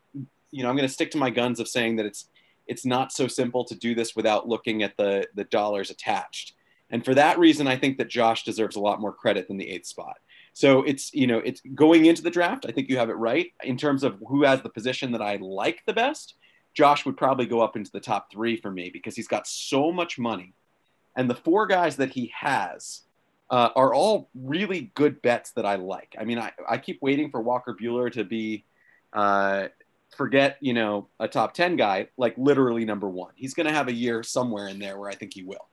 you 0.50 0.62
know, 0.62 0.68
I'm 0.68 0.76
going 0.76 0.88
to 0.88 0.92
stick 0.92 1.10
to 1.12 1.18
my 1.18 1.30
guns 1.30 1.60
of 1.60 1.68
saying 1.68 1.96
that 1.96 2.06
it's 2.06 2.28
it's 2.66 2.86
not 2.86 3.10
so 3.10 3.26
simple 3.26 3.64
to 3.64 3.74
do 3.74 3.96
this 3.96 4.14
without 4.14 4.48
looking 4.48 4.84
at 4.84 4.96
the, 4.96 5.26
the 5.34 5.42
dollars 5.44 5.90
attached. 5.90 6.52
And 6.88 7.04
for 7.04 7.14
that 7.14 7.36
reason, 7.36 7.66
I 7.66 7.76
think 7.76 7.98
that 7.98 8.08
Josh 8.08 8.44
deserves 8.44 8.76
a 8.76 8.80
lot 8.80 9.00
more 9.00 9.12
credit 9.12 9.48
than 9.48 9.56
the 9.56 9.68
eighth 9.68 9.86
spot. 9.86 10.18
So 10.52 10.82
it's, 10.84 11.12
you 11.12 11.26
know, 11.26 11.38
it's 11.38 11.60
going 11.74 12.06
into 12.06 12.22
the 12.22 12.30
draft. 12.30 12.66
I 12.68 12.70
think 12.70 12.88
you 12.88 12.96
have 12.96 13.10
it 13.10 13.14
right 13.14 13.52
in 13.64 13.76
terms 13.76 14.04
of 14.04 14.22
who 14.28 14.44
has 14.44 14.62
the 14.62 14.68
position 14.68 15.10
that 15.12 15.22
I 15.22 15.36
like 15.36 15.82
the 15.84 15.92
best. 15.92 16.34
Josh 16.74 17.04
would 17.04 17.16
probably 17.16 17.46
go 17.46 17.60
up 17.60 17.74
into 17.74 17.90
the 17.90 17.98
top 17.98 18.30
three 18.30 18.56
for 18.56 18.70
me 18.70 18.90
because 18.92 19.16
he's 19.16 19.28
got 19.28 19.48
so 19.48 19.90
much 19.90 20.16
money. 20.16 20.54
And 21.20 21.28
the 21.28 21.34
four 21.34 21.66
guys 21.66 21.96
that 21.96 22.08
he 22.08 22.32
has 22.34 23.02
uh, 23.50 23.68
are 23.76 23.92
all 23.92 24.30
really 24.34 24.90
good 24.94 25.20
bets 25.20 25.50
that 25.52 25.66
I 25.66 25.74
like. 25.74 26.16
I 26.18 26.24
mean, 26.24 26.38
I, 26.38 26.50
I 26.66 26.78
keep 26.78 27.02
waiting 27.02 27.30
for 27.30 27.42
Walker 27.42 27.76
Buehler 27.78 28.10
to 28.12 28.24
be 28.24 28.64
uh, 29.12 29.66
forget, 30.16 30.56
you 30.62 30.72
know, 30.72 31.08
a 31.18 31.28
top 31.28 31.52
10 31.52 31.76
guy, 31.76 32.08
like 32.16 32.32
literally 32.38 32.86
number 32.86 33.06
one. 33.06 33.32
He's 33.36 33.52
going 33.52 33.66
to 33.66 33.72
have 33.72 33.88
a 33.88 33.92
year 33.92 34.22
somewhere 34.22 34.68
in 34.68 34.78
there 34.78 34.98
where 34.98 35.10
I 35.10 35.14
think 35.14 35.34
he 35.34 35.42
will. 35.42 35.68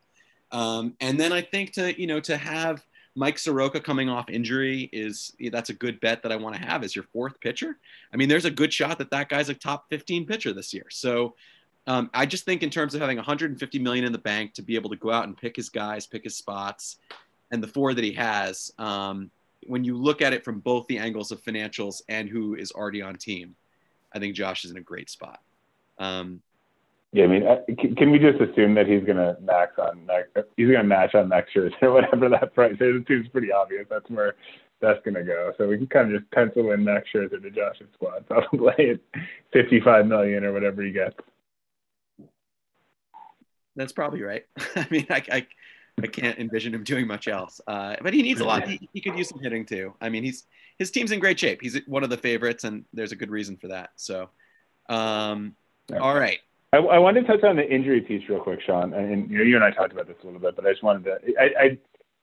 Um, 0.52 0.96
and 1.00 1.18
then 1.18 1.32
I 1.32 1.44
think 1.44 1.72
to, 1.76 1.98
you 1.98 2.08
know, 2.08 2.20
to 2.20 2.36
have 2.36 2.84
Mike 3.16 3.40
Soroka 3.40 3.80
coming 3.80 4.10
off 4.10 4.30
injury 4.30 4.90
is 4.92 5.32
that's 5.50 5.70
a 5.70 5.74
good 5.74 6.02
bet 6.02 6.24
that 6.24 6.34
I 6.34 6.36
want 6.36 6.58
to 6.58 6.62
have 6.62 6.84
as 6.84 6.94
your 6.94 7.06
fourth 7.14 7.40
pitcher. 7.40 7.78
I 8.14 8.18
mean, 8.18 8.28
there's 8.28 8.44
a 8.44 8.52
good 8.52 8.74
shot 8.74 8.98
that 8.98 9.12
that 9.12 9.30
guy's 9.30 9.48
a 9.48 9.54
top 9.54 9.86
15 9.90 10.26
pitcher 10.26 10.52
this 10.52 10.74
year. 10.74 10.88
So 10.90 11.36
um, 11.88 12.10
I 12.14 12.26
just 12.26 12.44
think 12.44 12.64
in 12.64 12.70
terms 12.70 12.94
of 12.94 13.02
having 13.02 13.18
150 13.18 13.80
million 13.80 14.06
in 14.06 14.12
the 14.12 14.18
bank 14.18 14.54
to 14.56 14.62
be 14.62 14.76
able 14.76 14.90
to 14.90 14.98
go 14.98 15.10
out 15.10 15.24
and 15.24 15.36
pick 15.36 15.56
his 15.56 15.70
guys, 15.70 16.06
pick 16.06 16.26
his 16.26 16.36
spots, 16.36 16.98
and 17.52 17.64
the 17.64 17.68
four 17.68 17.94
that 17.94 18.04
he 18.04 18.12
has, 18.12 18.72
um, 18.78 19.32
when 19.66 19.84
you 19.84 19.98
look 19.98 20.22
at 20.22 20.34
it 20.34 20.44
from 20.44 20.60
both 20.60 20.86
the 20.88 20.98
angles 20.98 21.32
of 21.32 21.42
financials 21.42 22.02
and 22.10 22.30
who 22.30 22.56
is 22.56 22.72
already 22.74 23.02
on 23.02 23.16
team, 23.16 23.56
I 24.14 24.20
think 24.20 24.36
Josh 24.36 24.66
is 24.66 24.72
in 24.72 24.78
a 24.78 24.82
great 24.82 25.10
spot. 25.10 25.40
Um, 25.98 26.42
yeah, 27.14 27.24
I 27.24 27.28
mean, 27.28 27.48
uh, 27.48 27.62
can 27.98 28.12
we 28.12 28.20
just 28.20 28.40
assume 28.42 28.76
that 28.76 28.86
he's 28.86 29.04
going 29.04 29.18
to 29.18 29.38
max 29.42 29.80
on 29.80 30.06
next? 30.06 30.32
He's 30.58 30.68
going 30.68 30.80
to 30.80 30.84
match 30.84 31.16
on 31.16 31.30
next 31.30 31.56
year 31.56 31.72
or 31.82 31.94
whatever 31.94 32.28
that 32.30 32.54
price 32.54 32.74
is. 32.74 33.02
It 33.02 33.06
seems 33.08 33.30
pretty 33.30 33.52
obvious. 33.52 33.86
That's 33.90 34.10
where 34.10 34.36
that's 34.82 35.00
going 35.06 35.16
to 35.16 35.24
go. 35.24 35.54
So 35.58 35.68
we 35.68 35.78
can 35.78 35.88
kind 35.88 36.14
of 36.14 36.20
just 36.20 36.32
pencil 36.32 36.72
in 36.72 36.84
next 36.84 37.14
year 37.14 37.30
to 37.30 37.50
Josh's 37.50 37.88
squad, 37.94 38.26
probably 38.28 38.92
at 38.92 39.00
55 39.54 40.06
million 40.06 40.44
or 40.44 40.52
whatever 40.52 40.84
he 40.84 40.92
gets. 40.92 41.16
That's 43.78 43.94
probably 43.94 44.22
right. 44.22 44.44
I 44.76 44.88
mean, 44.90 45.08
I, 45.10 45.24
I, 45.32 45.48
I 46.02 46.08
can't 46.08 46.38
envision 46.38 46.74
him 46.74 46.84
doing 46.84 47.08
much 47.08 47.28
else. 47.28 47.62
Uh, 47.66 47.96
but 48.02 48.14
he 48.14 48.22
needs 48.22 48.42
a 48.42 48.46
lot. 48.46 48.68
He, 48.68 48.90
he, 48.92 49.00
could 49.00 49.18
use 49.18 49.30
some 49.30 49.40
hitting 49.40 49.66
too. 49.66 49.94
I 50.02 50.10
mean, 50.10 50.24
he's 50.24 50.46
his 50.78 50.92
team's 50.92 51.12
in 51.12 51.20
great 51.20 51.40
shape. 51.40 51.62
He's 51.62 51.80
one 51.88 52.04
of 52.04 52.10
the 52.10 52.18
favorites, 52.18 52.66
and 52.66 52.86
there's 52.92 53.12
a 53.12 53.16
good 53.16 53.32
reason 53.32 53.58
for 53.58 53.70
that. 53.70 53.92
So, 53.96 54.30
um, 54.90 55.56
all 56.00 56.16
right. 56.16 56.40
I, 56.74 56.78
I 56.78 56.98
wanted 56.98 57.22
to 57.22 57.28
touch 57.28 57.44
on 57.44 57.56
the 57.56 57.68
injury 57.68 58.02
piece 58.02 58.28
real 58.28 58.42
quick, 58.42 58.62
Sean. 58.62 58.94
And 58.94 59.32
you 59.32 59.38
know, 59.38 59.44
you 59.44 59.56
and 59.56 59.64
I 59.64 59.72
talked 59.72 59.94
about 59.94 60.08
this 60.08 60.18
a 60.22 60.26
little 60.26 60.42
bit, 60.42 60.56
but 60.56 60.66
I 60.66 60.72
just 60.72 60.84
wanted 60.84 61.06
to. 61.06 61.20
I, 61.40 61.44
I 61.60 61.64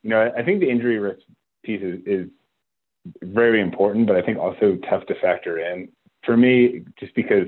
you 0.03 0.09
know, 0.11 0.31
I 0.37 0.43
think 0.43 0.59
the 0.59 0.69
injury 0.69 0.99
risk 0.99 1.21
piece 1.63 1.81
is, 1.81 1.99
is 2.05 2.29
very 3.23 3.59
important, 3.59 4.07
but 4.07 4.15
I 4.15 4.21
think 4.21 4.37
also 4.37 4.77
tough 4.89 5.05
to 5.07 5.15
factor 5.15 5.57
in 5.57 5.89
for 6.23 6.37
me, 6.37 6.83
just 6.99 7.15
because 7.15 7.47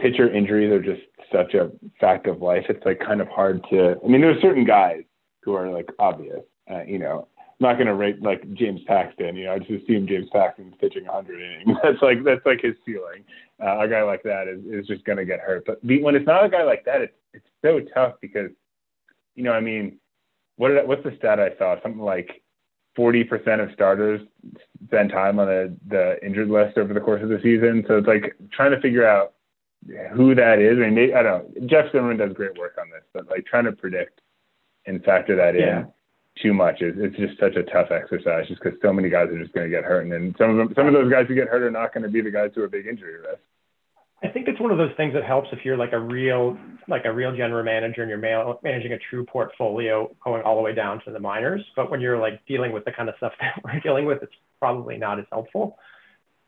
pitcher 0.00 0.32
injuries 0.32 0.72
are 0.72 0.82
just 0.82 1.02
such 1.32 1.54
a 1.54 1.70
fact 2.00 2.26
of 2.26 2.42
life. 2.42 2.64
It's 2.68 2.84
like 2.84 3.00
kind 3.00 3.20
of 3.20 3.28
hard 3.28 3.64
to. 3.70 3.96
I 4.04 4.08
mean, 4.08 4.20
there's 4.20 4.40
certain 4.42 4.64
guys 4.64 5.02
who 5.42 5.54
are 5.54 5.70
like 5.70 5.88
obvious. 5.98 6.40
Uh, 6.70 6.82
you 6.82 6.98
know, 6.98 7.28
I'm 7.38 7.54
not 7.60 7.74
going 7.74 7.86
to 7.86 7.94
rate 7.94 8.22
like 8.22 8.52
James 8.54 8.80
Paxton. 8.86 9.36
You 9.36 9.44
know, 9.44 9.54
I 9.54 9.58
just 9.58 9.70
assume 9.70 10.06
James 10.06 10.28
Paxton's 10.32 10.74
pitching 10.80 11.04
100 11.04 11.40
innings. 11.40 11.78
That's 11.82 12.02
like 12.02 12.24
that's 12.24 12.44
like 12.46 12.60
his 12.62 12.74
ceiling. 12.86 13.24
Uh, 13.62 13.80
a 13.80 13.88
guy 13.88 14.02
like 14.02 14.22
that 14.22 14.48
is, 14.48 14.64
is 14.64 14.86
just 14.86 15.04
going 15.04 15.18
to 15.18 15.24
get 15.24 15.40
hurt. 15.40 15.64
But 15.66 15.78
when 15.82 16.14
it's 16.14 16.26
not 16.26 16.44
a 16.44 16.48
guy 16.48 16.62
like 16.64 16.84
that, 16.86 17.02
it's 17.02 17.14
it's 17.32 17.46
so 17.62 17.80
tough 17.94 18.14
because, 18.20 18.50
you 19.34 19.44
know, 19.44 19.52
I 19.52 19.60
mean, 19.60 19.98
what 20.56 20.68
did 20.68 20.78
I, 20.78 20.84
what's 20.84 21.04
the 21.04 21.14
stat 21.18 21.38
I 21.38 21.56
saw? 21.58 21.76
Something 21.82 22.02
like 22.02 22.42
40% 22.98 23.62
of 23.62 23.72
starters 23.72 24.20
spend 24.84 25.10
time 25.10 25.38
on 25.38 25.46
the, 25.46 25.76
the 25.88 26.24
injured 26.24 26.48
list 26.48 26.76
over 26.76 26.92
the 26.92 27.00
course 27.00 27.22
of 27.22 27.28
the 27.28 27.38
season. 27.42 27.84
So 27.86 27.98
it's 27.98 28.06
like 28.06 28.34
trying 28.52 28.72
to 28.72 28.80
figure 28.80 29.06
out 29.06 29.34
who 30.14 30.34
that 30.34 30.58
is. 30.58 30.78
I 30.78 30.90
mean, 30.90 31.14
I 31.14 31.22
don't 31.22 31.54
know. 31.54 31.66
Jeff 31.66 31.92
Zimmerman 31.92 32.18
does 32.18 32.32
great 32.34 32.58
work 32.58 32.76
on 32.80 32.90
this, 32.90 33.02
but 33.12 33.28
like 33.28 33.46
trying 33.46 33.64
to 33.64 33.72
predict 33.72 34.20
and 34.86 35.02
factor 35.04 35.36
that 35.36 35.54
yeah. 35.58 35.80
in 35.80 35.92
too 36.42 36.54
much 36.54 36.80
is 36.80 36.94
it's 36.98 37.16
just 37.16 37.38
such 37.38 37.56
a 37.56 37.62
tough 37.64 37.90
exercise 37.90 38.46
just 38.48 38.62
because 38.62 38.78
so 38.82 38.92
many 38.92 39.08
guys 39.10 39.28
are 39.28 39.38
just 39.38 39.52
going 39.52 39.68
to 39.68 39.74
get 39.74 39.84
hurt. 39.84 40.02
And 40.02 40.12
then 40.12 40.34
some 40.38 40.50
of 40.50 40.56
them, 40.56 40.72
some 40.74 40.86
of 40.86 40.92
those 40.92 41.10
guys 41.10 41.26
who 41.28 41.34
get 41.34 41.48
hurt 41.48 41.62
are 41.62 41.70
not 41.70 41.92
going 41.92 42.04
to 42.04 42.08
be 42.08 42.20
the 42.20 42.30
guys 42.30 42.50
who 42.54 42.62
are 42.62 42.68
big 42.68 42.86
injury 42.86 43.18
risk. 43.18 43.40
I 44.22 44.28
think 44.28 44.48
it's 44.48 44.60
one 44.60 44.70
of 44.70 44.76
those 44.76 44.92
things 44.98 45.14
that 45.14 45.24
helps 45.24 45.48
if 45.50 45.64
you're 45.64 45.78
like 45.78 45.92
a 45.92 45.98
real 45.98 46.58
like 46.88 47.06
a 47.06 47.12
real 47.12 47.34
general 47.34 47.64
manager 47.64 48.02
and 48.02 48.10
you're 48.10 48.58
managing 48.62 48.92
a 48.92 48.98
true 48.98 49.24
portfolio 49.24 50.14
going 50.22 50.42
all 50.42 50.56
the 50.56 50.62
way 50.62 50.74
down 50.74 51.00
to 51.06 51.10
the 51.10 51.18
minors. 51.18 51.64
But 51.74 51.90
when 51.90 52.02
you're 52.02 52.18
like 52.18 52.44
dealing 52.46 52.72
with 52.72 52.84
the 52.84 52.92
kind 52.92 53.08
of 53.08 53.14
stuff 53.16 53.32
that 53.40 53.60
we're 53.64 53.80
dealing 53.80 54.04
with, 54.04 54.22
it's 54.22 54.32
probably 54.58 54.98
not 54.98 55.18
as 55.18 55.24
helpful. 55.32 55.78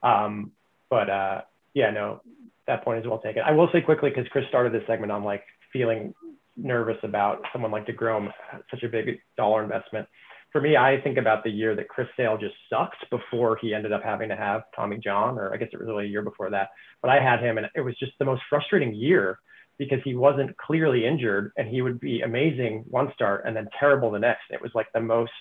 Um, 0.02 0.52
but 0.90 1.08
uh, 1.08 1.40
yeah, 1.72 1.90
no, 1.90 2.20
that 2.66 2.84
point 2.84 3.00
is 3.00 3.06
well 3.06 3.18
taken. 3.18 3.42
I 3.44 3.52
will 3.52 3.68
say 3.72 3.80
quickly 3.80 4.10
because 4.10 4.28
Chris 4.28 4.44
started 4.48 4.72
this 4.72 4.82
segment 4.86 5.12
on 5.12 5.24
like 5.24 5.44
feeling 5.72 6.14
nervous 6.56 6.98
about 7.02 7.42
someone 7.52 7.70
like 7.70 7.86
DeGrom, 7.86 8.30
such 8.70 8.82
a 8.82 8.88
big 8.88 9.20
dollar 9.36 9.62
investment. 9.62 10.06
For 10.52 10.60
me, 10.60 10.76
I 10.76 11.00
think 11.00 11.16
about 11.16 11.44
the 11.44 11.50
year 11.50 11.74
that 11.74 11.88
Chris 11.88 12.08
Sale 12.14 12.36
just 12.36 12.54
sucked 12.68 13.08
before 13.10 13.56
he 13.56 13.72
ended 13.72 13.90
up 13.90 14.02
having 14.04 14.28
to 14.28 14.36
have 14.36 14.64
Tommy 14.76 14.98
John, 14.98 15.38
or 15.38 15.52
I 15.52 15.56
guess 15.56 15.70
it 15.72 15.78
was 15.78 15.88
really 15.88 16.04
a 16.04 16.08
year 16.08 16.20
before 16.20 16.50
that. 16.50 16.68
But 17.00 17.10
I 17.10 17.22
had 17.22 17.40
him, 17.40 17.56
and 17.56 17.68
it 17.74 17.80
was 17.80 17.98
just 17.98 18.12
the 18.18 18.26
most 18.26 18.42
frustrating 18.50 18.94
year 18.94 19.38
because 19.78 20.00
he 20.04 20.14
wasn't 20.14 20.54
clearly 20.58 21.06
injured, 21.06 21.52
and 21.56 21.66
he 21.66 21.80
would 21.80 21.98
be 21.98 22.20
amazing 22.20 22.84
one 22.90 23.10
start 23.14 23.44
and 23.46 23.56
then 23.56 23.66
terrible 23.80 24.10
the 24.10 24.18
next. 24.18 24.42
It 24.50 24.60
was 24.60 24.70
like 24.74 24.88
the 24.92 25.00
most 25.00 25.32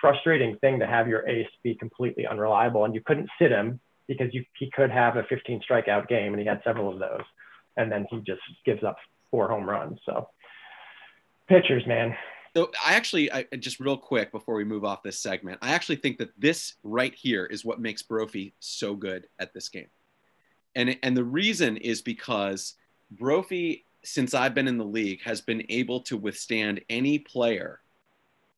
frustrating 0.00 0.56
thing 0.58 0.80
to 0.80 0.86
have 0.88 1.06
your 1.06 1.26
ace 1.28 1.48
be 1.62 1.76
completely 1.76 2.26
unreliable, 2.26 2.84
and 2.84 2.94
you 2.94 3.00
couldn't 3.00 3.30
sit 3.40 3.52
him 3.52 3.78
because 4.08 4.32
you, 4.32 4.44
he 4.58 4.70
could 4.70 4.90
have 4.90 5.16
a 5.16 5.22
15 5.24 5.60
strikeout 5.68 6.08
game, 6.08 6.32
and 6.32 6.40
he 6.40 6.46
had 6.46 6.60
several 6.64 6.92
of 6.92 6.98
those, 6.98 7.22
and 7.76 7.92
then 7.92 8.06
he 8.10 8.18
just 8.26 8.40
gives 8.64 8.82
up 8.82 8.96
four 9.30 9.48
home 9.48 9.68
runs. 9.68 9.98
So 10.04 10.28
pitchers, 11.48 11.86
man. 11.86 12.16
So 12.56 12.70
I 12.84 12.94
actually, 12.94 13.30
I, 13.30 13.44
just 13.58 13.78
real 13.78 13.96
quick 13.96 14.32
before 14.32 14.56
we 14.56 14.64
move 14.64 14.84
off 14.84 15.02
this 15.02 15.20
segment, 15.20 15.58
I 15.62 15.74
actually 15.74 15.96
think 15.96 16.18
that 16.18 16.30
this 16.38 16.74
right 16.82 17.14
here 17.14 17.44
is 17.44 17.64
what 17.64 17.80
makes 17.80 18.02
Brophy 18.02 18.54
so 18.58 18.96
good 18.96 19.28
at 19.38 19.52
this 19.52 19.68
game, 19.68 19.88
and 20.74 20.98
and 21.02 21.16
the 21.16 21.24
reason 21.24 21.76
is 21.76 22.00
because 22.00 22.74
Brophy, 23.10 23.84
since 24.02 24.34
I've 24.34 24.54
been 24.54 24.66
in 24.66 24.78
the 24.78 24.84
league, 24.84 25.22
has 25.22 25.40
been 25.40 25.64
able 25.68 26.00
to 26.02 26.16
withstand 26.16 26.80
any 26.88 27.18
player 27.18 27.80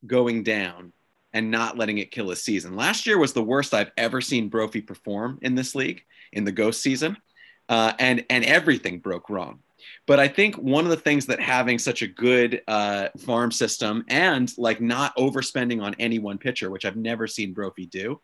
going 0.07 0.45
down 0.45 0.93
and 1.33 1.51
not 1.51 1.79
letting 1.79 1.99
it 1.99 2.11
kill 2.11 2.31
his 2.31 2.43
season. 2.43 2.77
Last 2.77 3.07
year 3.07 3.19
was 3.19 3.33
the 3.33 3.43
worst 3.43 3.75
I've 3.75 3.93
ever 3.97 4.21
seen 4.21 4.49
Brophy 4.49 4.81
perform 4.81 5.39
in 5.43 5.55
this 5.55 5.75
league 5.75 6.05
in 6.33 6.45
the 6.45 6.53
ghost 6.53 6.83
season, 6.83 7.17
uh, 7.69 7.93
and 7.99 8.25
and 8.31 8.45
everything 8.45 8.99
broke 8.99 9.31
wrong. 9.31 9.61
But 10.07 10.21
I 10.21 10.29
think 10.29 10.57
one 10.57 10.85
of 10.85 10.91
the 10.91 10.97
things 10.97 11.27
that 11.27 11.41
having 11.41 11.79
such 11.79 12.03
a 12.03 12.07
good 12.07 12.63
uh, 12.69 13.09
farm 13.19 13.51
system 13.51 14.05
and 14.09 14.53
like 14.59 14.81
not 14.81 15.17
overspending 15.17 15.83
on 15.83 15.95
any 15.99 16.19
one 16.19 16.39
pitcher, 16.39 16.71
which 16.71 16.85
I've 16.85 16.97
never 16.97 17.27
seen 17.27 17.53
Brophy 17.53 17.87
do, 17.87 18.21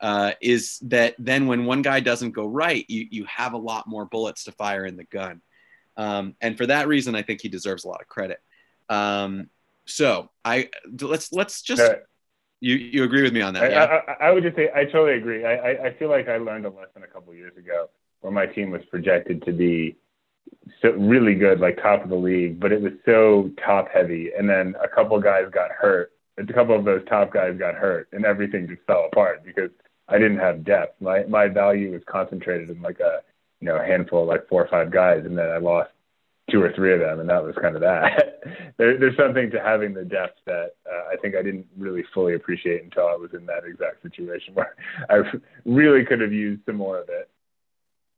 uh, 0.00 0.32
is 0.40 0.78
that 0.82 1.14
then 1.18 1.46
when 1.46 1.64
one 1.64 1.82
guy 1.82 2.00
doesn't 2.00 2.32
go 2.32 2.46
right, 2.46 2.84
you, 2.88 3.06
you 3.10 3.24
have 3.24 3.52
a 3.52 3.58
lot 3.58 3.86
more 3.86 4.06
bullets 4.06 4.44
to 4.44 4.52
fire 4.52 4.86
in 4.86 4.96
the 4.96 5.04
gun. 5.04 5.42
Um, 5.96 6.34
and 6.40 6.56
for 6.56 6.66
that 6.66 6.88
reason, 6.88 7.14
I 7.14 7.22
think 7.22 7.40
he 7.40 7.48
deserves 7.48 7.84
a 7.84 7.88
lot 7.88 8.02
of 8.02 8.08
credit. 8.08 8.38
Um, 8.88 9.48
so 9.86 10.30
I 10.44 10.68
let's 11.00 11.32
let's 11.32 11.62
just 11.62 11.82
you 12.66 12.76
you 12.76 13.04
agree 13.04 13.22
with 13.22 13.32
me 13.32 13.40
on 13.40 13.54
that? 13.54 13.64
I, 13.64 13.68
yeah? 13.68 14.00
I, 14.08 14.26
I, 14.26 14.30
would 14.32 14.42
just 14.42 14.56
say 14.56 14.70
I 14.74 14.84
totally 14.84 15.16
agree. 15.18 15.44
I, 15.44 15.54
I, 15.54 15.86
I 15.86 15.94
feel 15.98 16.10
like 16.10 16.28
I 16.28 16.36
learned 16.38 16.66
a 16.66 16.70
lesson 16.70 17.02
a 17.04 17.06
couple 17.06 17.32
years 17.34 17.56
ago 17.56 17.88
where 18.20 18.32
my 18.32 18.46
team 18.46 18.70
was 18.70 18.82
projected 18.90 19.42
to 19.44 19.52
be 19.52 19.96
so 20.82 20.90
really 20.92 21.34
good, 21.34 21.60
like 21.60 21.76
top 21.76 22.02
of 22.02 22.10
the 22.10 22.16
league, 22.16 22.58
but 22.58 22.72
it 22.72 22.80
was 22.80 22.92
so 23.04 23.50
top 23.64 23.88
heavy. 23.92 24.30
And 24.36 24.48
then 24.48 24.74
a 24.82 24.88
couple 24.88 25.18
guys 25.20 25.44
got 25.52 25.70
hurt. 25.70 26.12
A 26.38 26.52
couple 26.52 26.76
of 26.76 26.84
those 26.84 27.02
top 27.08 27.32
guys 27.32 27.56
got 27.58 27.74
hurt, 27.74 28.08
and 28.12 28.26
everything 28.26 28.68
just 28.68 28.82
fell 28.86 29.08
apart 29.10 29.44
because 29.44 29.70
I 30.08 30.18
didn't 30.18 30.38
have 30.38 30.64
depth. 30.64 31.00
My 31.00 31.22
my 31.24 31.48
value 31.48 31.92
was 31.92 32.02
concentrated 32.06 32.68
in 32.68 32.82
like 32.82 33.00
a 33.00 33.20
you 33.60 33.68
know 33.68 33.76
a 33.76 33.84
handful 33.84 34.22
of 34.22 34.28
like 34.28 34.48
four 34.48 34.62
or 34.64 34.68
five 34.68 34.90
guys, 34.90 35.24
and 35.24 35.38
then 35.38 35.48
I 35.48 35.58
lost 35.58 35.90
two 36.50 36.62
or 36.62 36.72
three 36.72 36.92
of 36.92 37.00
them, 37.00 37.20
and 37.20 37.28
that 37.28 37.42
was 37.42 37.54
kind 37.60 37.74
of 37.74 37.82
that. 37.82 38.40
there, 38.76 38.98
there's 38.98 39.16
something 39.16 39.50
to 39.50 39.60
having 39.60 39.92
the 39.94 40.04
depth 40.04 40.38
that 40.46 40.76
uh, 40.90 41.12
I 41.12 41.16
think 41.16 41.34
I 41.34 41.42
didn't 41.42 41.66
really 41.76 42.04
fully 42.14 42.34
appreciate 42.34 42.84
until 42.84 43.06
I 43.06 43.16
was 43.16 43.30
in 43.34 43.46
that 43.46 43.64
exact 43.64 44.02
situation 44.02 44.54
where 44.54 44.76
I 45.10 45.22
really 45.64 46.04
could 46.04 46.20
have 46.20 46.32
used 46.32 46.62
some 46.66 46.76
more 46.76 46.98
of 46.98 47.08
it. 47.08 47.28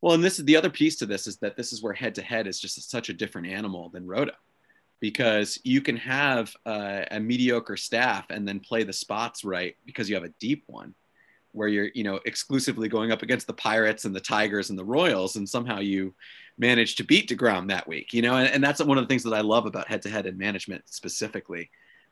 Well, 0.01 0.15
and 0.15 0.23
this 0.23 0.39
is 0.39 0.45
the 0.45 0.57
other 0.57 0.71
piece 0.71 0.97
to 0.97 1.07
this 1.07 1.27
is 1.27 1.39
that 1.39 1.57
this 1.57 1.73
is 1.73 1.83
where 1.83 1.93
head 1.93 2.15
to 2.17 2.23
head 2.23 2.47
is 2.47 2.61
just 2.61 2.89
such 2.91 3.09
a 3.09 3.15
different 3.15 3.49
animal 3.49 3.89
than 3.89 4.07
Roto, 4.07 4.33
because 5.01 5.59
you 5.65 5.81
can 5.81 5.97
have 5.97 6.55
uh, 6.67 7.03
a 7.11 7.19
mediocre 7.19 7.77
staff 7.77 8.27
and 8.31 8.47
then 8.47 8.61
play 8.61 8.85
the 8.85 8.93
spots 8.93 9.43
right 9.43 9.77
because 9.87 10.09
you 10.09 10.15
have 10.15 10.25
a 10.25 10.33
deep 10.39 10.65
one, 10.67 10.95
where 11.53 11.67
you're 11.67 11.89
you 11.95 12.05
know 12.05 12.21
exclusively 12.27 12.89
going 12.89 13.11
up 13.11 13.23
against 13.23 13.47
the 13.47 13.55
Pirates 13.55 14.05
and 14.05 14.15
the 14.15 14.21
Tigers 14.21 14.71
and 14.71 14.79
the 14.79 14.85
Royals, 14.85 15.35
and 15.37 15.49
somehow 15.49 15.81
you 15.81 16.15
manage 16.59 16.97
to 16.97 17.05
beat 17.05 17.29
Degrom 17.29 17.69
that 17.69 17.87
week. 17.87 18.13
You 18.13 18.23
know, 18.23 18.37
and, 18.37 18.49
and 18.49 18.65
that's 18.65 18.83
one 18.83 18.99
of 18.99 19.05
the 19.05 19.09
things 19.09 19.23
that 19.25 19.35
I 19.35 19.41
love 19.41 19.67
about 19.67 19.89
head 19.89 20.03
to 20.03 20.11
head 20.11 20.27
and 20.27 20.39
management 20.39 20.89
specifically. 20.89 21.71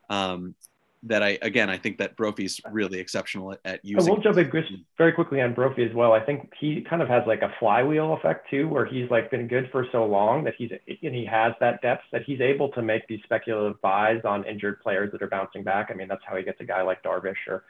Um, 0.08 0.54
that 1.02 1.22
I 1.22 1.38
again 1.42 1.70
I 1.70 1.78
think 1.78 1.98
that 1.98 2.16
Brophy's 2.16 2.60
really 2.70 2.98
exceptional 2.98 3.52
at, 3.52 3.60
at 3.64 3.84
using. 3.84 4.10
I 4.10 4.14
will 4.14 4.20
jump 4.20 4.38
in 4.38 4.50
very 4.98 5.12
quickly 5.12 5.40
on 5.40 5.54
Brophy 5.54 5.84
as 5.84 5.94
well. 5.94 6.12
I 6.12 6.20
think 6.20 6.50
he 6.58 6.80
kind 6.80 7.02
of 7.02 7.08
has 7.08 7.22
like 7.26 7.42
a 7.42 7.52
flywheel 7.60 8.14
effect 8.14 8.50
too, 8.50 8.68
where 8.68 8.86
he's 8.86 9.10
like 9.10 9.30
been 9.30 9.46
good 9.46 9.68
for 9.70 9.86
so 9.92 10.04
long 10.04 10.44
that 10.44 10.54
he's 10.56 10.70
and 10.70 11.14
he 11.14 11.24
has 11.24 11.52
that 11.60 11.80
depth 11.82 12.04
that 12.12 12.22
he's 12.24 12.40
able 12.40 12.70
to 12.70 12.82
make 12.82 13.06
these 13.08 13.20
speculative 13.24 13.80
buys 13.82 14.22
on 14.24 14.44
injured 14.44 14.80
players 14.80 15.12
that 15.12 15.22
are 15.22 15.28
bouncing 15.28 15.62
back. 15.62 15.88
I 15.90 15.94
mean, 15.94 16.08
that's 16.08 16.22
how 16.26 16.36
he 16.36 16.42
gets 16.42 16.60
a 16.60 16.64
guy 16.64 16.82
like 16.82 17.02
Darvish 17.02 17.34
or 17.48 17.64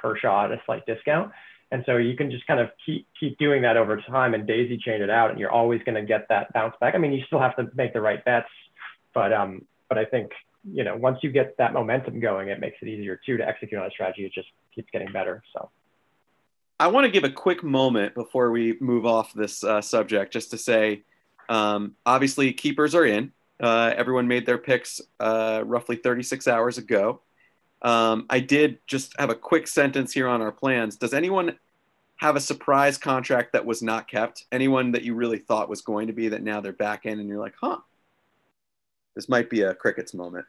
Kershaw 0.00 0.46
at 0.46 0.52
a 0.52 0.60
slight 0.66 0.84
discount. 0.86 1.32
And 1.70 1.82
so 1.84 1.98
you 1.98 2.16
can 2.16 2.30
just 2.30 2.46
kind 2.46 2.60
of 2.60 2.70
keep 2.84 3.06
keep 3.20 3.38
doing 3.38 3.62
that 3.62 3.76
over 3.76 4.00
time 4.00 4.32
and 4.34 4.46
daisy 4.46 4.78
chain 4.78 5.02
it 5.02 5.10
out, 5.10 5.30
and 5.30 5.38
you're 5.38 5.50
always 5.50 5.82
going 5.82 5.96
to 5.96 6.02
get 6.02 6.26
that 6.30 6.52
bounce 6.54 6.74
back. 6.80 6.94
I 6.94 6.98
mean, 6.98 7.12
you 7.12 7.22
still 7.26 7.40
have 7.40 7.56
to 7.56 7.68
make 7.74 7.92
the 7.92 8.00
right 8.00 8.24
bets, 8.24 8.48
but 9.12 9.32
um, 9.32 9.66
but 9.88 9.98
I 9.98 10.04
think 10.04 10.32
you 10.64 10.84
know, 10.84 10.96
once 10.96 11.18
you 11.22 11.30
get 11.30 11.56
that 11.58 11.72
momentum 11.72 12.20
going, 12.20 12.48
it 12.48 12.60
makes 12.60 12.76
it 12.80 12.88
easier 12.88 13.20
too 13.24 13.36
to 13.36 13.46
execute 13.46 13.80
on 13.80 13.86
a 13.86 13.90
strategy. 13.90 14.24
It 14.24 14.32
just 14.32 14.48
keeps 14.74 14.88
getting 14.92 15.12
better. 15.12 15.42
So. 15.52 15.70
I 16.80 16.86
want 16.88 17.06
to 17.06 17.10
give 17.10 17.24
a 17.24 17.30
quick 17.30 17.64
moment 17.64 18.14
before 18.14 18.50
we 18.52 18.76
move 18.80 19.04
off 19.04 19.34
this 19.34 19.64
uh, 19.64 19.80
subject, 19.80 20.32
just 20.32 20.52
to 20.52 20.58
say, 20.58 21.02
um, 21.48 21.96
obviously 22.06 22.52
keepers 22.52 22.94
are 22.94 23.04
in. 23.04 23.32
Uh, 23.60 23.92
everyone 23.96 24.28
made 24.28 24.46
their 24.46 24.58
picks 24.58 25.00
uh, 25.18 25.62
roughly 25.66 25.96
36 25.96 26.46
hours 26.46 26.78
ago. 26.78 27.20
Um, 27.82 28.26
I 28.28 28.40
did 28.40 28.78
just 28.86 29.14
have 29.18 29.30
a 29.30 29.34
quick 29.34 29.68
sentence 29.68 30.12
here 30.12 30.28
on 30.28 30.42
our 30.42 30.52
plans. 30.52 30.96
Does 30.96 31.14
anyone 31.14 31.58
have 32.16 32.36
a 32.36 32.40
surprise 32.40 32.98
contract 32.98 33.52
that 33.52 33.64
was 33.64 33.82
not 33.82 34.08
kept? 34.08 34.44
Anyone 34.50 34.92
that 34.92 35.02
you 35.02 35.14
really 35.14 35.38
thought 35.38 35.68
was 35.68 35.82
going 35.82 36.08
to 36.08 36.12
be 36.12 36.28
that 36.28 36.42
now 36.42 36.60
they're 36.60 36.72
back 36.72 37.06
in 37.06 37.20
and 37.20 37.28
you're 37.28 37.38
like, 37.38 37.54
huh, 37.60 37.78
this 39.14 39.28
might 39.28 39.48
be 39.50 39.62
a 39.62 39.74
crickets 39.74 40.14
moment. 40.14 40.46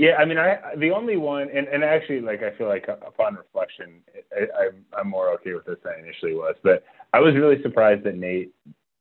Yeah, 0.00 0.16
I 0.16 0.24
mean, 0.24 0.38
I 0.38 0.58
the 0.78 0.92
only 0.92 1.18
one, 1.18 1.50
and, 1.54 1.68
and 1.68 1.84
actually, 1.84 2.22
like 2.22 2.42
I 2.42 2.56
feel 2.56 2.68
like 2.68 2.88
upon 2.88 3.34
reflection, 3.34 4.00
I, 4.34 4.44
I'm 4.58 4.84
I'm 4.98 5.08
more 5.08 5.28
okay 5.34 5.52
with 5.52 5.66
this 5.66 5.76
than 5.84 5.92
I 5.94 5.98
initially 5.98 6.32
was. 6.32 6.54
But 6.62 6.84
I 7.12 7.20
was 7.20 7.34
really 7.34 7.60
surprised 7.60 8.04
that 8.04 8.16
Nate 8.16 8.50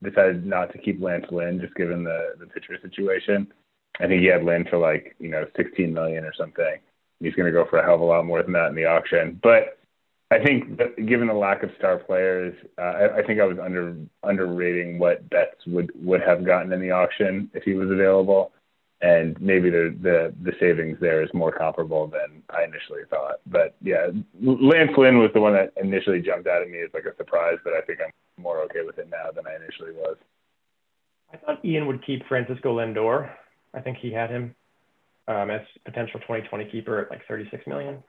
decided 0.03 0.45
not 0.45 0.73
to 0.73 0.77
keep 0.77 1.01
Lance 1.01 1.25
Lynn, 1.31 1.61
just 1.61 1.73
given 1.75 2.03
the 2.03 2.33
the 2.37 2.47
pitcher 2.47 2.77
situation. 2.81 3.47
I 3.99 4.07
think 4.07 4.21
he 4.21 4.27
had 4.27 4.43
Lynn 4.43 4.65
for 4.69 4.77
like 4.77 5.15
you 5.19 5.29
know 5.29 5.45
16 5.55 5.93
million 5.93 6.23
or 6.23 6.33
something. 6.37 6.77
He's 7.19 7.33
going 7.33 7.47
to 7.47 7.51
go 7.51 7.65
for 7.69 7.79
a 7.79 7.83
hell 7.83 7.95
of 7.95 8.01
a 8.01 8.05
lot 8.05 8.25
more 8.25 8.41
than 8.41 8.53
that 8.53 8.67
in 8.67 8.75
the 8.75 8.85
auction. 8.85 9.39
But 9.43 9.77
I 10.31 10.39
think 10.39 10.77
that 10.77 11.05
given 11.05 11.27
the 11.27 11.33
lack 11.33 11.63
of 11.63 11.71
star 11.77 11.97
players, 11.97 12.55
uh, 12.77 12.81
I, 12.81 13.17
I 13.17 13.23
think 13.23 13.41
I 13.41 13.45
was 13.45 13.57
under 13.59 13.95
underrating 14.23 14.99
what 14.99 15.29
Betts 15.29 15.65
would 15.67 15.91
would 15.95 16.21
have 16.21 16.45
gotten 16.45 16.71
in 16.71 16.81
the 16.81 16.91
auction 16.91 17.49
if 17.53 17.63
he 17.63 17.73
was 17.73 17.89
available 17.91 18.53
and 19.01 19.39
maybe 19.39 19.69
the, 19.69 19.95
the 20.01 20.33
the 20.43 20.51
savings 20.59 20.97
there 20.99 21.23
is 21.23 21.29
more 21.33 21.51
comparable 21.51 22.07
than 22.07 22.43
I 22.49 22.63
initially 22.63 23.03
thought. 23.09 23.35
But 23.47 23.75
yeah, 23.81 24.07
Lance 24.41 24.91
Lynn 24.97 25.19
was 25.19 25.31
the 25.33 25.39
one 25.39 25.53
that 25.53 25.71
initially 25.81 26.21
jumped 26.21 26.47
out 26.47 26.61
at 26.61 26.69
me 26.69 26.81
as 26.81 26.89
like 26.93 27.05
a 27.05 27.15
surprise, 27.15 27.57
but 27.63 27.73
I 27.73 27.81
think 27.81 27.99
I'm 28.03 28.11
more 28.41 28.61
okay 28.63 28.81
with 28.85 28.97
it 28.97 29.09
now 29.09 29.31
than 29.33 29.47
I 29.47 29.55
initially 29.55 29.93
was. 29.93 30.17
I 31.33 31.37
thought 31.37 31.63
Ian 31.63 31.87
would 31.87 32.05
keep 32.05 32.27
Francisco 32.27 32.77
Lindor. 32.77 33.29
I 33.73 33.81
think 33.81 33.97
he 33.97 34.11
had 34.11 34.29
him 34.29 34.55
um, 35.27 35.49
as 35.49 35.61
potential 35.85 36.19
2020 36.21 36.65
keeper 36.65 36.99
at 36.99 37.09
like 37.09 37.25
36 37.27 37.65
million. 37.67 38.03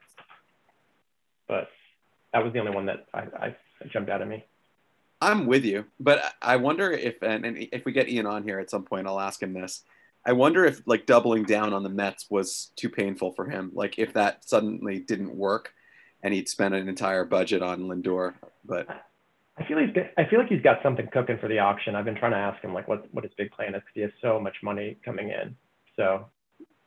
But 1.49 1.69
that 2.33 2.43
was 2.43 2.53
the 2.53 2.61
only 2.61 2.73
one 2.73 2.87
that 2.87 3.07
I, 3.13 3.21
I 3.39 3.57
jumped 3.93 4.11
out 4.11 4.23
at 4.23 4.29
me. 4.29 4.45
I'm 5.21 5.47
with 5.47 5.65
you, 5.65 5.85
but 5.99 6.35
I 6.41 6.57
wonder 6.57 6.91
if 6.93 7.23
and, 7.23 7.45
and 7.45 7.69
if 7.73 7.85
we 7.85 7.93
get 7.93 8.09
Ian 8.09 8.27
on 8.27 8.43
here 8.43 8.59
at 8.59 8.71
some 8.71 8.85
point, 8.85 9.07
I'll 9.07 9.21
ask 9.21 9.43
him 9.43 9.53
this. 9.53 9.83
I 10.25 10.33
wonder 10.33 10.65
if 10.65 10.83
like 10.87 11.05
doubling 11.05 11.45
down 11.45 11.75
on 11.75 11.83
the 11.83 11.91
Mets 11.91 12.31
was 12.31 12.73
too 12.77 12.89
painful 12.89 13.33
for 13.33 13.45
him. 13.49 13.71
Like 13.75 13.99
if 13.99 14.15
that 14.15 14.49
suddenly 14.49 14.99
didn't 14.99 15.35
work, 15.35 15.75
and 16.23 16.33
he'd 16.33 16.49
spent 16.49 16.75
an 16.75 16.89
entire 16.89 17.25
budget 17.25 17.63
on 17.63 17.83
Lindor. 17.83 18.35
But 18.65 18.89
I 19.61 19.67
feel 19.67 19.79
he's 19.79 19.91
I 20.17 20.25
feel 20.25 20.39
like 20.39 20.49
he's 20.49 20.63
got 20.63 20.83
something 20.83 21.07
cooking 21.13 21.39
for 21.39 21.49
the 21.49 21.59
auction. 21.59 21.95
I've 21.95 22.07
been 22.07 22.15
trying 22.15 22.33
to 22.33 22.39
ask 22.39 22.63
him 22.63 22.73
like 22.73 22.89
what 22.89 23.13
what 23.13 23.25
his 23.25 23.33
big 23.37 23.51
plan 23.51 23.75
is 23.75 23.83
because 23.83 23.93
he 23.95 24.01
has 24.01 24.11
so 24.23 24.41
much 24.41 24.57
money 24.63 24.99
coming 25.05 25.29
in. 25.29 25.55
So, 25.97 26.27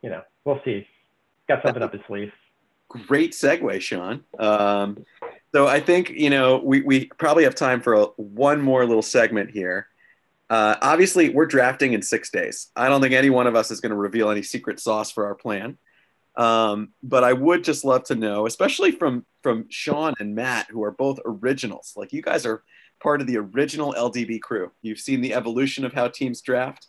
you 0.02 0.10
know, 0.10 0.22
we'll 0.44 0.60
see. 0.64 0.86
Got 1.48 1.62
something 1.64 1.82
up 1.82 1.92
his 1.92 2.02
sleeve. 2.08 2.32
Great 2.88 3.32
segue, 3.32 3.80
Sean. 3.80 4.24
Um, 4.38 5.04
so 5.54 5.68
I 5.68 5.78
think 5.78 6.10
you 6.10 6.30
know 6.30 6.60
we 6.64 6.82
we 6.82 7.06
probably 7.18 7.44
have 7.44 7.54
time 7.54 7.80
for 7.80 7.94
a, 7.94 8.04
one 8.16 8.60
more 8.60 8.84
little 8.84 9.02
segment 9.02 9.50
here. 9.50 9.86
Uh, 10.50 10.74
obviously, 10.82 11.30
we're 11.30 11.46
drafting 11.46 11.92
in 11.92 12.02
six 12.02 12.30
days. 12.30 12.70
I 12.74 12.88
don't 12.88 13.00
think 13.00 13.14
any 13.14 13.30
one 13.30 13.46
of 13.46 13.54
us 13.54 13.70
is 13.70 13.80
going 13.80 13.90
to 13.90 13.96
reveal 13.96 14.30
any 14.30 14.42
secret 14.42 14.80
sauce 14.80 15.10
for 15.10 15.26
our 15.26 15.34
plan. 15.34 15.78
Um, 16.36 16.90
but 17.02 17.22
I 17.22 17.32
would 17.32 17.62
just 17.62 17.84
love 17.84 18.04
to 18.04 18.14
know, 18.14 18.46
especially 18.46 18.90
from 18.90 19.24
from 19.42 19.66
Sean 19.68 20.14
and 20.18 20.34
Matt, 20.34 20.68
who 20.70 20.82
are 20.82 20.90
both 20.90 21.20
originals. 21.24 21.92
Like 21.96 22.12
you 22.12 22.22
guys 22.22 22.44
are 22.44 22.64
part 23.02 23.20
of 23.20 23.26
the 23.26 23.36
original 23.36 23.94
LDB 23.96 24.40
crew. 24.40 24.72
You've 24.82 24.98
seen 24.98 25.20
the 25.20 25.34
evolution 25.34 25.84
of 25.84 25.92
how 25.92 26.08
teams 26.08 26.40
draft. 26.40 26.88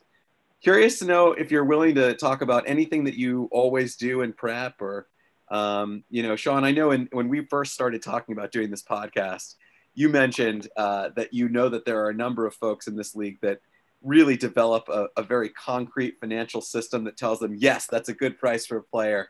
Curious 0.64 1.00
to 1.00 1.06
know 1.06 1.34
if 1.34 1.52
you're 1.52 1.66
willing 1.66 1.96
to 1.96 2.16
talk 2.16 2.42
about 2.42 2.64
anything 2.66 3.04
that 3.04 3.16
you 3.16 3.48
always 3.52 3.98
do 3.98 4.22
in 4.22 4.34
prep, 4.34 4.82
or 4.82 5.08
um, 5.52 6.04
you 6.10 6.24
know, 6.24 6.36
Sean. 6.36 6.64
I 6.64 6.72
know 6.72 6.92
in, 6.92 7.08
when 7.12 7.30
we 7.30 7.46
first 7.46 7.74
started 7.74 8.02
talking 8.02 8.34
about 8.34 8.52
doing 8.52 8.72
this 8.72 8.82
podcast, 8.82 9.56
you 9.94 10.10
mentioned 10.10 10.68
uh, 10.76 11.10
that 11.16 11.34
you 11.34 11.50
know 11.50 11.70
that 11.70 11.86
there 11.86 12.04
are 12.04 12.10
a 12.10 12.16
number 12.16 12.48
of 12.48 12.56
folks 12.56 12.88
in 12.88 12.96
this 12.96 13.16
league 13.16 13.38
that 13.42 13.60
really 14.06 14.38
develop 14.38 14.88
a, 14.88 15.08
a, 15.18 15.24
very 15.24 15.50
concrete 15.50 16.20
financial 16.20 16.62
system 16.62 17.04
that 17.04 17.18
tells 17.18 17.40
them, 17.40 17.56
yes, 17.56 17.88
that's 17.88 18.10
a 18.10 18.14
good 18.14 18.38
price 18.38 18.66
for 18.66 18.78
a 18.78 18.84
player, 18.84 19.28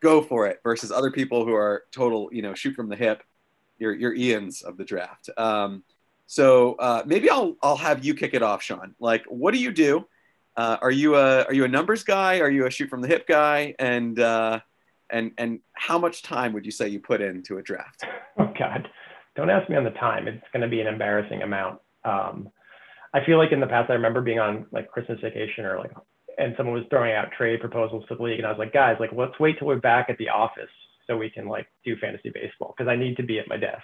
go 0.00 0.20
for 0.20 0.46
it, 0.46 0.60
versus 0.62 0.92
other 0.92 1.10
people 1.10 1.44
who 1.44 1.54
are 1.54 1.84
total, 1.90 2.28
you 2.30 2.42
know, 2.42 2.54
shoot 2.54 2.74
from 2.74 2.88
the 2.88 2.96
hip, 2.96 3.22
your, 3.78 3.94
your 3.94 4.14
Ians 4.14 4.62
of 4.62 4.76
the 4.76 4.84
draft. 4.84 5.30
Um, 5.36 5.82
so 6.26 6.74
uh, 6.74 7.02
maybe 7.06 7.30
I'll, 7.30 7.56
I'll 7.62 7.76
have 7.76 8.04
you 8.04 8.14
kick 8.14 8.34
it 8.34 8.42
off, 8.42 8.62
Sean. 8.62 8.94
Like, 9.00 9.24
what 9.28 9.54
do 9.54 9.58
you 9.58 9.72
do? 9.72 10.06
Uh, 10.58 10.76
are 10.82 10.90
you 10.90 11.14
a 11.14 11.44
are 11.44 11.54
you 11.54 11.64
a 11.64 11.68
numbers 11.68 12.02
guy? 12.02 12.40
Are 12.40 12.50
you 12.50 12.66
a 12.66 12.70
shoot 12.70 12.90
from 12.90 13.00
the 13.00 13.06
hip 13.06 13.28
guy? 13.28 13.76
And 13.78 14.18
uh, 14.18 14.58
and 15.08 15.30
and 15.38 15.60
how 15.74 15.98
much 15.98 16.22
time 16.22 16.52
would 16.52 16.66
you 16.66 16.72
say 16.72 16.88
you 16.88 16.98
put 16.98 17.20
into 17.20 17.58
a 17.58 17.62
draft? 17.62 18.04
Oh 18.38 18.52
God, 18.58 18.88
don't 19.36 19.50
ask 19.50 19.70
me 19.70 19.76
on 19.76 19.84
the 19.84 19.90
time. 19.90 20.26
It's 20.26 20.44
going 20.52 20.62
to 20.62 20.68
be 20.68 20.80
an 20.80 20.88
embarrassing 20.88 21.42
amount. 21.42 21.80
Um, 22.04 22.48
I 23.14 23.24
feel 23.24 23.38
like 23.38 23.52
in 23.52 23.60
the 23.60 23.66
past, 23.66 23.90
I 23.90 23.94
remember 23.94 24.20
being 24.20 24.38
on 24.38 24.66
like 24.70 24.90
Christmas 24.90 25.18
vacation 25.22 25.64
or 25.64 25.78
like, 25.78 25.92
and 26.36 26.54
someone 26.56 26.74
was 26.76 26.84
throwing 26.90 27.12
out 27.12 27.32
trade 27.36 27.60
proposals 27.60 28.04
to 28.08 28.14
the 28.14 28.22
league, 28.22 28.38
and 28.38 28.46
I 28.46 28.50
was 28.50 28.58
like, 28.58 28.72
guys, 28.72 28.96
like, 29.00 29.10
let's 29.12 29.38
wait 29.40 29.58
till 29.58 29.66
we're 29.66 29.76
back 29.76 30.06
at 30.08 30.18
the 30.18 30.28
office 30.28 30.70
so 31.06 31.16
we 31.16 31.30
can 31.30 31.48
like 31.48 31.66
do 31.84 31.96
fantasy 32.00 32.30
baseball 32.32 32.74
because 32.76 32.88
I 32.88 32.96
need 32.96 33.16
to 33.16 33.22
be 33.22 33.38
at 33.38 33.48
my 33.48 33.56
desk. 33.56 33.82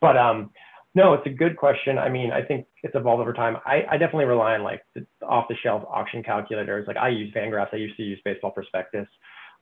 But 0.00 0.16
um, 0.16 0.50
no, 0.94 1.14
it's 1.14 1.26
a 1.26 1.30
good 1.30 1.56
question. 1.56 1.98
I 1.98 2.08
mean, 2.08 2.32
I 2.32 2.42
think 2.42 2.66
it's 2.82 2.94
evolved 2.94 3.20
over 3.20 3.32
time. 3.32 3.56
I, 3.64 3.84
I 3.90 3.96
definitely 3.96 4.26
rely 4.26 4.54
on 4.54 4.62
like 4.62 4.82
the 4.94 5.06
off-the-shelf 5.26 5.84
auction 5.88 6.22
calculators. 6.22 6.86
Like 6.86 6.96
I 6.96 7.08
use 7.08 7.32
Fangraphs. 7.34 7.72
I 7.72 7.76
used 7.76 7.96
to 7.96 8.02
use 8.02 8.20
Baseball 8.24 8.50
Prospectus. 8.50 9.08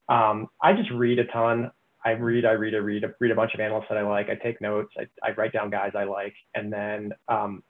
Um, 0.09 0.49
I 0.63 0.73
just 0.73 0.91
read 0.91 1.19
a 1.19 1.25
ton. 1.27 1.71
I 2.05 2.11
read, 2.13 2.45
I 2.45 2.53
read, 2.53 2.75
I 2.75 2.79
read, 2.79 3.05
I 3.05 3.09
read 3.21 3.33
a 3.33 3.35
bunch 3.35 3.55
of 3.55 3.61
analysts 3.61 3.87
that 3.91 3.99
I 3.99 4.03
like. 4.03 4.29
I 4.31 4.37
take 4.37 4.61
notes. 4.61 4.93
I, 4.99 5.05
I 5.23 5.33
write 5.33 5.53
down 5.53 5.69
guys 5.71 5.93
I 5.95 6.05
like, 6.05 6.35
and 6.55 6.73
then 6.73 7.13
um, 7.29 7.63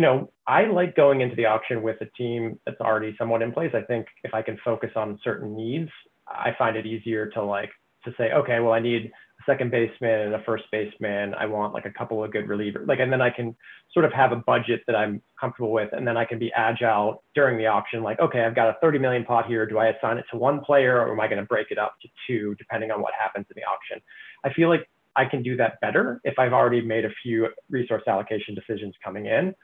you 0.00 0.06
know, 0.06 0.32
I 0.46 0.64
like 0.64 0.96
going 0.96 1.20
into 1.20 1.36
the 1.36 1.44
auction 1.44 1.82
with 1.82 2.00
a 2.00 2.06
team 2.16 2.58
that's 2.64 2.80
already 2.80 3.14
somewhat 3.18 3.42
in 3.42 3.52
place. 3.52 3.72
I 3.74 3.82
think 3.82 4.06
if 4.24 4.32
I 4.32 4.40
can 4.40 4.56
focus 4.64 4.88
on 4.96 5.18
certain 5.22 5.54
needs, 5.54 5.90
I 6.26 6.54
find 6.56 6.74
it 6.74 6.86
easier 6.86 7.26
to 7.34 7.44
like 7.44 7.68
to 8.06 8.14
say, 8.16 8.32
okay, 8.32 8.60
well, 8.60 8.72
I 8.72 8.80
need 8.80 9.10
a 9.12 9.42
second 9.44 9.70
baseman 9.70 10.20
and 10.20 10.34
a 10.34 10.42
first 10.44 10.64
baseman. 10.72 11.34
I 11.34 11.44
want 11.44 11.74
like 11.74 11.84
a 11.84 11.90
couple 11.90 12.24
of 12.24 12.32
good 12.32 12.46
relievers, 12.46 12.88
like, 12.88 12.98
and 12.98 13.12
then 13.12 13.20
I 13.20 13.28
can 13.28 13.54
sort 13.92 14.06
of 14.06 14.12
have 14.14 14.32
a 14.32 14.36
budget 14.36 14.80
that 14.86 14.96
I'm 14.96 15.20
comfortable 15.38 15.70
with, 15.70 15.90
and 15.92 16.08
then 16.08 16.16
I 16.16 16.24
can 16.24 16.38
be 16.38 16.50
agile 16.56 17.22
during 17.34 17.58
the 17.58 17.66
auction. 17.66 18.02
Like, 18.02 18.20
okay, 18.20 18.40
I've 18.40 18.54
got 18.54 18.70
a 18.70 18.78
30 18.80 19.00
million 19.00 19.26
pot 19.26 19.48
here. 19.48 19.66
Do 19.66 19.76
I 19.76 19.88
assign 19.88 20.16
it 20.16 20.24
to 20.30 20.38
one 20.38 20.60
player, 20.60 20.98
or 20.98 21.12
am 21.12 21.20
I 21.20 21.26
going 21.26 21.40
to 21.40 21.46
break 21.46 21.66
it 21.70 21.76
up 21.76 21.96
to 22.00 22.08
two, 22.26 22.54
depending 22.54 22.90
on 22.90 23.02
what 23.02 23.12
happens 23.12 23.44
in 23.50 23.54
the 23.54 23.68
auction? 23.68 24.02
I 24.44 24.52
feel 24.54 24.70
like 24.70 24.88
I 25.14 25.26
can 25.26 25.42
do 25.42 25.56
that 25.58 25.78
better 25.82 26.22
if 26.24 26.38
I've 26.38 26.54
already 26.54 26.80
made 26.80 27.04
a 27.04 27.10
few 27.22 27.48
resource 27.68 28.04
allocation 28.06 28.54
decisions 28.54 28.94
coming 29.04 29.26
in. 29.26 29.54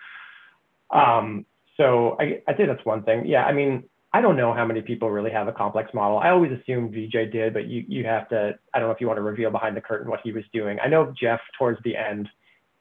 Um, 0.91 1.47
so 1.77 2.17
I, 2.19 2.43
I 2.49 2.55
think 2.55 2.69
that's 2.69 2.85
one 2.85 3.03
thing. 3.03 3.27
Yeah, 3.27 3.45
I 3.45 3.53
mean, 3.53 3.85
I 4.13 4.21
don't 4.21 4.37
know 4.37 4.55
how 4.55 4.65
many 4.65 4.81
people 4.81 5.11
really 5.11 5.31
have 5.31 5.49
a 5.49 5.53
complex 5.53 5.93
model. 5.93 6.19
I 6.19 6.31
always 6.31 6.51
assumed 6.53 6.93
VJ 6.93 7.31
did, 7.33 7.53
but 7.53 7.67
you 7.67 7.85
you 7.87 8.05
have 8.07 8.29
to. 8.31 8.59
I 8.73 8.79
don't 8.79 8.89
know 8.89 8.95
if 8.95 9.01
you 9.01 9.07
want 9.07 9.19
to 9.19 9.23
reveal 9.23 9.51
behind 9.51 9.77
the 9.77 9.81
curtain 9.81 10.11
what 10.11 10.21
he 10.25 10.33
was 10.33 10.45
doing. 10.53 10.79
I 10.83 10.89
know 10.89 11.13
Jeff 11.21 11.41
towards 11.59 11.79
the 11.85 11.97
end 11.97 12.29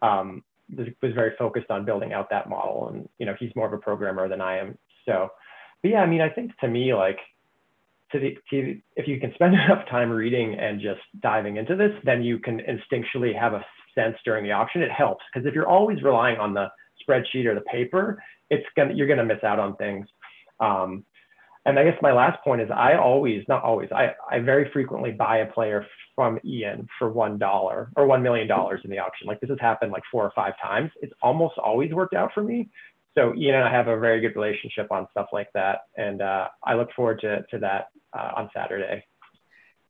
um, 0.01 0.43
was, 0.75 0.87
was 1.01 1.13
very 1.13 1.35
focused 1.37 1.69
on 1.69 1.83
building 1.83 2.13
out 2.13 2.29
that 2.29 2.49
model, 2.49 2.89
and 2.89 3.09
you 3.19 3.25
know 3.25 3.35
he's 3.37 3.51
more 3.55 3.67
of 3.67 3.73
a 3.73 3.77
programmer 3.77 4.29
than 4.29 4.39
I 4.39 4.59
am. 4.59 4.77
So, 5.05 5.29
but 5.81 5.91
yeah, 5.91 5.99
I 5.99 6.05
mean, 6.05 6.21
I 6.21 6.29
think 6.29 6.57
to 6.59 6.67
me 6.67 6.93
like 6.93 7.19
to 8.11 8.19
the 8.19 8.37
to, 8.51 8.79
if 8.95 9.07
you 9.07 9.19
can 9.19 9.33
spend 9.33 9.55
enough 9.65 9.85
time 9.89 10.09
reading 10.11 10.57
and 10.57 10.79
just 10.79 11.01
diving 11.21 11.57
into 11.57 11.75
this, 11.75 11.91
then 12.03 12.23
you 12.23 12.39
can 12.39 12.61
instinctually 12.61 13.37
have 13.37 13.53
a 13.53 13.65
sense 13.93 14.15
during 14.23 14.43
the 14.43 14.51
auction. 14.51 14.81
It 14.81 14.91
helps 14.91 15.23
because 15.33 15.45
if 15.45 15.53
you're 15.53 15.67
always 15.67 16.01
relying 16.01 16.37
on 16.37 16.53
the 16.53 16.67
spreadsheet 17.01 17.45
or 17.45 17.55
the 17.55 17.61
paper, 17.61 18.21
it's 18.49 18.65
gonna 18.75 18.93
you're 18.93 19.07
gonna 19.07 19.25
miss 19.25 19.43
out 19.43 19.59
on 19.59 19.75
things. 19.77 20.07
Um, 20.59 21.05
and 21.65 21.79
I 21.79 21.83
guess 21.83 21.97
my 22.01 22.13
last 22.13 22.43
point 22.43 22.61
is 22.61 22.69
I 22.71 22.95
always, 22.95 23.43
not 23.47 23.63
always, 23.63 23.89
I, 23.91 24.13
I 24.29 24.37
very 24.39 24.69
frequently 24.71 25.11
buy 25.11 25.37
a 25.37 25.51
player 25.51 25.83
from 26.13 26.39
Ian 26.45 26.87
for 26.99 27.11
one 27.11 27.39
dollar 27.39 27.89
or 27.95 28.05
one 28.05 28.21
million 28.21 28.47
dollars 28.47 28.81
in 28.83 28.91
the 28.91 28.99
auction. 28.99 29.27
Like 29.27 29.39
this 29.41 29.49
has 29.49 29.59
happened 29.59 29.91
like 29.91 30.03
four 30.11 30.23
or 30.23 30.31
five 30.35 30.53
times. 30.61 30.91
It's 31.01 31.13
almost 31.23 31.55
always 31.57 31.91
worked 31.91 32.13
out 32.13 32.31
for 32.33 32.43
me. 32.43 32.69
So 33.17 33.33
Ian 33.35 33.55
and 33.55 33.63
I 33.63 33.71
have 33.71 33.87
a 33.87 33.97
very 33.97 34.21
good 34.21 34.35
relationship 34.35 34.91
on 34.91 35.07
stuff 35.11 35.27
like 35.33 35.47
that, 35.53 35.79
and 35.97 36.21
uh, 36.21 36.49
I 36.63 36.75
look 36.75 36.89
forward 36.95 37.19
to 37.21 37.43
to 37.49 37.57
that 37.59 37.87
uh, 38.13 38.31
on 38.35 38.49
Saturday 38.53 39.03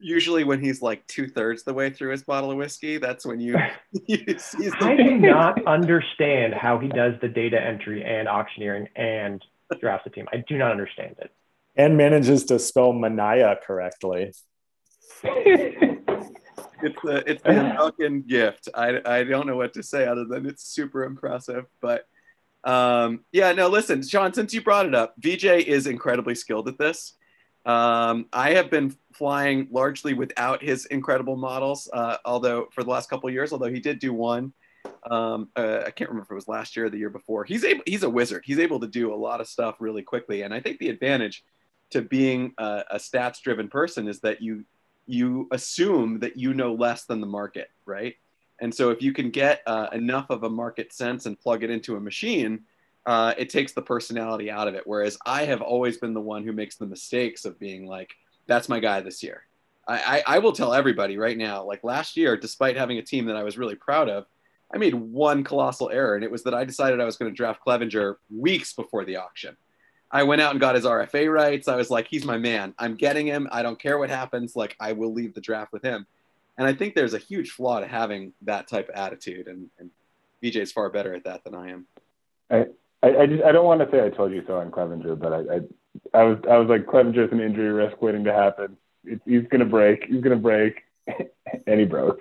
usually 0.05 0.43
when 0.43 0.63
he's 0.63 0.81
like 0.81 1.05
two 1.07 1.27
thirds 1.27 1.63
the 1.63 1.73
way 1.73 1.89
through 1.89 2.11
his 2.11 2.23
bottle 2.23 2.51
of 2.51 2.57
whiskey, 2.57 2.97
that's 2.97 3.25
when 3.25 3.39
you. 3.39 3.57
you 4.07 4.37
I 4.79 4.95
do 4.95 5.17
not 5.17 5.65
understand 5.65 6.53
how 6.53 6.77
he 6.77 6.87
does 6.87 7.15
the 7.21 7.27
data 7.27 7.61
entry 7.61 8.03
and 8.03 8.27
auctioneering 8.27 8.87
and 8.95 9.43
drafts 9.79 10.05
a 10.05 10.09
team. 10.11 10.27
I 10.31 10.43
do 10.47 10.57
not 10.57 10.71
understand 10.71 11.15
it. 11.19 11.31
And 11.75 11.97
manages 11.97 12.45
to 12.45 12.59
spell 12.59 12.93
Manaya 12.93 13.57
correctly. 13.61 14.31
it's 15.23 17.01
the 17.03 17.23
it's 17.25 17.43
the 17.43 17.49
American 17.49 18.21
gift. 18.21 18.69
I 18.73 19.01
I 19.05 19.23
don't 19.23 19.47
know 19.47 19.57
what 19.57 19.73
to 19.73 19.83
say 19.83 20.05
other 20.05 20.25
than 20.25 20.45
it's 20.45 20.63
super 20.63 21.03
impressive. 21.03 21.65
But 21.81 22.05
um, 22.63 23.25
yeah, 23.31 23.51
no, 23.51 23.67
listen, 23.67 24.03
Sean, 24.03 24.33
since 24.33 24.53
you 24.53 24.61
brought 24.61 24.85
it 24.85 24.95
up, 24.95 25.15
VJ 25.19 25.45
is 25.45 25.87
incredibly 25.87 26.35
skilled 26.35 26.67
at 26.67 26.77
this. 26.77 27.13
Um, 27.65 28.27
I 28.31 28.51
have 28.51 28.69
been 28.69 28.95
flying 29.13 29.67
largely 29.71 30.13
without 30.13 30.61
his 30.61 30.85
incredible 30.85 31.35
models, 31.35 31.89
uh, 31.91 32.17
although 32.25 32.67
for 32.71 32.83
the 32.83 32.89
last 32.89 33.09
couple 33.09 33.29
years, 33.29 33.51
although 33.51 33.71
he 33.71 33.79
did 33.79 33.99
do 33.99 34.13
one. 34.13 34.53
Um, 35.09 35.49
uh, 35.55 35.83
I 35.85 35.91
can't 35.91 36.09
remember 36.09 36.25
if 36.25 36.31
it 36.31 36.35
was 36.35 36.47
last 36.47 36.75
year 36.75 36.85
or 36.85 36.89
the 36.89 36.97
year 36.97 37.09
before. 37.09 37.43
He's 37.43 37.63
able, 37.63 37.83
he's 37.85 38.03
a 38.03 38.09
wizard. 38.09 38.43
He's 38.45 38.59
able 38.59 38.79
to 38.81 38.87
do 38.87 39.13
a 39.13 39.15
lot 39.15 39.41
of 39.41 39.47
stuff 39.47 39.77
really 39.79 40.03
quickly. 40.03 40.43
And 40.43 40.53
I 40.53 40.59
think 40.59 40.79
the 40.79 40.89
advantage 40.89 41.43
to 41.91 42.01
being 42.01 42.53
a, 42.57 42.83
a 42.91 42.97
stats 42.97 43.41
driven 43.41 43.67
person 43.67 44.07
is 44.07 44.19
that 44.21 44.41
you, 44.41 44.65
you 45.07 45.47
assume 45.51 46.19
that 46.19 46.37
you 46.37 46.53
know 46.53 46.73
less 46.73 47.05
than 47.05 47.19
the 47.19 47.27
market, 47.27 47.69
right? 47.85 48.15
And 48.59 48.73
so 48.73 48.91
if 48.91 49.01
you 49.01 49.11
can 49.11 49.31
get 49.31 49.61
uh, 49.67 49.87
enough 49.91 50.29
of 50.29 50.43
a 50.43 50.49
market 50.49 50.93
sense 50.93 51.25
and 51.25 51.39
plug 51.39 51.63
it 51.63 51.69
into 51.69 51.95
a 51.95 51.99
machine, 51.99 52.63
uh, 53.05 53.33
it 53.37 53.49
takes 53.49 53.73
the 53.73 53.81
personality 53.81 54.49
out 54.49 54.67
of 54.67 54.75
it. 54.75 54.83
Whereas 54.85 55.17
I 55.25 55.45
have 55.45 55.61
always 55.61 55.97
been 55.97 56.13
the 56.13 56.21
one 56.21 56.43
who 56.43 56.51
makes 56.51 56.75
the 56.75 56.85
mistakes 56.85 57.45
of 57.45 57.59
being 57.59 57.85
like, 57.85 58.13
that's 58.47 58.69
my 58.69 58.79
guy 58.79 59.01
this 59.01 59.21
year. 59.23 59.43
I, 59.87 60.23
I, 60.27 60.35
I 60.35 60.39
will 60.39 60.53
tell 60.53 60.73
everybody 60.73 61.17
right 61.17 61.37
now, 61.37 61.63
like 61.63 61.83
last 61.83 62.17
year, 62.17 62.35
despite 62.35 62.77
having 62.77 62.97
a 62.97 63.03
team 63.03 63.25
that 63.25 63.35
I 63.35 63.43
was 63.43 63.57
really 63.57 63.75
proud 63.75 64.09
of, 64.09 64.25
I 64.73 64.77
made 64.77 64.95
one 64.95 65.43
colossal 65.43 65.91
error, 65.91 66.15
and 66.15 66.23
it 66.23 66.31
was 66.31 66.43
that 66.43 66.55
I 66.55 66.65
decided 66.65 66.99
I 66.99 67.05
was 67.05 67.17
going 67.17 67.31
to 67.31 67.35
draft 67.35 67.63
Clevinger 67.65 68.15
weeks 68.35 68.73
before 68.73 69.05
the 69.05 69.17
auction. 69.17 69.55
I 70.11 70.23
went 70.23 70.41
out 70.41 70.51
and 70.51 70.59
got 70.59 70.75
his 70.75 70.85
RFA 70.85 71.31
rights. 71.31 71.67
I 71.67 71.75
was 71.75 71.91
like, 71.91 72.07
he's 72.07 72.25
my 72.25 72.37
man. 72.37 72.73
I'm 72.79 72.95
getting 72.95 73.27
him. 73.27 73.47
I 73.51 73.61
don't 73.61 73.79
care 73.79 73.99
what 73.99 74.09
happens. 74.09 74.55
Like, 74.55 74.75
I 74.79 74.93
will 74.93 75.13
leave 75.13 75.33
the 75.33 75.41
draft 75.41 75.71
with 75.71 75.83
him. 75.83 76.07
And 76.57 76.67
I 76.67 76.73
think 76.73 76.95
there's 76.95 77.13
a 77.13 77.19
huge 77.19 77.51
flaw 77.51 77.79
to 77.79 77.87
having 77.87 78.33
that 78.43 78.67
type 78.67 78.89
of 78.89 78.95
attitude. 78.95 79.47
And, 79.47 79.69
and 79.77 79.91
is 80.41 80.71
far 80.71 80.89
better 80.89 81.13
at 81.13 81.23
that 81.23 81.43
than 81.43 81.55
I 81.55 81.71
am. 81.71 81.87
I, 82.51 82.65
I, 83.05 83.21
I 83.21 83.25
just 83.27 83.43
I 83.43 83.51
don't 83.51 83.65
want 83.65 83.81
to 83.81 83.91
say 83.91 84.03
I 84.03 84.09
told 84.09 84.31
you 84.31 84.43
so 84.47 84.57
on 84.57 84.71
Clevinger, 84.71 85.19
but 85.19 85.31
I, 85.31 85.37
I 85.37 86.19
I 86.19 86.23
was 86.23 86.37
I 86.49 86.57
was 86.57 86.67
like 86.67 86.87
Clevinger's 86.87 87.31
an 87.31 87.39
injury 87.39 87.71
risk 87.71 88.01
waiting 88.01 88.23
to 88.23 88.33
happen. 88.33 88.77
It, 89.03 89.21
he's 89.25 89.47
gonna 89.51 89.65
break. 89.65 90.05
He's 90.05 90.23
gonna 90.23 90.35
break, 90.35 90.81
and 91.67 91.79
he 91.79 91.85
broke. 91.85 92.19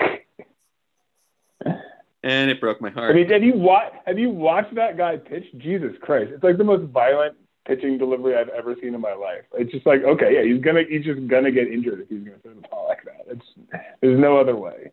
And 2.22 2.50
it 2.50 2.60
broke 2.60 2.80
my 2.80 2.90
heart. 2.90 3.10
I 3.10 3.14
mean, 3.14 3.28
have 3.30 3.42
you 3.42 3.54
watched 3.54 3.96
have 4.06 4.18
you 4.18 4.28
watched 4.28 4.74
that 4.74 4.98
guy 4.98 5.16
pitch? 5.16 5.44
Jesus 5.56 5.92
Christ! 6.02 6.32
It's 6.34 6.44
like 6.44 6.58
the 6.58 6.64
most 6.64 6.90
violent 6.90 7.36
pitching 7.66 7.96
delivery 7.96 8.36
I've 8.36 8.50
ever 8.50 8.74
seen 8.82 8.94
in 8.94 9.00
my 9.00 9.14
life. 9.14 9.44
It's 9.54 9.72
just 9.72 9.86
like, 9.86 10.02
okay, 10.02 10.34
yeah, 10.34 10.42
he's 10.42 10.62
gonna 10.62 10.82
he's 10.88 11.04
just 11.04 11.26
gonna 11.28 11.50
get 11.50 11.68
injured 11.68 12.00
if 12.00 12.08
he's 12.08 12.24
gonna 12.24 12.38
throw 12.42 12.54
the 12.54 12.68
ball 12.68 12.86
like 12.88 13.04
that. 13.04 13.30
It's 13.30 13.82
there's 14.00 14.18
no 14.18 14.38
other 14.38 14.56
way. 14.56 14.90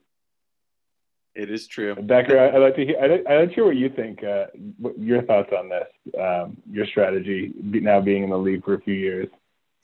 It 1.33 1.49
is 1.49 1.67
true. 1.67 1.95
Becker, 1.95 2.37
I, 2.37 2.51
would 2.51 2.61
like 2.61 2.75
to 2.75 2.85
hear. 2.85 2.97
I'd, 3.01 3.11
I'd 3.25 3.39
like 3.39 3.49
to 3.49 3.55
hear 3.55 3.65
what 3.65 3.77
you 3.77 3.89
think. 3.89 4.23
Uh, 4.23 4.47
what 4.77 4.99
your 4.99 5.21
thoughts 5.21 5.51
on 5.57 5.69
this? 5.69 5.87
Um, 6.19 6.57
your 6.69 6.85
strategy 6.85 7.53
now 7.61 8.01
being 8.01 8.23
in 8.23 8.29
the 8.29 8.37
league 8.37 8.65
for 8.65 8.73
a 8.73 8.81
few 8.81 8.93
years. 8.93 9.29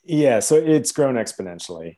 Yeah, 0.04 0.40
so 0.40 0.56
it's 0.56 0.92
grown 0.92 1.14
exponentially. 1.14 1.96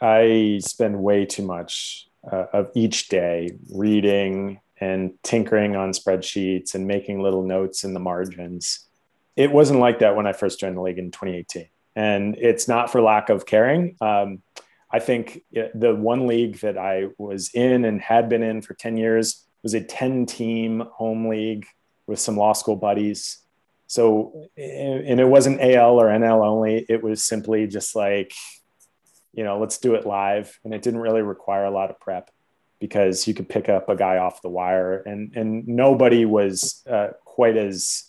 I 0.00 0.60
spend 0.62 1.00
way 1.02 1.26
too 1.26 1.42
much 1.42 2.08
uh, 2.30 2.46
of 2.52 2.70
each 2.74 3.08
day 3.08 3.50
reading 3.70 4.60
and 4.80 5.12
tinkering 5.22 5.76
on 5.76 5.90
spreadsheets 5.92 6.74
and 6.74 6.86
making 6.86 7.20
little 7.20 7.42
notes 7.42 7.84
in 7.84 7.94
the 7.94 8.00
margins. 8.00 8.86
It 9.36 9.52
wasn't 9.52 9.80
like 9.80 10.00
that 10.00 10.16
when 10.16 10.26
I 10.26 10.32
first 10.32 10.60
joined 10.60 10.76
the 10.76 10.80
league 10.80 10.98
in 10.98 11.10
2018, 11.10 11.66
and 11.94 12.36
it's 12.36 12.66
not 12.66 12.90
for 12.90 13.00
lack 13.00 13.28
of 13.28 13.46
caring. 13.46 13.96
Um, 14.00 14.42
I 14.90 14.98
think 15.00 15.42
the 15.52 15.94
one 15.94 16.26
league 16.26 16.60
that 16.60 16.78
I 16.78 17.08
was 17.18 17.50
in 17.52 17.84
and 17.84 18.00
had 18.00 18.28
been 18.28 18.42
in 18.42 18.62
for 18.62 18.74
10 18.74 18.96
years 18.96 19.44
was 19.62 19.74
a 19.74 19.82
10 19.82 20.26
team 20.26 20.84
home 20.94 21.28
league 21.28 21.66
with 22.06 22.18
some 22.18 22.36
law 22.36 22.54
school 22.54 22.76
buddies. 22.76 23.38
So, 23.86 24.48
and 24.56 25.20
it 25.20 25.28
wasn't 25.28 25.60
AL 25.60 26.00
or 26.00 26.06
NL 26.06 26.44
only. 26.44 26.86
It 26.88 27.02
was 27.02 27.22
simply 27.22 27.66
just 27.66 27.94
like, 27.94 28.32
you 29.32 29.44
know, 29.44 29.58
let's 29.58 29.78
do 29.78 29.94
it 29.94 30.06
live. 30.06 30.58
And 30.64 30.72
it 30.72 30.82
didn't 30.82 31.00
really 31.00 31.22
require 31.22 31.64
a 31.64 31.70
lot 31.70 31.90
of 31.90 32.00
prep 32.00 32.30
because 32.80 33.26
you 33.26 33.34
could 33.34 33.48
pick 33.48 33.68
up 33.68 33.88
a 33.88 33.96
guy 33.96 34.18
off 34.18 34.40
the 34.40 34.48
wire 34.48 35.02
and, 35.02 35.36
and 35.36 35.66
nobody 35.66 36.24
was 36.24 36.82
uh, 36.88 37.08
quite 37.24 37.56
as, 37.56 38.04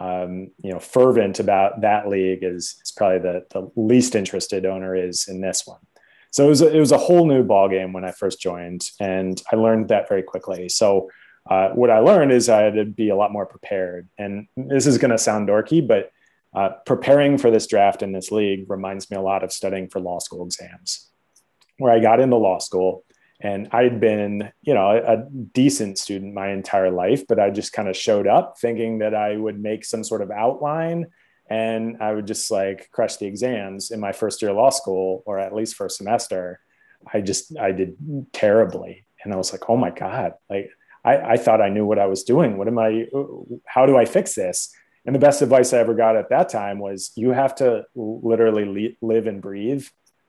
um, 0.00 0.50
you 0.62 0.72
know, 0.72 0.78
fervent 0.78 1.40
about 1.40 1.82
that 1.82 2.08
league 2.08 2.42
as, 2.42 2.76
as 2.82 2.92
probably 2.92 3.18
the, 3.18 3.44
the 3.50 3.70
least 3.74 4.14
interested 4.14 4.64
owner 4.64 4.94
is 4.94 5.28
in 5.28 5.40
this 5.40 5.66
one 5.66 5.80
so 6.32 6.46
it 6.46 6.48
was 6.48 6.62
a, 6.62 6.76
it 6.76 6.80
was 6.80 6.92
a 6.92 6.98
whole 6.98 7.26
new 7.26 7.44
ball 7.44 7.68
game 7.68 7.92
when 7.92 8.04
I 8.04 8.10
first 8.10 8.40
joined, 8.40 8.82
and 8.98 9.40
I 9.52 9.56
learned 9.56 9.88
that 9.88 10.08
very 10.08 10.22
quickly. 10.22 10.68
So 10.68 11.10
uh, 11.48 11.68
what 11.70 11.90
I 11.90 11.98
learned 11.98 12.32
is 12.32 12.48
I 12.48 12.62
had 12.62 12.74
to 12.74 12.84
be 12.84 13.10
a 13.10 13.16
lot 13.16 13.32
more 13.32 13.46
prepared. 13.46 14.08
And 14.18 14.46
this 14.56 14.86
is 14.86 14.98
going 14.98 15.10
to 15.10 15.18
sound 15.18 15.48
dorky, 15.48 15.86
but 15.86 16.10
uh, 16.54 16.70
preparing 16.86 17.38
for 17.38 17.50
this 17.50 17.66
draft 17.66 18.02
in 18.02 18.12
this 18.12 18.30
league 18.30 18.70
reminds 18.70 19.10
me 19.10 19.16
a 19.16 19.22
lot 19.22 19.42
of 19.44 19.52
studying 19.52 19.88
for 19.88 20.00
law 20.00 20.18
school 20.18 20.44
exams, 20.44 21.10
where 21.78 21.92
I 21.92 22.00
got 22.00 22.20
into 22.20 22.36
law 22.36 22.58
school 22.58 23.04
and 23.40 23.68
I'd 23.72 24.00
been, 24.00 24.52
you 24.62 24.72
know, 24.72 24.90
a 24.90 25.28
decent 25.52 25.98
student 25.98 26.32
my 26.32 26.50
entire 26.50 26.90
life, 26.90 27.26
but 27.26 27.40
I 27.40 27.50
just 27.50 27.72
kind 27.72 27.88
of 27.88 27.96
showed 27.96 28.28
up 28.28 28.56
thinking 28.58 28.98
that 28.98 29.14
I 29.14 29.36
would 29.36 29.60
make 29.60 29.84
some 29.84 30.04
sort 30.04 30.22
of 30.22 30.30
outline 30.30 31.06
and 31.52 31.98
I 32.00 32.14
would 32.14 32.26
just 32.26 32.50
like 32.50 32.88
crush 32.92 33.16
the 33.16 33.26
exams 33.26 33.90
in 33.90 34.00
my 34.00 34.12
first 34.12 34.40
year 34.40 34.52
of 34.52 34.56
law 34.56 34.70
school, 34.70 35.22
or 35.26 35.38
at 35.38 35.54
least 35.54 35.74
first 35.74 35.98
semester. 35.98 36.60
I 37.12 37.20
just 37.20 37.58
I 37.58 37.72
did 37.72 37.94
terribly, 38.32 39.04
and 39.22 39.34
I 39.34 39.36
was 39.36 39.52
like, 39.52 39.68
oh 39.68 39.76
my 39.76 39.90
god, 39.90 40.32
like 40.48 40.70
I, 41.04 41.16
I 41.32 41.36
thought 41.36 41.60
I 41.60 41.68
knew 41.68 41.84
what 41.84 41.98
I 41.98 42.06
was 42.06 42.24
doing. 42.24 42.56
What 42.56 42.68
am 42.68 42.78
I? 42.78 43.06
How 43.66 43.84
do 43.84 43.98
I 43.98 44.06
fix 44.06 44.34
this? 44.34 44.74
And 45.04 45.14
the 45.14 45.18
best 45.18 45.42
advice 45.42 45.74
I 45.74 45.78
ever 45.78 45.94
got 45.94 46.16
at 46.16 46.30
that 46.30 46.48
time 46.48 46.78
was 46.78 47.12
you 47.16 47.32
have 47.32 47.54
to 47.56 47.84
literally 47.94 48.96
live 49.02 49.26
and 49.26 49.42
breathe 49.42 49.84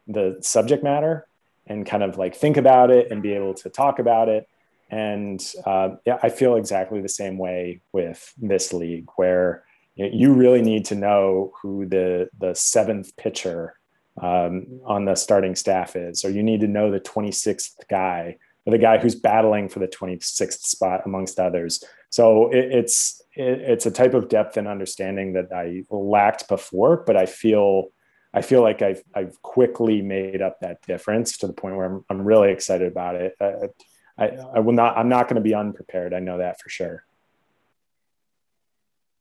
the 0.08 0.40
subject 0.42 0.84
matter 0.84 1.26
and 1.68 1.86
kind 1.86 2.04
of 2.04 2.18
like 2.18 2.36
think 2.36 2.58
about 2.58 2.92
it 2.92 3.12
and 3.12 3.22
be 3.22 3.34
able 3.34 3.54
to 3.54 3.70
talk 3.70 4.00
about 4.00 4.28
it. 4.28 4.46
And 4.90 5.40
uh, 5.66 5.90
yeah, 6.06 6.18
I 6.22 6.30
feel 6.30 6.58
exactly 6.58 7.00
the 7.00 7.08
same 7.08 7.38
way 7.38 7.82
with 7.94 8.34
this 8.38 8.74
league 8.74 9.08
where 9.16 9.64
you 9.96 10.34
really 10.34 10.62
need 10.62 10.86
to 10.86 10.96
know 10.96 11.54
who 11.62 11.86
the 11.86 12.30
the 12.40 12.56
seventh 12.56 13.16
pitcher 13.16 13.76
um, 14.22 14.82
on 14.86 15.06
the 15.06 15.16
starting 15.16 15.56
staff 15.56 15.96
is, 15.96 16.24
or 16.24 16.30
you 16.30 16.44
need 16.44 16.62
to 16.62 16.68
know 16.68 16.92
the 16.92 17.00
26th 17.00 17.88
guy, 17.90 18.38
or 18.66 18.72
the 18.72 18.78
guy 18.78 18.98
who's 18.98 19.16
battling 19.16 19.70
for 19.70 19.80
the 19.80 19.88
26th 19.88 20.62
spot, 20.62 21.02
amongst 21.06 21.40
others. 21.40 21.84
So 22.10 22.50
it, 22.50 22.72
it's 22.72 23.22
it, 23.36 23.62
it's 23.62 23.86
a 23.86 23.92
type 23.92 24.14
of 24.14 24.30
depth 24.30 24.58
and 24.58 24.68
understanding 24.68 25.34
that 25.34 25.52
I 25.52 25.84
lacked 25.90 26.48
before, 26.48 27.04
but 27.06 27.18
I 27.18 27.26
feel 27.26 27.90
I 28.34 28.42
feel 28.42 28.62
like 28.62 28.82
I've 28.82 29.04
I've 29.14 29.40
quickly 29.42 30.02
made 30.02 30.42
up 30.42 30.60
that 30.62 30.82
difference 30.88 31.38
to 31.40 31.48
the 31.48 31.54
point 31.54 31.76
where 31.76 31.86
I'm 31.86 32.06
I'm 32.10 32.22
really 32.24 32.52
excited 32.52 32.88
about 32.88 33.16
it. 33.16 33.36
I, 33.40 33.70
I, 34.18 34.28
I 34.56 34.60
will 34.60 34.74
not 34.74 34.98
I'm 34.98 35.10
not 35.10 35.28
going 35.28 35.36
to 35.36 35.42
be 35.42 35.56
unprepared. 35.56 36.14
I 36.14 36.20
know 36.20 36.40
that 36.40 36.60
for 36.60 36.70
sure. 36.70 37.06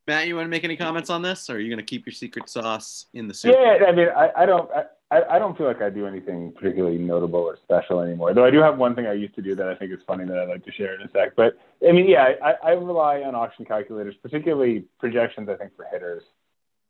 Matt, 0.06 0.26
you 0.26 0.34
want 0.34 0.46
to 0.46 0.50
make 0.50 0.64
any 0.64 0.76
comments 0.76 1.10
on 1.10 1.22
this, 1.22 1.48
or 1.48 1.54
are 1.54 1.58
you 1.58 1.68
going 1.68 1.78
to 1.78 1.84
keep 1.84 2.06
your 2.06 2.12
secret 2.12 2.48
sauce 2.48 3.06
in 3.14 3.28
the 3.28 3.34
soup? 3.34 3.54
Yeah, 3.56 3.86
I 3.86 3.92
mean, 3.92 4.08
I, 4.08 4.30
I 4.38 4.46
don't, 4.46 4.68
I, 5.12 5.22
I 5.36 5.38
don't 5.38 5.56
feel 5.56 5.66
like 5.66 5.80
I 5.80 5.90
do 5.90 6.06
anything 6.06 6.52
particularly 6.52 6.98
notable 6.98 7.40
or 7.40 7.56
special 7.62 8.00
anymore. 8.00 8.34
Though 8.34 8.44
I 8.44 8.50
do 8.50 8.60
have 8.60 8.78
one 8.78 8.96
thing 8.96 9.06
I 9.06 9.12
used 9.12 9.34
to 9.36 9.42
do 9.42 9.54
that 9.54 9.68
I 9.68 9.76
think 9.76 9.92
is 9.92 10.00
funny 10.06 10.24
that 10.24 10.38
I'd 10.38 10.48
like 10.48 10.64
to 10.64 10.72
share 10.72 10.94
in 10.94 11.02
a 11.02 11.10
sec. 11.10 11.36
But 11.36 11.58
I 11.86 11.92
mean, 11.92 12.08
yeah, 12.08 12.32
I, 12.42 12.54
I 12.64 12.70
rely 12.70 13.20
on 13.20 13.34
auction 13.34 13.64
calculators, 13.64 14.14
particularly 14.22 14.86
projections. 14.98 15.48
I 15.48 15.54
think 15.56 15.76
for 15.76 15.86
hitters, 15.92 16.22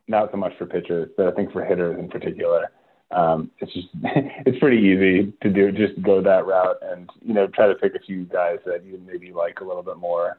not 0.09 0.31
so 0.31 0.39
much 0.39 0.57
for 0.57 0.67
pitchers, 0.67 1.11
but 1.17 1.27
I 1.27 1.33
think 1.33 1.53
for 1.53 1.65
hitters 1.65 1.99
in 1.99 2.09
particular. 2.09 2.71
Um, 3.11 3.51
it's 3.59 3.75
just 3.75 3.89
it's 4.03 4.59
pretty 4.59 4.79
easy 4.79 5.33
to 5.43 5.51
do. 5.51 5.71
Just 5.71 6.01
go 6.01 6.23
that 6.23 6.47
route, 6.47 6.79
and 6.83 7.11
you 7.21 7.35
know, 7.35 7.47
try 7.49 7.67
to 7.67 7.75
pick 7.75 7.95
a 7.95 8.01
few 8.01 8.25
guys 8.25 8.59
that 8.65 8.85
you 8.85 9.03
maybe 9.05 9.33
like 9.33 9.61
a 9.61 9.65
little 9.65 9.83
bit 9.83 9.99
more. 9.99 10.39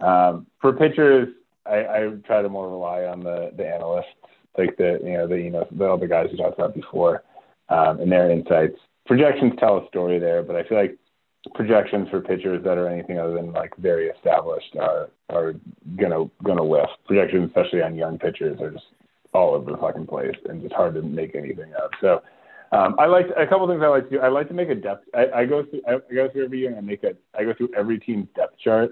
Um, 0.00 0.46
for 0.60 0.72
pitchers, 0.72 1.28
I, 1.68 1.96
I 1.96 2.08
try 2.26 2.42
to 2.42 2.48
more 2.48 2.68
rely 2.68 3.04
on 3.04 3.22
the 3.22 3.50
the 3.56 3.66
analysts, 3.66 4.06
like 4.56 4.76
the 4.76 4.98
you 5.02 5.12
know 5.12 5.26
the 5.26 5.36
you 5.36 5.50
know 5.50 5.66
the 5.70 5.90
other 5.90 6.06
guys 6.06 6.28
we 6.30 6.38
talked 6.38 6.58
about 6.58 6.74
before, 6.74 7.22
um, 7.68 8.00
and 8.00 8.10
their 8.10 8.30
insights. 8.30 8.78
Projections 9.06 9.54
tell 9.58 9.78
a 9.78 9.88
story 9.88 10.18
there, 10.18 10.42
but 10.42 10.56
I 10.56 10.64
feel 10.64 10.78
like 10.78 10.98
projections 11.54 12.08
for 12.10 12.20
pitchers 12.20 12.62
that 12.64 12.76
are 12.76 12.88
anything 12.88 13.18
other 13.18 13.34
than 13.34 13.52
like 13.52 13.74
very 13.76 14.08
established 14.08 14.76
are 14.78 15.10
are 15.30 15.54
gonna 15.96 16.24
gonna 16.42 16.64
whiff. 16.64 16.90
Projections, 17.06 17.48
especially 17.48 17.82
on 17.82 17.94
young 17.94 18.18
pitchers, 18.18 18.60
are 18.60 18.70
just 18.70 18.86
all 19.32 19.54
over 19.54 19.70
the 19.70 19.78
fucking 19.78 20.06
place 20.06 20.36
and 20.48 20.62
just 20.62 20.74
hard 20.74 20.94
to 20.94 21.02
make 21.02 21.34
anything 21.34 21.72
of. 21.74 21.90
So. 22.00 22.22
Um, 22.70 22.96
I 22.98 23.06
like 23.06 23.28
a 23.34 23.46
couple 23.46 23.66
things 23.66 23.80
I 23.82 23.86
like 23.86 24.10
to 24.10 24.16
do. 24.16 24.20
I 24.20 24.28
like 24.28 24.48
to 24.48 24.52
make 24.52 24.68
a 24.68 24.74
depth. 24.74 25.08
I, 25.14 25.40
I 25.40 25.44
go 25.46 25.64
through. 25.64 25.80
I 25.88 25.92
go 26.14 26.28
through 26.28 26.44
every 26.44 26.58
year 26.58 26.68
and 26.68 26.76
I 26.76 26.82
make 26.82 27.02
a. 27.02 27.12
I 27.34 27.44
go 27.44 27.54
through 27.54 27.70
every 27.74 27.98
team's 27.98 28.28
depth 28.36 28.58
chart 28.62 28.90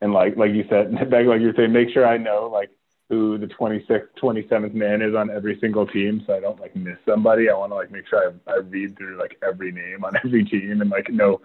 and 0.00 0.12
like 0.12 0.36
like 0.36 0.52
you 0.52 0.64
said, 0.68 0.92
like 1.10 1.40
you're 1.40 1.54
saying, 1.54 1.72
make 1.72 1.90
sure 1.90 2.06
I 2.06 2.16
know 2.16 2.48
like 2.52 2.70
who 3.08 3.38
the 3.38 3.46
26th, 3.46 4.08
27th 4.22 4.74
man 4.74 5.00
is 5.00 5.14
on 5.14 5.30
every 5.30 5.58
single 5.60 5.86
team, 5.86 6.22
so 6.26 6.34
I 6.34 6.40
don't 6.40 6.60
like 6.60 6.76
miss 6.76 6.98
somebody. 7.06 7.48
I 7.48 7.54
want 7.54 7.72
to 7.72 7.76
like 7.76 7.90
make 7.90 8.06
sure 8.06 8.34
I, 8.46 8.52
I 8.52 8.56
read 8.56 8.96
through 8.96 9.18
like 9.18 9.38
every 9.46 9.72
name 9.72 10.04
on 10.04 10.16
every 10.24 10.44
team 10.44 10.80
and 10.80 10.90
like 10.90 11.08
know 11.10 11.40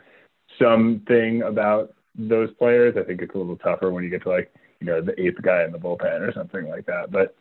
something 0.60 1.42
about 1.44 1.94
those 2.16 2.52
players. 2.56 2.96
I 2.98 3.04
think 3.04 3.22
it's 3.22 3.34
a 3.34 3.38
little 3.38 3.58
tougher 3.58 3.92
when 3.92 4.04
you 4.04 4.10
get 4.10 4.24
to 4.24 4.30
like 4.30 4.54
you 4.80 4.88
know 4.88 5.02
the 5.02 5.20
eighth 5.20 5.42
guy 5.42 5.64
in 5.64 5.72
the 5.72 5.80
bullpen 5.80 6.22
or 6.22 6.34
something 6.34 6.68
like 6.68 6.86
that. 6.86 7.12
But 7.12 7.36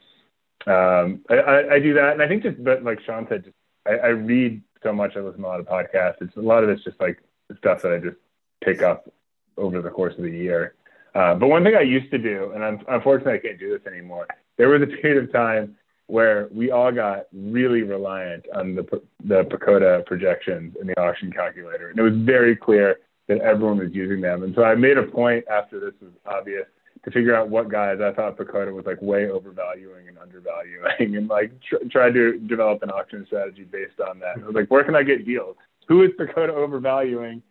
um, 0.70 1.22
I, 1.28 1.34
I, 1.34 1.74
I 1.74 1.78
do 1.80 1.94
that, 1.94 2.12
and 2.12 2.22
I 2.22 2.28
think 2.28 2.44
just 2.44 2.62
but 2.62 2.84
like 2.84 3.00
Sean 3.04 3.26
said, 3.28 3.44
just 3.44 3.56
I, 3.86 3.94
I 3.94 4.08
read 4.08 4.62
so 4.82 4.92
much. 4.92 5.16
I 5.16 5.20
listen 5.20 5.42
to 5.42 5.46
a 5.46 5.48
lot 5.48 5.60
of 5.60 5.66
podcasts. 5.66 6.16
It's 6.20 6.36
a 6.36 6.40
lot 6.40 6.62
of 6.62 6.70
it's 6.70 6.84
just 6.84 7.00
like 7.00 7.18
stuff 7.58 7.82
that 7.82 7.92
I 7.92 7.98
just 7.98 8.16
pick 8.64 8.82
up 8.82 9.12
over 9.56 9.82
the 9.82 9.90
course 9.90 10.14
of 10.16 10.22
the 10.22 10.30
year. 10.30 10.74
Uh, 11.14 11.34
but 11.34 11.48
one 11.48 11.62
thing 11.62 11.74
I 11.74 11.82
used 11.82 12.10
to 12.10 12.18
do, 12.18 12.52
and 12.54 12.64
I'm, 12.64 12.80
unfortunately 12.88 13.34
I 13.34 13.38
can't 13.38 13.58
do 13.58 13.70
this 13.76 13.86
anymore. 13.86 14.26
There 14.56 14.68
was 14.68 14.82
a 14.82 14.86
period 14.86 15.22
of 15.22 15.32
time 15.32 15.76
where 16.06 16.48
we 16.52 16.70
all 16.70 16.92
got 16.92 17.26
really 17.32 17.82
reliant 17.82 18.44
on 18.54 18.74
the 18.74 18.82
the 19.24 19.44
PECOTA 19.44 20.04
projections 20.06 20.74
and 20.78 20.88
the 20.88 21.00
auction 21.00 21.32
calculator, 21.32 21.90
and 21.90 21.98
it 21.98 22.02
was 22.02 22.14
very 22.16 22.56
clear 22.56 22.98
that 23.28 23.38
everyone 23.40 23.78
was 23.78 23.92
using 23.92 24.20
them. 24.20 24.42
And 24.42 24.54
so 24.54 24.64
I 24.64 24.74
made 24.74 24.98
a 24.98 25.04
point 25.04 25.44
after 25.50 25.80
this 25.80 25.94
was 26.00 26.12
obvious 26.26 26.66
to 27.04 27.10
figure 27.10 27.34
out 27.34 27.48
what 27.48 27.68
guys 27.68 27.98
I 28.02 28.12
thought 28.12 28.36
PECOTA 28.36 28.72
was 28.72 28.86
like 28.86 29.00
way 29.02 29.28
overvaluing 29.28 30.08
and 30.08 30.18
undervaluing, 30.18 31.16
and 31.16 31.28
like 31.28 31.52
tr- 31.60 31.84
tried 31.90 32.14
to 32.14 32.38
develop 32.38 32.82
an 32.82 32.90
auction 32.90 33.24
strategy 33.26 33.64
based 33.64 34.00
on 34.00 34.18
that. 34.20 34.36
I 34.42 34.46
was 34.46 34.54
like, 34.54 34.70
where 34.70 34.84
can 34.84 34.94
I 34.94 35.02
get 35.02 35.26
deals? 35.26 35.56
Who 35.88 36.02
is 36.02 36.10
PECOTA 36.18 36.50
overvaluing? 36.50 37.42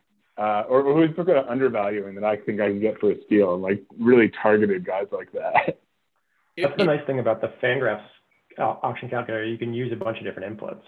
Uh, 0.42 0.64
or, 0.68 0.82
or 0.82 0.96
who's 0.96 1.16
looking 1.16 1.36
at 1.36 1.48
undervaluing 1.48 2.16
that 2.16 2.24
I 2.24 2.36
think 2.36 2.60
I 2.60 2.70
can 2.70 2.80
get 2.80 3.00
for 3.00 3.12
a 3.12 3.24
steal, 3.26 3.54
and 3.54 3.62
like 3.62 3.84
really 4.00 4.32
targeted 4.42 4.84
guys 4.84 5.06
like 5.12 5.32
that. 5.34 5.80
That's 6.58 6.76
the 6.78 6.84
nice 6.84 7.06
thing 7.06 7.20
about 7.20 7.42
the 7.42 7.54
Fangraphs 7.62 8.04
auction 8.58 9.08
calculator. 9.08 9.46
You 9.46 9.60
can 9.60 9.72
use 9.72 9.94
a 9.94 9.96
bunch 9.96 10.18
of 10.18 10.24
different 10.24 10.58
inputs. 10.58 10.82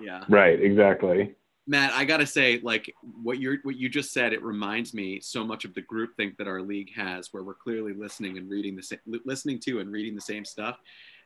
Yeah. 0.00 0.22
Right. 0.28 0.60
Exactly. 0.62 1.34
Matt, 1.66 1.92
I 1.92 2.04
gotta 2.04 2.24
say, 2.24 2.60
like 2.62 2.94
what 3.22 3.40
you're 3.40 3.58
what 3.64 3.76
you 3.76 3.88
just 3.88 4.12
said, 4.12 4.32
it 4.32 4.42
reminds 4.44 4.94
me 4.94 5.20
so 5.20 5.44
much 5.44 5.64
of 5.64 5.74
the 5.74 5.82
group 5.82 6.16
think 6.16 6.36
that 6.38 6.46
our 6.46 6.62
league 6.62 6.94
has, 6.94 7.32
where 7.32 7.42
we're 7.42 7.54
clearly 7.54 7.94
listening 7.94 8.38
and 8.38 8.48
reading 8.48 8.76
the 8.76 8.82
same, 8.82 9.00
listening 9.24 9.58
to 9.66 9.80
and 9.80 9.90
reading 9.90 10.14
the 10.14 10.20
same 10.20 10.44
stuff. 10.44 10.78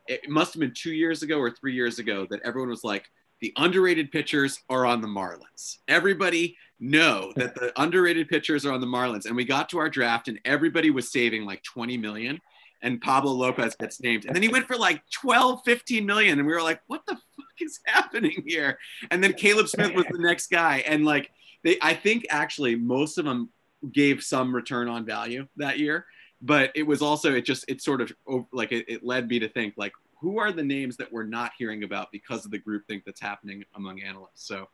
It 0.08 0.28
must 0.28 0.54
have 0.54 0.60
been 0.60 0.74
two 0.74 0.92
years 0.92 1.22
ago 1.22 1.38
or 1.38 1.50
three 1.50 1.74
years 1.74 1.98
ago 1.98 2.26
that 2.30 2.40
everyone 2.44 2.70
was 2.70 2.82
like, 2.82 3.08
the 3.42 3.52
underrated 3.56 4.10
pitchers 4.10 4.60
are 4.70 4.86
on 4.86 5.00
the 5.00 5.08
Marlins. 5.08 5.78
Everybody 5.86 6.56
know 6.82 7.32
that 7.36 7.54
the 7.54 7.72
underrated 7.80 8.28
pitchers 8.28 8.66
are 8.66 8.72
on 8.72 8.80
the 8.80 8.86
Marlins, 8.86 9.26
and 9.26 9.36
we 9.36 9.44
got 9.44 9.68
to 9.70 9.78
our 9.78 9.88
draft, 9.88 10.28
and 10.28 10.38
everybody 10.44 10.90
was 10.90 11.10
saving 11.10 11.44
like 11.44 11.62
20 11.62 11.96
million 11.96 12.40
and 12.82 13.00
Pablo 13.00 13.32
Lopez 13.32 13.76
gets 13.76 14.00
named. 14.00 14.26
And 14.26 14.34
then 14.34 14.42
he 14.42 14.48
went 14.48 14.66
for 14.66 14.76
like 14.76 15.02
12, 15.10 15.62
15 15.64 16.04
million. 16.04 16.38
And 16.38 16.46
we 16.46 16.52
were 16.52 16.62
like, 16.62 16.80
what 16.88 17.06
the 17.06 17.14
fuck 17.14 17.46
is 17.60 17.80
happening 17.86 18.42
here? 18.46 18.78
And 19.10 19.22
then 19.22 19.32
Caleb 19.32 19.68
Smith 19.68 19.94
was 19.94 20.04
the 20.10 20.18
next 20.18 20.50
guy. 20.50 20.82
And 20.86 21.04
like, 21.04 21.30
they, 21.62 21.78
I 21.80 21.94
think 21.94 22.26
actually 22.28 22.74
most 22.74 23.18
of 23.18 23.24
them 23.24 23.50
gave 23.92 24.22
some 24.22 24.54
return 24.54 24.88
on 24.88 25.06
value 25.06 25.46
that 25.56 25.78
year. 25.78 26.06
But 26.40 26.72
it 26.74 26.82
was 26.82 27.02
also, 27.02 27.32
it 27.32 27.42
just, 27.42 27.64
it 27.68 27.80
sort 27.80 28.00
of 28.00 28.12
oh, 28.28 28.48
like, 28.52 28.72
it, 28.72 28.84
it 28.88 29.04
led 29.04 29.28
me 29.28 29.38
to 29.38 29.48
think 29.48 29.74
like, 29.76 29.92
who 30.20 30.38
are 30.38 30.52
the 30.52 30.62
names 30.62 30.96
that 30.96 31.12
we're 31.12 31.24
not 31.24 31.52
hearing 31.56 31.84
about 31.84 32.10
because 32.12 32.44
of 32.44 32.50
the 32.50 32.58
groupthink 32.58 33.04
that's 33.04 33.20
happening 33.20 33.64
among 33.74 34.02
analysts? 34.02 34.46
So 34.46 34.68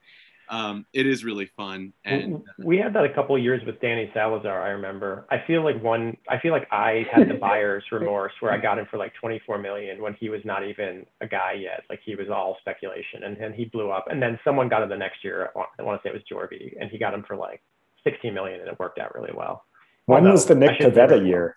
um, 0.51 0.87
it 0.93 1.07
is 1.07 1.25
really 1.25 1.47
fun. 1.57 1.93
And 2.05 2.37
uh, 2.37 2.39
we 2.59 2.79
had 2.79 2.95
that 2.95 3.05
a 3.05 3.13
couple 3.13 3.39
years 3.39 3.63
with 3.67 3.81
Danny 3.81 4.11
Salazar. 4.15 4.63
I 4.63 4.71
remember. 4.71 5.27
I 5.31 5.43
feel 5.47 5.63
like 5.63 5.83
one. 5.83 6.17
I 6.29 6.39
feel 6.39 6.53
like 6.53 6.67
I 6.71 7.07
had 7.11 7.29
the 7.29 7.35
buyer's 7.35 7.85
remorse 7.93 8.33
where 8.41 8.53
I 8.53 8.59
got 8.59 8.79
him 8.79 8.87
for 8.91 8.97
like 8.97 9.13
24 9.21 9.59
million 9.59 10.01
when 10.01 10.15
he 10.15 10.29
was 10.29 10.41
not 10.45 10.67
even 10.67 11.07
a 11.21 11.27
guy 11.27 11.53
yet. 11.53 11.83
Like 11.91 12.01
he 12.05 12.15
was 12.15 12.29
all 12.29 12.57
speculation, 12.61 13.25
and 13.25 13.37
then 13.39 13.53
he 13.53 13.67
blew 13.67 13.91
up. 13.91 14.07
And 14.11 14.23
then 14.23 14.39
someone 14.45 14.69
got 14.69 14.83
him 14.83 14.89
the 14.89 14.97
next 14.97 15.23
year. 15.23 15.51
I 15.79 15.83
want 15.83 16.03
to 16.03 16.09
say 16.09 16.15
it 16.15 16.15
was 16.15 16.23
Jorby, 16.31 16.75
and 16.81 16.91
he 16.91 16.99
got 16.99 17.15
him 17.15 17.25
for 17.27 17.37
like 17.37 17.63
16 18.05 18.33
million, 18.33 18.61
and 18.61 18.69
it 18.69 18.79
worked 18.79 18.99
out 18.99 19.15
really 19.15 19.33
well. 19.35 19.65
When 20.07 20.21
Although, 20.21 20.33
was 20.33 20.47
the 20.47 20.55
Nick 20.55 20.81
Pivetta 20.81 21.27
year? 21.27 21.57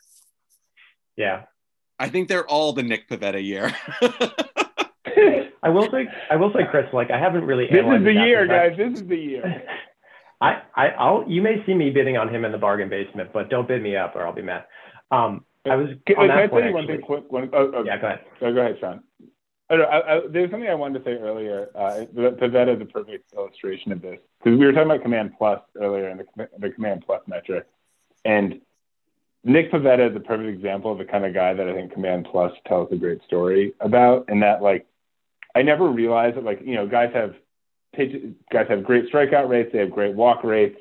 Yeah, 1.16 1.44
I 1.98 2.10
think 2.10 2.28
they're 2.28 2.48
all 2.48 2.74
the 2.74 2.84
Nick 2.84 3.08
Pivetta 3.08 3.44
year. 3.44 3.76
I 5.64 5.70
will 5.70 5.90
say, 5.92 6.08
I 6.30 6.36
will 6.36 6.52
say, 6.54 6.62
Chris, 6.70 6.86
like 6.92 7.12
I 7.12 7.20
haven't 7.20 7.46
really. 7.46 7.68
This 7.68 7.86
is 7.86 8.04
the 8.04 8.14
year, 8.14 8.48
guys. 8.48 8.78
This 8.78 9.00
is 9.00 9.08
the 9.08 9.18
year. 9.18 9.64
I, 10.42 10.62
I, 10.76 10.88
I'll. 10.90 11.24
You 11.28 11.42
may 11.42 11.64
see 11.66 11.74
me 11.74 11.92
bidding 11.92 12.18
on 12.18 12.34
him 12.34 12.46
in 12.46 12.52
the 12.52 12.58
bargain 12.58 12.90
basement, 12.90 13.30
but 13.32 13.50
don't 13.50 13.68
bid 13.68 13.82
me 13.82 13.96
up, 13.96 14.16
or 14.16 14.26
I'll 14.26 14.34
be 14.34 14.42
mad. 14.42 14.66
Um, 15.12 15.46
I 15.70 15.76
was. 15.76 15.90
Can, 16.08 16.18
on 16.18 16.30
can 16.30 16.38
I 16.38 16.48
tell 16.48 16.64
you 16.64 16.74
one 16.74 16.88
thing 16.88 17.02
quick? 17.02 17.32
One, 17.32 17.50
oh, 17.54 17.72
oh, 17.76 17.84
yeah, 17.84 18.02
go 18.02 18.08
ahead. 18.08 18.20
Oh, 18.42 18.54
go 18.54 18.62
ahead, 18.62 18.78
Sean. 18.80 19.04
I, 19.70 19.76
I, 19.76 20.16
I, 20.18 20.22
there's 20.28 20.50
something 20.50 20.70
I 20.70 20.74
wanted 20.74 21.00
to 21.00 21.06
say 21.06 21.12
earlier. 21.12 21.70
Uh, 21.76 22.06
Pivetta 22.14 22.76
is 22.76 22.82
a 22.82 22.86
perfect 22.86 23.32
illustration 23.34 23.92
of 23.92 24.02
this 24.02 24.18
because 24.40 24.58
we 24.58 24.66
were 24.66 24.72
talking 24.72 24.90
about 24.90 25.04
Command 25.04 25.34
Plus 25.38 25.62
earlier 25.80 26.08
and 26.10 26.22
the, 26.36 26.50
the 26.58 26.72
Command 26.72 27.04
Plus 27.06 27.22
metric, 27.28 27.68
and 28.26 28.62
Nick 29.44 29.72
Pivetta 29.72 30.10
is 30.10 30.16
a 30.16 30.20
perfect 30.20 30.50
example 30.50 30.92
of 30.92 30.98
the 30.98 31.06
kind 31.06 31.26
of 31.26 31.36
guy 31.36 31.54
that 31.54 31.68
I 31.68 31.74
think 31.74 31.94
Command 31.94 32.28
Plus 32.32 32.52
tells 32.68 32.92
a 32.92 32.96
great 32.96 33.24
story 33.26 33.74
about, 33.80 34.26
and 34.28 34.42
that 34.42 34.64
like 34.64 34.88
I 35.56 35.62
never 35.62 35.88
realized 35.90 36.38
that 36.38 36.44
like 36.44 36.62
you 36.64 36.76
know 36.76 36.88
guys 36.88 37.12
have 37.14 37.36
pitch, 37.96 38.12
guys 38.52 38.68
have 38.70 38.84
great 38.84 39.12
strikeout 39.12 39.50
rates, 39.50 39.70
they 39.74 39.80
have 39.80 39.92
great 39.92 40.16
walk 40.16 40.44
rates, 40.44 40.78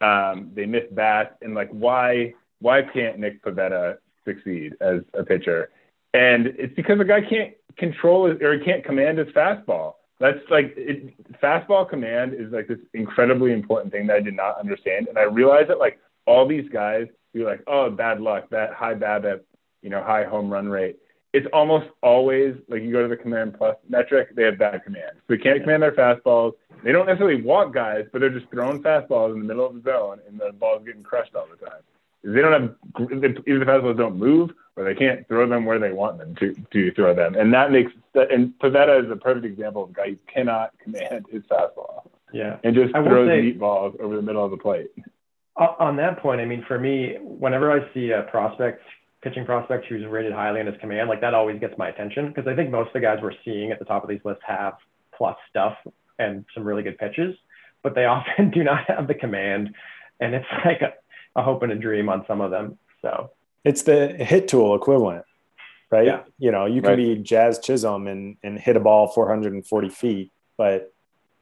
um, 0.00 0.50
they 0.54 0.66
miss 0.66 0.84
bats, 0.90 1.34
and 1.42 1.54
like 1.54 1.70
why 1.70 2.34
why 2.60 2.82
can't 2.82 3.18
Nick 3.18 3.42
Pivetta 3.42 3.98
succeed 4.24 4.74
as 4.80 5.00
a 5.14 5.24
pitcher? 5.24 5.70
And 6.14 6.46
it's 6.46 6.74
because 6.74 6.98
the 6.98 7.04
guy 7.04 7.20
can't 7.20 7.54
control 7.76 8.30
his, 8.30 8.40
or 8.40 8.58
he 8.58 8.64
can't 8.64 8.84
command 8.84 9.18
his 9.18 9.28
fastball. 9.28 9.94
That's 10.20 10.38
like 10.50 10.74
it, 10.76 11.14
fastball 11.40 11.88
command 11.88 12.34
is 12.34 12.52
like 12.52 12.66
this 12.66 12.78
incredibly 12.94 13.52
important 13.52 13.92
thing 13.92 14.06
that 14.08 14.16
I 14.16 14.20
did 14.20 14.34
not 14.34 14.58
understand, 14.58 15.08
and 15.08 15.18
I 15.18 15.22
realized 15.22 15.70
that 15.70 15.78
like 15.78 15.98
all 16.26 16.46
these 16.46 16.68
guys 16.70 17.06
you're 17.32 17.48
like, 17.48 17.62
oh, 17.66 17.90
bad 17.90 18.20
luck, 18.20 18.50
that 18.50 18.72
high 18.72 18.94
BABIP, 18.94 19.40
you 19.82 19.90
know, 19.90 20.02
high 20.02 20.24
home 20.24 20.50
run 20.50 20.68
rate 20.68 20.96
it's 21.38 21.46
almost 21.52 21.86
always 22.02 22.56
like 22.68 22.82
you 22.82 22.90
go 22.90 23.02
to 23.02 23.08
the 23.08 23.16
command 23.16 23.54
plus 23.56 23.76
metric, 23.88 24.34
they 24.34 24.42
have 24.42 24.58
bad 24.58 24.82
command. 24.82 25.12
So 25.14 25.20
they 25.28 25.38
can't 25.38 25.60
command 25.60 25.84
their 25.84 25.92
fastballs. 25.92 26.54
They 26.82 26.90
don't 26.90 27.06
necessarily 27.06 27.40
walk 27.40 27.72
guys, 27.72 28.06
but 28.12 28.20
they're 28.20 28.28
just 28.30 28.50
throwing 28.50 28.82
fastballs 28.82 29.32
in 29.34 29.38
the 29.38 29.44
middle 29.46 29.64
of 29.64 29.74
the 29.74 29.88
zone 29.88 30.18
and 30.26 30.40
the 30.40 30.52
ball's 30.52 30.84
getting 30.84 31.04
crushed 31.04 31.36
all 31.36 31.46
the 31.48 31.64
time. 31.64 31.80
They 32.24 32.40
don't 32.40 32.52
have 32.52 32.74
either 33.12 33.58
the 33.60 33.64
fastballs 33.64 33.96
don't 33.96 34.16
move 34.16 34.50
or 34.74 34.82
they 34.82 34.96
can't 34.96 35.26
throw 35.28 35.48
them 35.48 35.64
where 35.64 35.78
they 35.78 35.92
want 35.92 36.18
them 36.18 36.34
to, 36.36 36.54
to 36.72 36.92
throw 36.94 37.14
them. 37.14 37.36
And 37.36 37.54
that 37.54 37.70
makes 37.70 37.92
that 38.14 38.32
and 38.32 38.52
Pivetta 38.58 39.04
is 39.04 39.10
a 39.12 39.16
perfect 39.16 39.46
example 39.46 39.84
of 39.84 39.90
a 39.90 39.92
guy 39.92 40.10
who 40.10 40.18
cannot 40.32 40.72
command 40.82 41.26
his 41.30 41.44
fastball. 41.44 42.02
Yeah. 42.32 42.56
And 42.64 42.74
just 42.74 42.92
throws 42.92 43.28
say, 43.28 43.52
meatballs 43.52 43.98
over 44.00 44.16
the 44.16 44.22
middle 44.22 44.44
of 44.44 44.50
the 44.50 44.56
plate. 44.56 44.90
On 45.56 45.96
that 45.96 46.20
point, 46.20 46.40
I 46.40 46.44
mean, 46.44 46.64
for 46.66 46.78
me, 46.78 47.16
whenever 47.20 47.72
I 47.72 47.92
see 47.94 48.10
a 48.10 48.22
prospect 48.22 48.82
pitching 49.22 49.44
prospect 49.44 49.86
who's 49.86 50.06
rated 50.06 50.32
highly 50.32 50.60
in 50.60 50.66
his 50.66 50.76
command, 50.80 51.08
like 51.08 51.20
that 51.20 51.34
always 51.34 51.58
gets 51.58 51.76
my 51.76 51.88
attention 51.88 52.28
because 52.28 52.46
I 52.46 52.54
think 52.54 52.70
most 52.70 52.88
of 52.88 52.92
the 52.94 53.00
guys 53.00 53.18
we're 53.22 53.32
seeing 53.44 53.72
at 53.72 53.78
the 53.78 53.84
top 53.84 54.02
of 54.02 54.08
these 54.08 54.20
lists 54.24 54.42
have 54.46 54.74
plus 55.16 55.36
stuff 55.50 55.76
and 56.18 56.44
some 56.54 56.64
really 56.64 56.82
good 56.82 56.98
pitches, 56.98 57.36
but 57.82 57.94
they 57.94 58.04
often 58.06 58.50
do 58.50 58.62
not 58.62 58.84
have 58.88 59.08
the 59.08 59.14
command. 59.14 59.74
And 60.20 60.34
it's 60.34 60.46
like 60.64 60.82
a, 60.82 60.94
a 61.36 61.42
hope 61.42 61.62
and 61.62 61.72
a 61.72 61.76
dream 61.76 62.08
on 62.08 62.24
some 62.26 62.40
of 62.40 62.50
them. 62.50 62.78
So 63.02 63.30
it's 63.64 63.82
the 63.82 64.08
hit 64.08 64.48
tool 64.48 64.74
equivalent, 64.74 65.24
right? 65.90 66.06
Yeah. 66.06 66.22
You 66.38 66.52
know, 66.52 66.66
you 66.66 66.80
can 66.80 66.90
right. 66.90 66.96
be 66.96 67.16
Jazz 67.16 67.58
Chisholm 67.58 68.06
and, 68.06 68.36
and 68.42 68.58
hit 68.58 68.76
a 68.76 68.80
ball 68.80 69.08
440 69.08 69.88
feet, 69.88 70.32
but 70.56 70.92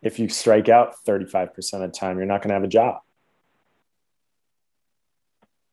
if 0.03 0.19
you 0.19 0.29
strike 0.29 0.69
out 0.69 0.95
35% 1.07 1.75
of 1.75 1.81
the 1.81 1.89
time, 1.89 2.19
you're 2.19 2.27
not 2.27 2.43
going 2.43 2.49
to 2.49 2.55
have 2.55 2.65
a 2.65 2.69
job. 2.69 3.01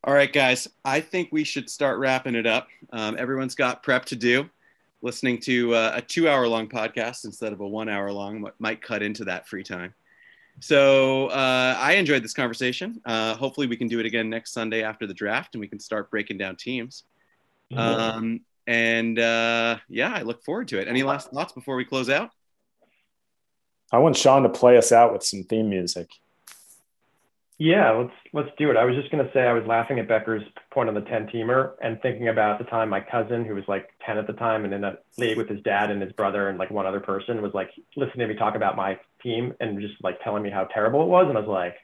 All 0.06 0.12
right, 0.12 0.30
guys, 0.30 0.68
I 0.84 1.00
think 1.00 1.30
we 1.32 1.44
should 1.44 1.70
start 1.70 1.98
wrapping 1.98 2.34
it 2.34 2.46
up. 2.46 2.68
Um, 2.92 3.16
everyone's 3.18 3.54
got 3.54 3.82
prep 3.82 4.04
to 4.06 4.16
do. 4.16 4.50
Listening 5.00 5.38
to 5.40 5.74
uh, 5.74 5.92
a 5.94 6.02
two 6.02 6.28
hour 6.28 6.46
long 6.46 6.68
podcast 6.68 7.24
instead 7.24 7.54
of 7.54 7.60
a 7.60 7.66
one 7.66 7.88
hour 7.88 8.12
long 8.12 8.50
might 8.58 8.82
cut 8.82 9.02
into 9.02 9.24
that 9.24 9.48
free 9.48 9.62
time. 9.62 9.94
So 10.60 11.28
uh, 11.28 11.74
I 11.78 11.94
enjoyed 11.94 12.22
this 12.22 12.34
conversation. 12.34 13.00
Uh, 13.06 13.34
hopefully, 13.34 13.66
we 13.66 13.78
can 13.78 13.88
do 13.88 13.98
it 13.98 14.04
again 14.04 14.28
next 14.28 14.52
Sunday 14.52 14.82
after 14.82 15.06
the 15.06 15.14
draft 15.14 15.54
and 15.54 15.60
we 15.62 15.68
can 15.68 15.80
start 15.80 16.10
breaking 16.10 16.36
down 16.36 16.56
teams. 16.56 17.04
Mm-hmm. 17.72 17.78
Um, 17.80 18.40
and 18.66 19.18
uh, 19.18 19.78
yeah, 19.88 20.12
I 20.14 20.20
look 20.20 20.44
forward 20.44 20.68
to 20.68 20.80
it. 20.80 20.86
Any 20.86 21.02
last 21.02 21.30
thoughts 21.30 21.54
before 21.54 21.76
we 21.76 21.86
close 21.86 22.10
out? 22.10 22.28
I 23.90 23.98
want 23.98 24.18
Sean 24.18 24.42
to 24.42 24.50
play 24.50 24.76
us 24.76 24.92
out 24.92 25.14
with 25.14 25.22
some 25.22 25.44
theme 25.44 25.70
music. 25.70 26.10
Yeah, 27.58 27.92
let's 27.92 28.14
let's 28.32 28.48
do 28.58 28.70
it. 28.70 28.76
I 28.76 28.84
was 28.84 28.96
just 28.96 29.10
gonna 29.12 29.30
say 29.32 29.42
I 29.42 29.52
was 29.52 29.64
laughing 29.64 30.00
at 30.00 30.08
Becker's 30.08 30.42
point 30.72 30.88
on 30.88 30.94
the 30.94 31.02
10 31.02 31.28
teamer 31.28 31.74
and 31.80 32.00
thinking 32.02 32.28
about 32.28 32.58
the 32.58 32.64
time 32.64 32.88
my 32.88 33.00
cousin, 33.00 33.44
who 33.44 33.54
was 33.54 33.62
like 33.68 33.90
10 34.04 34.18
at 34.18 34.26
the 34.26 34.32
time 34.32 34.64
and 34.64 34.74
in 34.74 34.82
a 34.82 34.98
league 35.18 35.36
with 35.36 35.48
his 35.48 35.60
dad 35.62 35.90
and 35.90 36.02
his 36.02 36.12
brother 36.12 36.48
and 36.48 36.58
like 36.58 36.70
one 36.72 36.84
other 36.84 36.98
person, 36.98 37.42
was 37.42 37.54
like 37.54 37.70
listening 37.96 38.26
to 38.26 38.34
me 38.34 38.38
talk 38.38 38.56
about 38.56 38.74
my 38.74 38.98
team 39.22 39.54
and 39.60 39.80
just 39.80 39.94
like 40.02 40.20
telling 40.24 40.42
me 40.42 40.50
how 40.50 40.64
terrible 40.64 41.02
it 41.02 41.08
was. 41.08 41.26
And 41.28 41.38
I 41.38 41.40
was 41.42 41.48
like, 41.48 41.76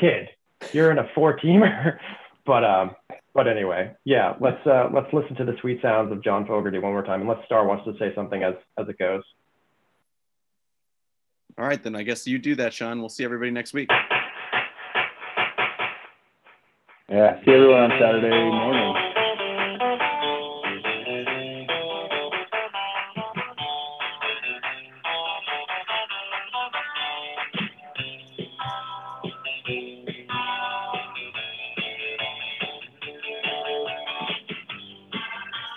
kid, 0.00 0.28
you're 0.72 0.90
in 0.90 0.98
a 0.98 1.08
four 1.14 1.38
teamer. 1.38 1.98
but 2.46 2.64
um, 2.64 2.96
but 3.34 3.46
anyway, 3.46 3.94
yeah, 4.04 4.34
let's 4.40 4.66
uh 4.66 4.88
let's 4.94 5.12
listen 5.12 5.36
to 5.36 5.44
the 5.44 5.56
sweet 5.60 5.82
sounds 5.82 6.10
of 6.10 6.24
John 6.24 6.46
Fogerty 6.46 6.78
one 6.78 6.92
more 6.92 7.04
time 7.04 7.20
and 7.20 7.28
let 7.28 7.44
Starr 7.44 7.66
wants 7.66 7.84
to 7.84 7.92
say 7.98 8.14
something 8.14 8.42
as 8.42 8.54
as 8.78 8.88
it 8.88 8.98
goes. 8.98 9.22
All 11.58 11.66
right, 11.66 11.82
then 11.82 11.94
I 11.94 12.02
guess 12.02 12.26
you 12.26 12.38
do 12.38 12.54
that, 12.54 12.72
Sean. 12.72 13.00
We'll 13.00 13.08
see 13.10 13.24
everybody 13.24 13.50
next 13.50 13.74
week. 13.74 13.90
Yeah. 17.08 17.40
See 17.44 17.52
everyone 17.52 17.90
on 17.90 17.90
Saturday 17.98 18.50
morning. 18.50 18.97